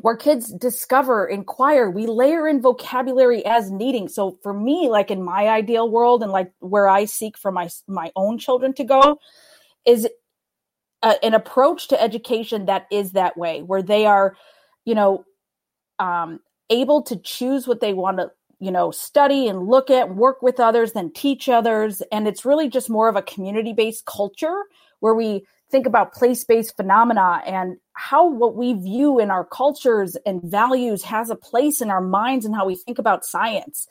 [0.00, 1.90] where kids discover inquire.
[1.90, 4.08] We layer in vocabulary as needing.
[4.08, 7.68] So for me like in my ideal world and like where i seek for my
[7.86, 9.18] my own children to go
[9.84, 10.08] is
[11.02, 14.36] a, an approach to education that is that way where they are
[14.84, 15.24] you know
[15.98, 16.40] um,
[16.70, 18.30] able to choose what they want to
[18.60, 22.68] you know study and look at work with others then teach others and it's really
[22.68, 24.64] just more of a community based culture
[25.00, 30.16] where we think about place based phenomena and how what we view in our cultures
[30.24, 33.86] and values has a place in our minds and how we think about science.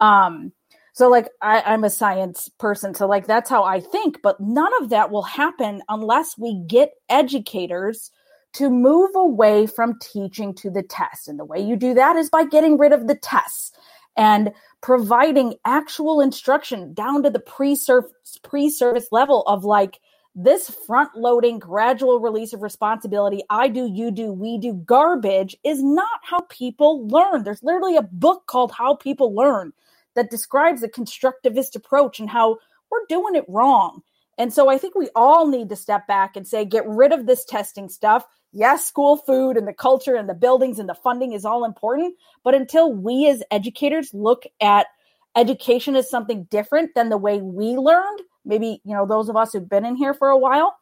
[0.00, 0.52] Um,
[0.92, 4.72] so, like, I, I'm a science person, so like that's how I think, but none
[4.80, 8.10] of that will happen unless we get educators
[8.54, 11.28] to move away from teaching to the test.
[11.28, 13.72] And the way you do that is by getting rid of the tests
[14.16, 18.12] and providing actual instruction down to the pre-service
[18.42, 20.00] pre-service level of like
[20.36, 25.82] this front loading gradual release of responsibility i do you do we do garbage is
[25.82, 29.72] not how people learn there's literally a book called how people learn
[30.14, 32.58] that describes the constructivist approach and how
[32.90, 34.02] we're doing it wrong
[34.38, 37.26] And so I think we all need to step back and say, get rid of
[37.26, 38.26] this testing stuff.
[38.56, 42.14] Yes, school food and the culture and the buildings and the funding is all important.
[42.44, 44.86] But until we as educators look at
[45.34, 49.52] education as something different than the way we learned, maybe, you know, those of us
[49.52, 50.76] who've been in here for a while,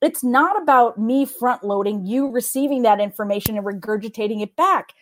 [0.00, 4.92] it's not about me front loading, you receiving that information and regurgitating it back.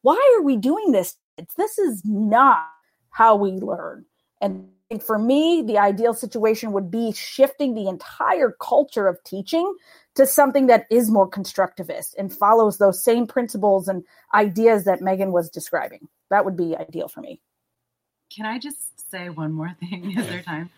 [0.00, 1.16] Why are we doing this?
[1.58, 2.66] This is not
[3.10, 4.06] how we learn.
[4.40, 4.70] And
[5.02, 9.74] for me, the ideal situation would be shifting the entire culture of teaching
[10.14, 14.02] to something that is more constructivist and follows those same principles and
[14.34, 16.08] ideas that Megan was describing.
[16.30, 17.40] That would be ideal for me.
[18.34, 20.12] Can I just say one more thing?
[20.18, 20.70] Is there time?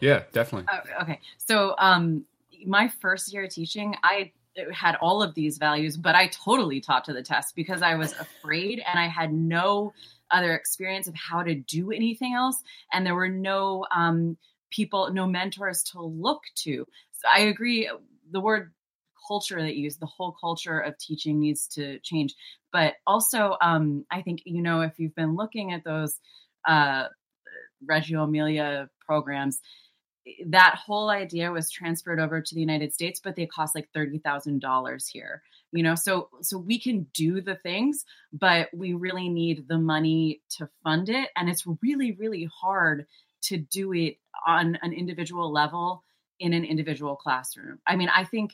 [0.00, 0.68] Yeah, definitely.
[0.72, 1.20] Oh, okay.
[1.38, 2.24] So, um,
[2.66, 4.32] my first year of teaching, I
[4.72, 8.12] had all of these values, but I totally taught to the test because I was
[8.12, 9.92] afraid and I had no
[10.30, 12.62] other experience of how to do anything else.
[12.92, 14.36] And there were no um,
[14.70, 16.86] people, no mentors to look to.
[17.12, 17.90] So I agree.
[18.30, 18.72] The word
[19.26, 22.34] culture that you use, the whole culture of teaching needs to change.
[22.72, 26.18] But also, um, I think, you know, if you've been looking at those
[26.66, 27.04] uh,
[27.86, 29.60] Reggio Emilia programs,
[30.46, 34.18] that whole idea was transferred over to the United States, but they cost like thirty
[34.18, 35.42] thousand dollars here.
[35.72, 40.40] You know, so so we can do the things, but we really need the money
[40.56, 43.06] to fund it, and it's really really hard
[43.42, 46.02] to do it on an individual level
[46.40, 47.80] in an individual classroom.
[47.86, 48.52] I mean, I think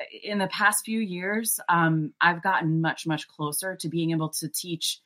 [0.00, 4.28] uh, in the past few years, um, I've gotten much much closer to being able
[4.30, 5.00] to teach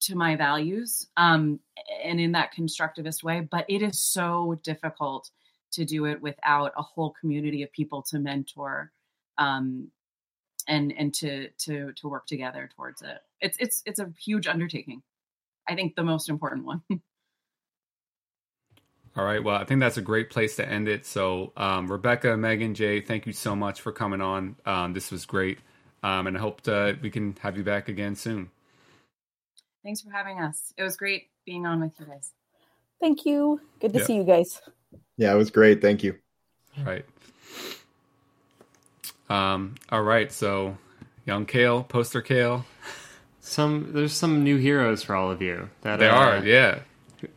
[0.00, 1.60] to my values um,
[2.04, 3.40] and in that constructivist way.
[3.40, 5.30] But it is so difficult
[5.72, 8.92] to do it without a whole community of people to mentor
[9.38, 9.90] um,
[10.68, 13.18] and and to to to work together towards it.
[13.40, 15.02] It's it's it's a huge undertaking.
[15.68, 16.82] I think the most important one.
[19.16, 19.42] All right.
[19.42, 21.06] Well, I think that's a great place to end it.
[21.06, 24.56] So, um, Rebecca, Megan, Jay, thank you so much for coming on.
[24.66, 25.58] Um, this was great.
[26.02, 28.50] Um, and I hope to, we can have you back again soon.
[29.82, 30.74] Thanks for having us.
[30.76, 32.32] It was great being on with you guys.
[33.00, 33.60] Thank you.
[33.80, 34.04] Good to yeah.
[34.04, 34.60] see you guys.
[35.16, 35.80] Yeah, it was great.
[35.80, 36.16] Thank you.
[36.78, 37.06] All right.
[39.28, 40.30] Um, all right.
[40.32, 40.76] So,
[41.24, 42.64] young Kale, poster Kale.
[43.40, 45.70] Some there's some new heroes for all of you.
[45.82, 46.44] That they uh, are.
[46.44, 46.80] Yeah.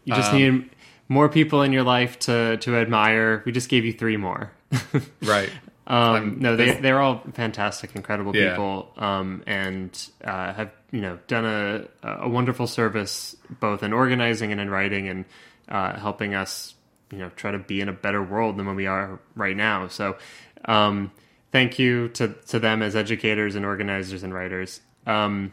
[0.05, 0.69] You just um, need
[1.07, 3.43] more people in your life to to admire.
[3.45, 4.51] We just gave you three more.
[5.23, 5.51] right.
[5.89, 8.51] Um, no, they they're all fantastic, incredible yeah.
[8.51, 14.51] people, um, and uh, have you know done a a wonderful service both in organizing
[14.51, 15.25] and in writing and
[15.67, 16.75] uh, helping us
[17.11, 19.87] you know try to be in a better world than when we are right now.
[19.87, 20.17] So,
[20.65, 21.11] um,
[21.51, 24.81] thank you to to them as educators and organizers and writers.
[25.05, 25.51] Um,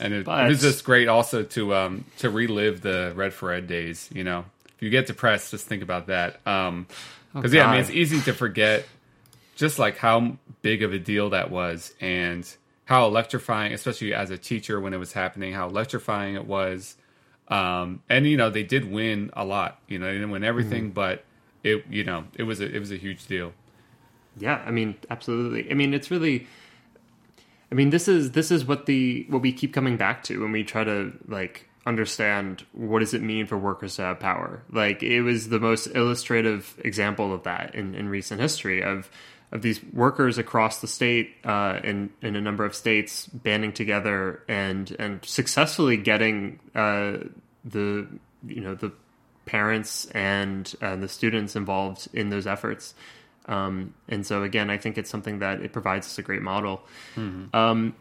[0.00, 3.52] and it, but, it was just great also to um, to relive the Red for
[3.52, 4.08] Ed days.
[4.12, 4.44] You know,
[4.74, 6.42] if you get depressed, just think about that.
[6.44, 6.86] Because um,
[7.34, 8.86] oh, yeah, I mean, it's easy to forget
[9.56, 12.48] just like how big of a deal that was and
[12.86, 16.96] how electrifying, especially as a teacher when it was happening, how electrifying it was.
[17.48, 19.78] Um, and you know they did win a lot.
[19.86, 20.92] You know they didn't win everything, mm-hmm.
[20.92, 21.24] but
[21.62, 23.52] it you know it was a, it was a huge deal.
[24.38, 25.70] Yeah, I mean absolutely.
[25.70, 26.46] I mean it's really.
[27.70, 30.52] I mean this is this is what the what we keep coming back to when
[30.52, 34.62] we try to like understand what does it mean for workers to have power.
[34.70, 39.10] Like it was the most illustrative example of that in, in recent history of
[39.52, 44.42] of these workers across the state uh, in in a number of states banding together
[44.48, 47.18] and and successfully getting uh,
[47.64, 48.06] the
[48.46, 48.92] you know the
[49.46, 52.94] parents and uh, the students involved in those efforts.
[53.46, 56.82] Um, and so again, I think it's something that it provides us a great model.
[57.16, 57.54] Mm-hmm.
[57.54, 57.94] Um,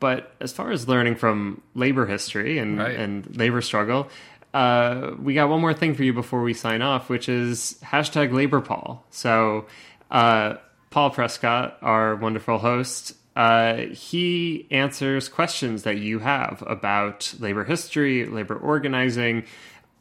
[0.00, 2.94] but as far as learning from labor history and, right.
[2.94, 4.08] and labor struggle,
[4.52, 8.32] uh, we got one more thing for you before we sign off, which is hashtag
[8.32, 9.04] labor Paul.
[9.10, 9.66] So
[10.10, 10.54] uh,
[10.90, 18.26] Paul Prescod, our wonderful host, uh, he answers questions that you have about labor history,
[18.26, 19.44] labor organizing,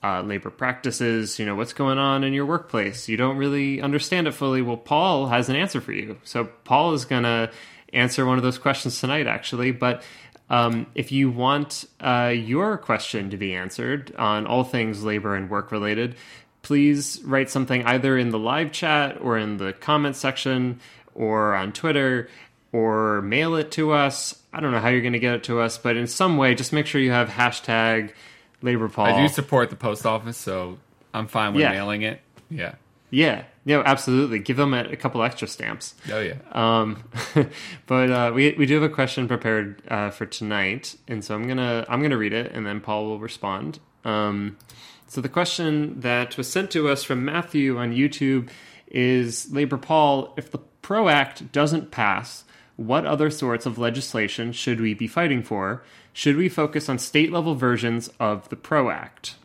[0.03, 3.07] uh, labor practices, you know, what's going on in your workplace.
[3.07, 4.61] You don't really understand it fully.
[4.61, 6.19] Well, Paul has an answer for you.
[6.23, 7.51] So, Paul is going to
[7.93, 9.71] answer one of those questions tonight, actually.
[9.71, 10.03] But
[10.49, 15.49] um, if you want uh, your question to be answered on all things labor and
[15.49, 16.15] work related,
[16.63, 20.79] please write something either in the live chat or in the comment section
[21.15, 22.29] or on Twitter
[22.71, 24.37] or mail it to us.
[24.51, 26.55] I don't know how you're going to get it to us, but in some way,
[26.55, 28.11] just make sure you have hashtag
[28.63, 29.05] Labor Paul.
[29.05, 30.79] I do support the post office, so
[31.13, 31.71] I'm fine with yeah.
[31.71, 32.21] mailing it.
[32.49, 32.75] Yeah.
[33.11, 34.39] Yeah, yeah, absolutely.
[34.39, 35.93] Give them a, a couple extra stamps.
[36.11, 36.37] Oh yeah.
[36.51, 37.03] Um,
[37.85, 41.47] but uh, we we do have a question prepared uh, for tonight, and so I'm
[41.47, 43.79] gonna I'm gonna read it, and then Paul will respond.
[44.03, 44.57] Um,
[45.05, 48.49] So the question that was sent to us from Matthew on YouTube
[48.87, 52.45] is Labor Paul, if the PRO Act doesn't pass,
[52.77, 55.83] what other sorts of legislation should we be fighting for?
[56.13, 59.35] Should we focus on state level versions of the PRO Act?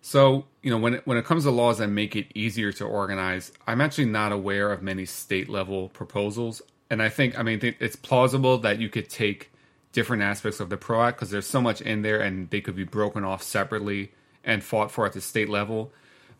[0.00, 2.84] So, you know, when it, when it comes to laws that make it easier to
[2.84, 6.62] organize, I'm actually not aware of many state level proposals.
[6.88, 9.50] And I think, I mean, it's plausible that you could take
[9.92, 12.76] different aspects of the PRO Act because there's so much in there and they could
[12.76, 14.12] be broken off separately
[14.44, 15.92] and fought for at the state level.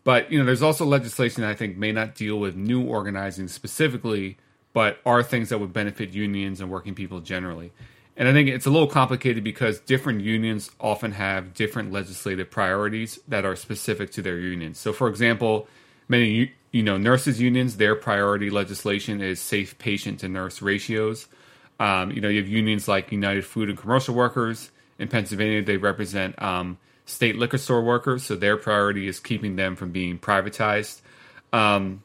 [0.03, 3.47] But, you know, there's also legislation that I think may not deal with new organizing
[3.47, 4.37] specifically,
[4.73, 7.71] but are things that would benefit unions and working people generally.
[8.15, 13.19] And I think it's a little complicated because different unions often have different legislative priorities
[13.27, 14.77] that are specific to their unions.
[14.77, 15.67] So, for example,
[16.07, 21.27] many you know nurses unions, their priority legislation is safe patient to nurse ratios.
[21.79, 24.69] Um, you know, you have unions like United Food and Commercial Workers
[24.99, 25.63] in Pennsylvania.
[25.63, 30.19] They represent um, state liquor store workers, so their priority is keeping them from being
[30.19, 31.01] privatized.
[31.51, 32.03] Um,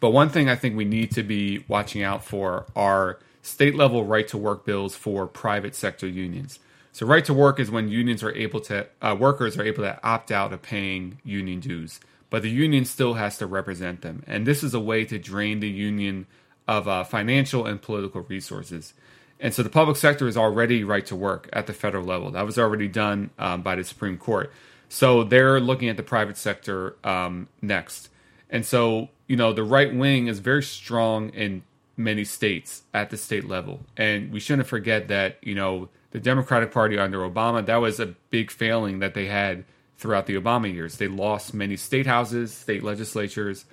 [0.00, 3.18] but one thing I think we need to be watching out for are
[3.48, 6.58] state level right to work bills for private sector unions.
[6.92, 9.98] So right to work is when unions are able to uh, workers are able to
[10.02, 12.00] opt out of paying union dues,
[12.30, 14.22] but the union still has to represent them.
[14.26, 16.26] And this is a way to drain the union
[16.66, 18.94] of uh, financial and political resources.
[19.40, 22.30] And so the public sector is already right to work at the federal level.
[22.32, 24.52] That was already done um, by the Supreme Court.
[24.88, 28.08] So they're looking at the private sector um, next.
[28.50, 31.62] And so, you know, the right wing is very strong in
[31.98, 33.80] many states at the state level.
[33.96, 38.14] And we shouldn't forget that, you know, the Democratic Party under Obama, that was a
[38.30, 39.64] big failing that they had
[39.98, 40.96] throughout the Obama years.
[40.96, 43.64] They lost many state houses, state legislatures.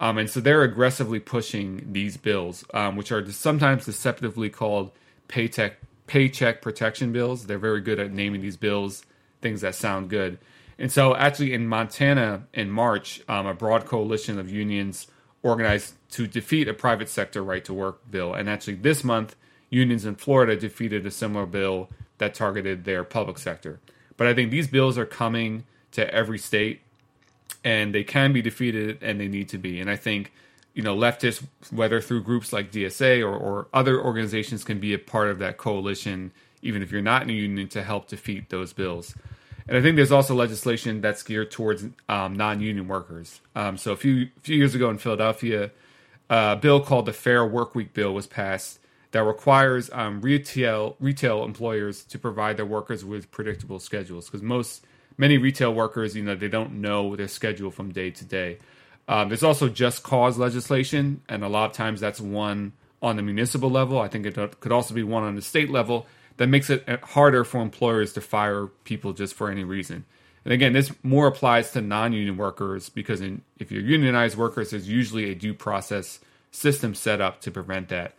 [0.00, 4.90] Um, and so they're aggressively pushing these bills, um, which are sometimes deceptively called
[5.28, 7.46] paycheck, paycheck protection bills.
[7.46, 9.04] They're very good at naming these bills
[9.44, 10.38] things that sound good.
[10.76, 15.06] And so, actually, in Montana in March, um, a broad coalition of unions
[15.44, 18.34] organized to defeat a private sector right to work bill.
[18.34, 19.34] And actually, this month,
[19.68, 21.88] unions in Florida defeated a similar bill
[22.18, 23.80] that targeted their public sector.
[24.16, 26.82] But I think these bills are coming to every state,
[27.64, 29.80] and they can be defeated, and they need to be.
[29.80, 30.32] And I think,
[30.72, 35.00] you know, leftists, whether through groups like DSA or, or other organizations, can be a
[35.00, 36.30] part of that coalition,
[36.62, 39.16] even if you're not in a union, to help defeat those bills.
[39.66, 43.40] And I think there's also legislation that's geared towards um, non-union workers.
[43.56, 45.72] Um, so a few few years ago in Philadelphia,
[46.30, 48.78] a bill called the Fair Workweek Bill was passed
[49.12, 54.84] that requires um, retail retail employers to provide their workers with predictable schedules because most
[55.16, 58.58] many retail workers, you know, they don't know their schedule from day to day.
[59.06, 62.72] Um, there's also just cause legislation, and a lot of times that's one
[63.02, 64.00] on the municipal level.
[64.00, 66.06] I think it could also be one on the state level
[66.38, 70.04] that makes it harder for employers to fire people just for any reason.
[70.44, 74.88] And again, this more applies to non-union workers because in, if you're unionized workers, there's
[74.88, 78.14] usually a due process system set up to prevent that.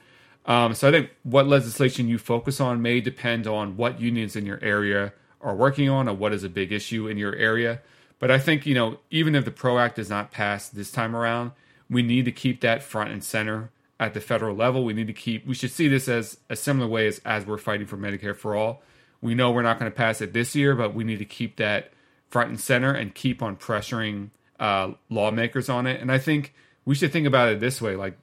[0.45, 4.45] Um, so I think what legislation you focus on may depend on what unions in
[4.45, 7.81] your area are working on or what is a big issue in your area.
[8.19, 11.15] But I think, you know, even if the PRO Act does not pass this time
[11.15, 11.51] around,
[11.89, 13.69] we need to keep that front and center
[13.99, 14.83] at the federal level.
[14.83, 17.57] We need to keep, we should see this as a similar way as, as we're
[17.57, 18.81] fighting for Medicare for all.
[19.21, 21.57] We know we're not going to pass it this year, but we need to keep
[21.57, 21.91] that
[22.35, 24.29] front and center and keep on pressuring
[24.59, 26.01] uh, lawmakers on it.
[26.01, 26.53] And I think
[26.83, 28.17] we should think about it this way like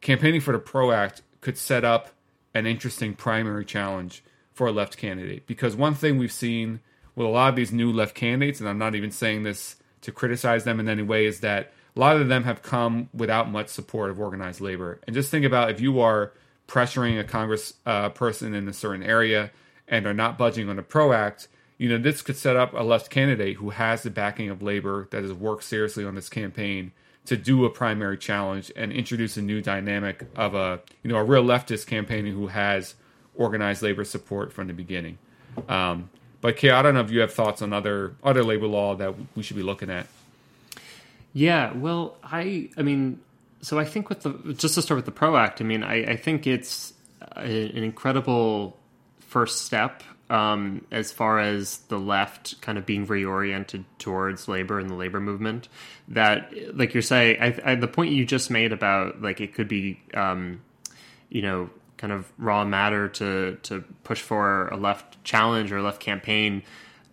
[0.00, 2.08] campaigning for the PRO Act could set up
[2.54, 5.46] an interesting primary challenge for a left candidate.
[5.46, 6.80] Because one thing we've seen
[7.14, 10.10] with a lot of these new left candidates, and I'm not even saying this to
[10.10, 13.68] criticize them in any way, is that a lot of them have come without much
[13.68, 14.98] support of organized labor.
[15.06, 16.32] And just think about if you are
[16.66, 19.52] pressuring a Congress uh, person in a certain area
[19.86, 21.46] and are not budging on a PRO Act,
[21.78, 25.08] you know, this could set up a left candidate who has the backing of labor
[25.10, 26.92] that has worked seriously on this campaign
[27.26, 31.24] to do a primary challenge and introduce a new dynamic of a, you know, a
[31.24, 32.94] real leftist campaigning who has
[33.34, 35.18] organized labor support from the beginning.
[35.68, 36.08] Um,
[36.40, 39.14] but Kay, I don't know if you have thoughts on other other labor law that
[39.34, 40.06] we should be looking at.
[41.32, 43.20] Yeah, well, I I mean,
[43.60, 46.12] so I think with the just to start with the PRO Act, I mean, I,
[46.12, 46.94] I think it's
[47.32, 48.78] an incredible
[49.18, 54.90] first step um, as far as the left kind of being reoriented towards labor and
[54.90, 55.68] the labor movement.
[56.08, 59.68] That, like you're saying, I, I, the point you just made about like it could
[59.68, 60.62] be, um,
[61.28, 65.82] you know, kind of raw matter to to push for a left challenge or a
[65.82, 66.62] left campaign.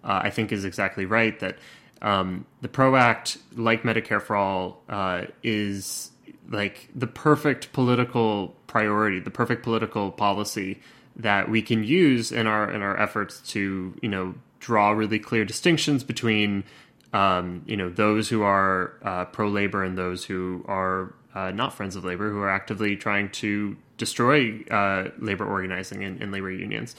[0.04, 1.40] Uh, I think is exactly right.
[1.40, 1.58] That
[2.02, 6.12] um, the PRO Act, like Medicare for All, uh, is
[6.50, 10.82] like the perfect political priority, the perfect political policy
[11.16, 15.46] that we can use in our in our efforts to you know draw really clear
[15.46, 16.64] distinctions between
[17.14, 21.74] um, you know those who are uh, pro labor and those who are uh, not
[21.74, 26.52] friends of labor who are actively trying to destroy uh, labor organizing and, and labor
[26.52, 26.96] unions.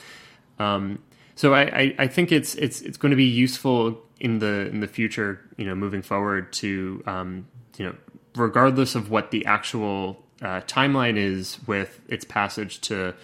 [0.59, 1.01] Um,
[1.35, 4.81] so I, I, I, think it's it's it's going to be useful in the in
[4.81, 7.95] the future, you know, moving forward to um, you know,
[8.37, 13.15] regardless of what the actual uh, timeline is with its passage to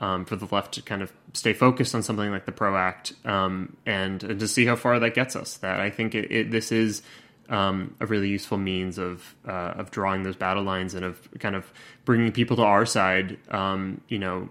[0.00, 3.12] um, for the left to kind of stay focused on something like the PRO Act
[3.24, 5.58] um, and, and, to see how far that gets us.
[5.58, 7.02] That I think it, it, this is
[7.50, 11.54] um, a really useful means of uh, of drawing those battle lines and of kind
[11.54, 11.70] of
[12.04, 13.38] bringing people to our side.
[13.50, 14.48] Um, you know,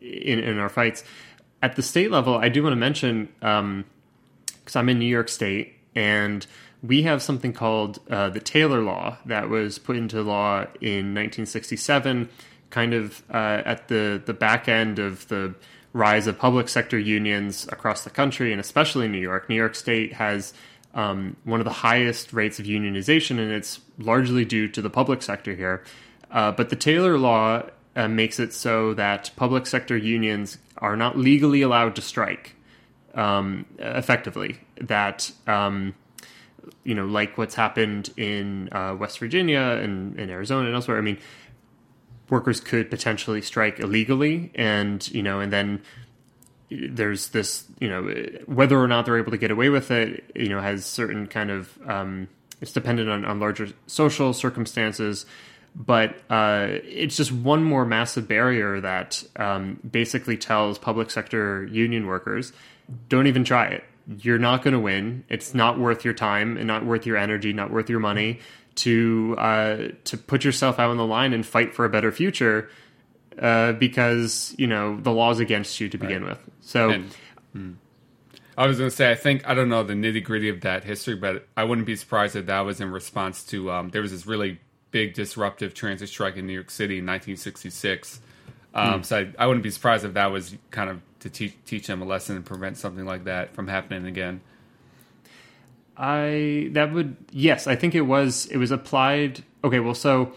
[0.00, 1.04] in, in our fights
[1.62, 3.84] at the state level, I do want to mention because um,
[4.74, 6.46] I'm in New York State and
[6.82, 12.28] we have something called uh, the Taylor Law that was put into law in 1967
[12.74, 15.54] kind of uh, at the, the back end of the
[15.92, 19.48] rise of public sector unions across the country and especially New York.
[19.48, 20.52] New York State has
[20.92, 25.22] um, one of the highest rates of unionization, and it's largely due to the public
[25.22, 25.84] sector here.
[26.32, 27.62] Uh, but the Taylor Law
[27.94, 32.56] uh, makes it so that public sector unions are not legally allowed to strike
[33.14, 34.58] um, effectively.
[34.80, 35.94] That um,
[36.82, 40.98] you know, like what's happened in uh, West Virginia and in Arizona and elsewhere.
[40.98, 41.18] I mean,
[42.30, 45.82] workers could potentially strike illegally and you know and then
[46.70, 48.02] there's this you know
[48.46, 51.50] whether or not they're able to get away with it you know has certain kind
[51.50, 52.28] of um,
[52.64, 55.26] it's dependent on, on larger social circumstances.
[55.76, 62.06] But uh, it's just one more massive barrier that um, basically tells public sector union
[62.06, 62.52] workers
[63.08, 63.84] don't even try it.
[64.06, 65.24] You're not going to win.
[65.28, 68.40] It's not worth your time and not worth your energy not worth your money
[68.76, 72.70] to uh, to put yourself out on the line and fight for a better future
[73.38, 76.30] uh, because you know the law's against you to begin right.
[76.30, 76.50] with.
[76.60, 76.90] So.
[76.90, 77.14] And,
[77.52, 77.72] hmm.
[78.56, 80.84] I was going to say, I think, I don't know the nitty gritty of that
[80.84, 84.12] history, but I wouldn't be surprised if that was in response to, um, there was
[84.12, 84.60] this really
[84.92, 88.20] big disruptive transit strike in New York City in 1966.
[88.74, 89.04] Um, mm.
[89.04, 92.00] So I, I, wouldn't be surprised if that was kind of to teach, teach them
[92.00, 94.40] a lesson and prevent something like that from happening again.
[95.96, 99.44] I that would yes, I think it was it was applied.
[99.62, 100.32] Okay, well, so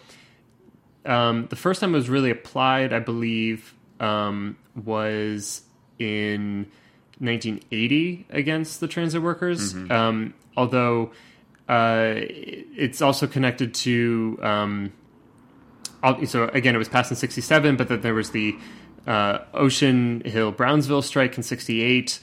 [1.06, 5.62] um, the first time it was really applied, I believe, um, was
[6.00, 6.68] in
[7.20, 9.74] 1980 against the transit workers.
[9.74, 9.92] Mm-hmm.
[9.92, 11.12] Um, although
[11.68, 14.94] uh, it's also connected to um,
[16.26, 18.56] so again, it was passed in '67, but then there was the
[19.06, 22.20] uh, Ocean Hill Brownsville strike in '68.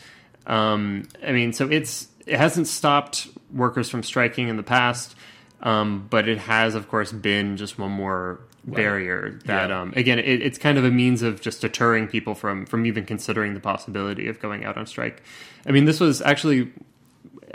[0.47, 5.15] Um, I mean, so it's it hasn't stopped workers from striking in the past,
[5.61, 9.81] um, but it has, of course, been just one more barrier that yeah.
[9.81, 13.05] um, again it, it's kind of a means of just deterring people from from even
[13.05, 15.23] considering the possibility of going out on strike
[15.67, 16.73] i mean this was actually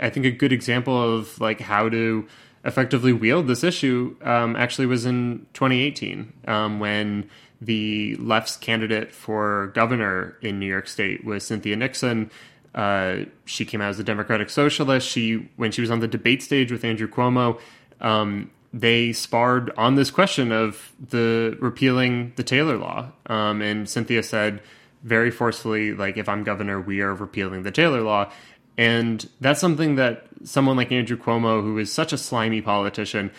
[0.00, 2.26] i think a good example of like how to
[2.64, 7.28] effectively wield this issue um, actually was in 2018 um, when
[7.60, 12.30] the left's candidate for governor in new york state was cynthia nixon
[12.74, 15.08] uh, she came out as a Democratic Socialist.
[15.08, 17.60] She, when she was on the debate stage with Andrew Cuomo,
[18.00, 23.10] um, they sparred on this question of the repealing the Taylor Law.
[23.26, 24.60] Um, and Cynthia said
[25.02, 28.30] very forcefully, like, if I'm governor, we are repealing the Taylor Law.
[28.78, 33.30] And that's something that someone like Andrew Cuomo, who is such a slimy politician,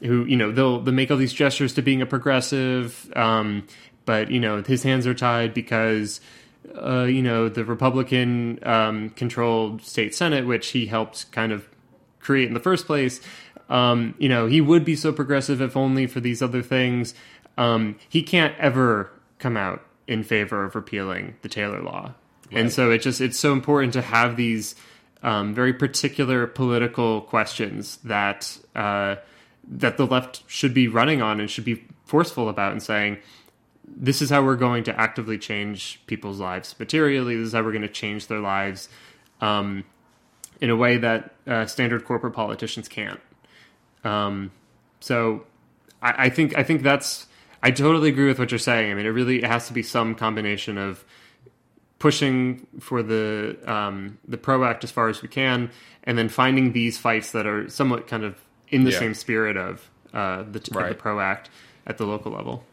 [0.00, 3.66] who you know they'll they'll make all these gestures to being a progressive, um,
[4.04, 6.20] but you know his hands are tied because
[6.74, 11.68] uh, you know, the Republican um, controlled state Senate, which he helped kind of
[12.20, 13.20] create in the first place.
[13.68, 17.14] Um, you know, he would be so progressive if only for these other things.
[17.58, 22.14] Um, he can't ever come out in favor of repealing the Taylor Law,
[22.52, 22.60] right.
[22.60, 24.74] and so it just it's so important to have these
[25.22, 29.16] um, very particular political questions that uh,
[29.68, 33.18] that the left should be running on and should be forceful about and saying
[33.86, 37.36] this is how we're going to actively change people's lives materially.
[37.36, 38.88] This is how we're going to change their lives
[39.40, 39.84] um,
[40.60, 43.20] in a way that uh, standard corporate politicians can't.
[44.04, 44.50] Um,
[45.00, 45.44] so
[46.02, 47.26] I, I, think I think that's
[47.62, 48.90] I totally agree with what you're saying.
[48.90, 51.04] I mean, it really it has to be some combination of
[51.98, 55.70] pushing for the um, the PRO Act as far as we can,
[56.04, 58.98] and then finding these fights that are somewhat kind of in the yeah.
[58.98, 60.90] same spirit of uh, the, right.
[60.90, 61.50] the PRO Act
[61.86, 62.64] at the local level.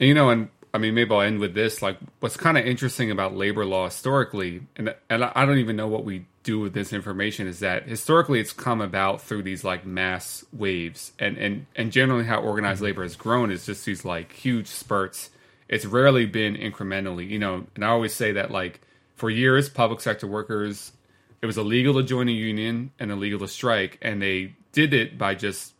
[0.00, 1.80] And, you know, and I mean, maybe I'll end with this.
[1.82, 5.88] Like, what's kind of interesting about labor law historically, and and I don't even know
[5.88, 9.86] what we do with this information, is that historically it's come about through these like
[9.86, 14.32] mass waves, and and and generally how organized labor has grown is just these like
[14.32, 15.30] huge spurts.
[15.68, 17.66] It's rarely been incrementally, you know.
[17.74, 18.80] And I always say that like
[19.14, 20.92] for years, public sector workers
[21.40, 25.16] it was illegal to join a union and illegal to strike, and they did it
[25.16, 25.74] by just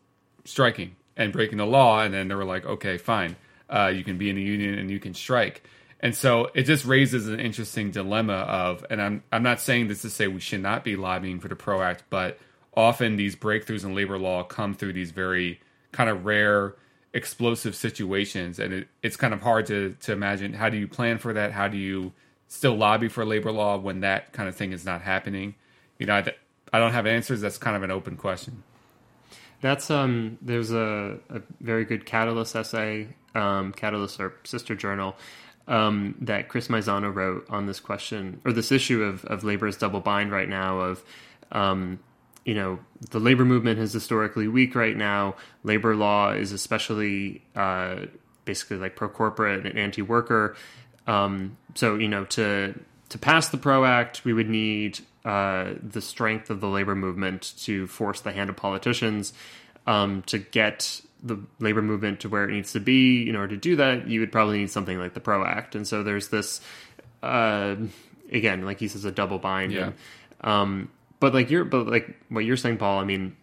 [0.44, 3.36] striking and breaking the law, and then they were like, okay, fine,
[3.68, 5.62] uh, you can be in a union and you can strike.
[6.00, 10.02] And so it just raises an interesting dilemma of, and I'm I'm not saying this
[10.02, 12.38] to say we should not be lobbying for the PRO Act, but
[12.74, 16.76] often these breakthroughs in labor law come through these very kind of rare
[17.12, 18.60] explosive situations.
[18.60, 21.52] And it, it's kind of hard to to imagine how do you plan for that?
[21.52, 22.12] How do you
[22.46, 25.56] still lobby for labor law when that kind of thing is not happening?
[25.98, 26.32] You know i,
[26.72, 27.40] I don't have answers.
[27.40, 28.62] That's kind of an open question.
[29.60, 35.16] That's um there's a, a very good catalyst essay um catalyst or sister journal
[35.66, 39.76] um, that Chris Maisano wrote on this question or this issue of, of labor is
[39.76, 41.04] double bind right now of
[41.52, 41.98] um,
[42.48, 42.78] you know,
[43.10, 45.36] the labor movement is historically weak right now.
[45.64, 48.06] Labor law is especially uh,
[48.46, 50.56] basically like pro corporate and anti worker.
[51.06, 52.72] Um, so you know, to
[53.10, 57.52] to pass the PRO Act, we would need uh, the strength of the labor movement
[57.58, 59.34] to force the hand of politicians
[59.86, 63.28] um, to get the labor movement to where it needs to be.
[63.28, 65.74] In order to do that, you would probably need something like the PRO Act.
[65.74, 66.60] And so there's this,
[67.22, 67.76] uh,
[68.30, 69.72] again, like he says, a double bind.
[69.72, 69.84] Yeah.
[69.84, 69.94] And,
[70.40, 70.90] um,
[71.20, 73.36] but like you're but like what you're saying paul i mean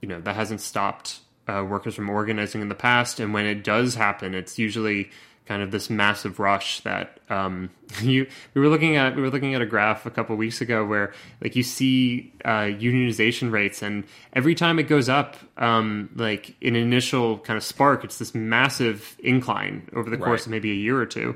[0.00, 3.64] you know that hasn't stopped uh, workers from organizing in the past and when it
[3.64, 5.10] does happen it's usually
[5.46, 7.70] kind of this massive rush that um,
[8.02, 10.84] you we were looking at we were looking at a graph a couple weeks ago
[10.86, 11.12] where
[11.42, 16.76] like you see uh, unionization rates and every time it goes up um, like an
[16.76, 20.46] initial kind of spark it's this massive incline over the course Right.
[20.46, 21.34] of maybe a year or two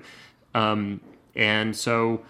[0.54, 1.00] um,
[1.34, 2.22] and so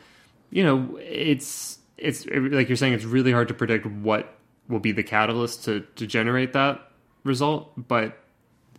[0.51, 4.35] you know it's it's like you're saying it's really hard to predict what
[4.69, 6.81] will be the catalyst to to generate that
[7.25, 8.19] result but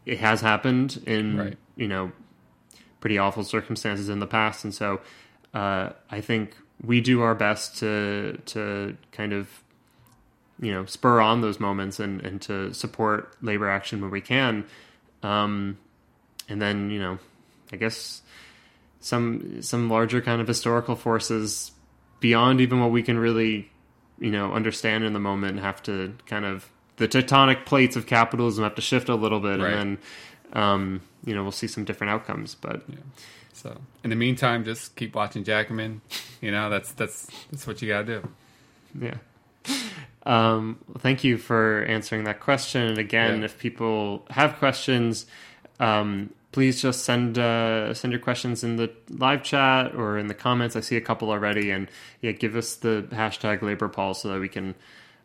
[0.07, 1.57] it has happened in Right.
[1.75, 2.11] you know
[3.05, 4.99] pretty awful circumstances in the past and so
[5.53, 9.47] uh, i think we do our best to to kind of
[10.59, 14.65] you know spur on those moments and and to support labor action when we can
[15.21, 15.77] um,
[16.49, 17.19] and then you know
[17.71, 18.23] i guess
[19.01, 21.71] some some larger kind of historical forces
[22.19, 23.69] beyond even what we can really
[24.19, 26.67] you know understand in the moment have to kind of
[26.97, 29.73] the tectonic plates of capitalism have to shift a little bit Right.
[29.73, 29.97] and then
[30.53, 32.83] um, you know we'll see some different outcomes but
[33.53, 36.01] so in the meantime just keep watching jacobin
[36.41, 38.29] you know that's that's that's what you gotta do.
[38.99, 39.17] Yeah.
[40.25, 42.81] Um, well, thank you for answering that question.
[42.83, 43.45] And again Yeah.
[43.45, 45.25] if people have questions
[45.79, 50.33] um, please just send uh, send your questions in the live chat or in the
[50.33, 50.75] comments.
[50.75, 51.69] I see a couple already.
[51.71, 51.89] And
[52.21, 54.73] yeah give us the hashtag labor paul so that we can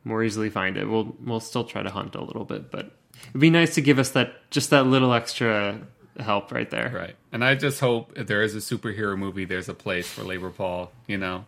[0.05, 0.89] more easily find it.
[0.89, 2.97] We'll we'll still try to hunt a little bit but
[3.29, 5.79] it'd be nice to give us that just that little extra
[6.19, 9.69] help right there right and i just hope if there is a superhero movie there's
[9.69, 11.45] a place for labor paul you know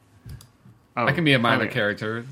[0.96, 1.72] oh, i can be a minor oh, yeah.
[1.72, 2.24] character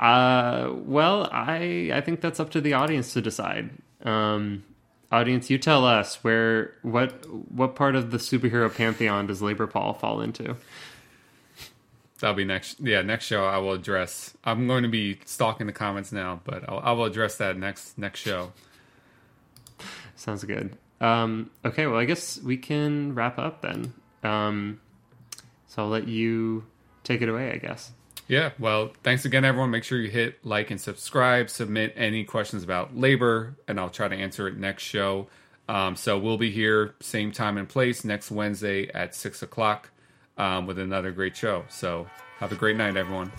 [0.00, 3.68] Uh, well, I I think that's up to the audience to decide.
[4.02, 4.64] Um,
[5.12, 9.92] audience, you tell us where what what part of the superhero pantheon does Labor Paul
[9.92, 10.56] fall into?
[12.20, 12.80] That'll be next.
[12.80, 14.36] Yeah, next show I will address.
[14.44, 17.96] I'm going to be stalking the comments now, but I'll, I will address that next
[17.96, 18.52] next show.
[20.16, 20.76] Sounds good.
[21.00, 23.94] Um, okay, well, I guess we can wrap up then.
[24.22, 24.80] Um,
[25.66, 26.64] so I'll let you
[27.04, 27.52] take it away.
[27.52, 27.90] I guess.
[28.28, 28.50] Yeah.
[28.58, 29.70] Well, thanks again, everyone.
[29.70, 31.48] Make sure you hit like and subscribe.
[31.48, 35.28] Submit any questions about labor, and I'll try to answer it next show.
[35.68, 39.90] Um, so we'll be here same time and place next Wednesday at six o'clock
[40.38, 41.64] um, with another great show.
[41.68, 42.06] So
[42.38, 43.30] have a great night, everyone.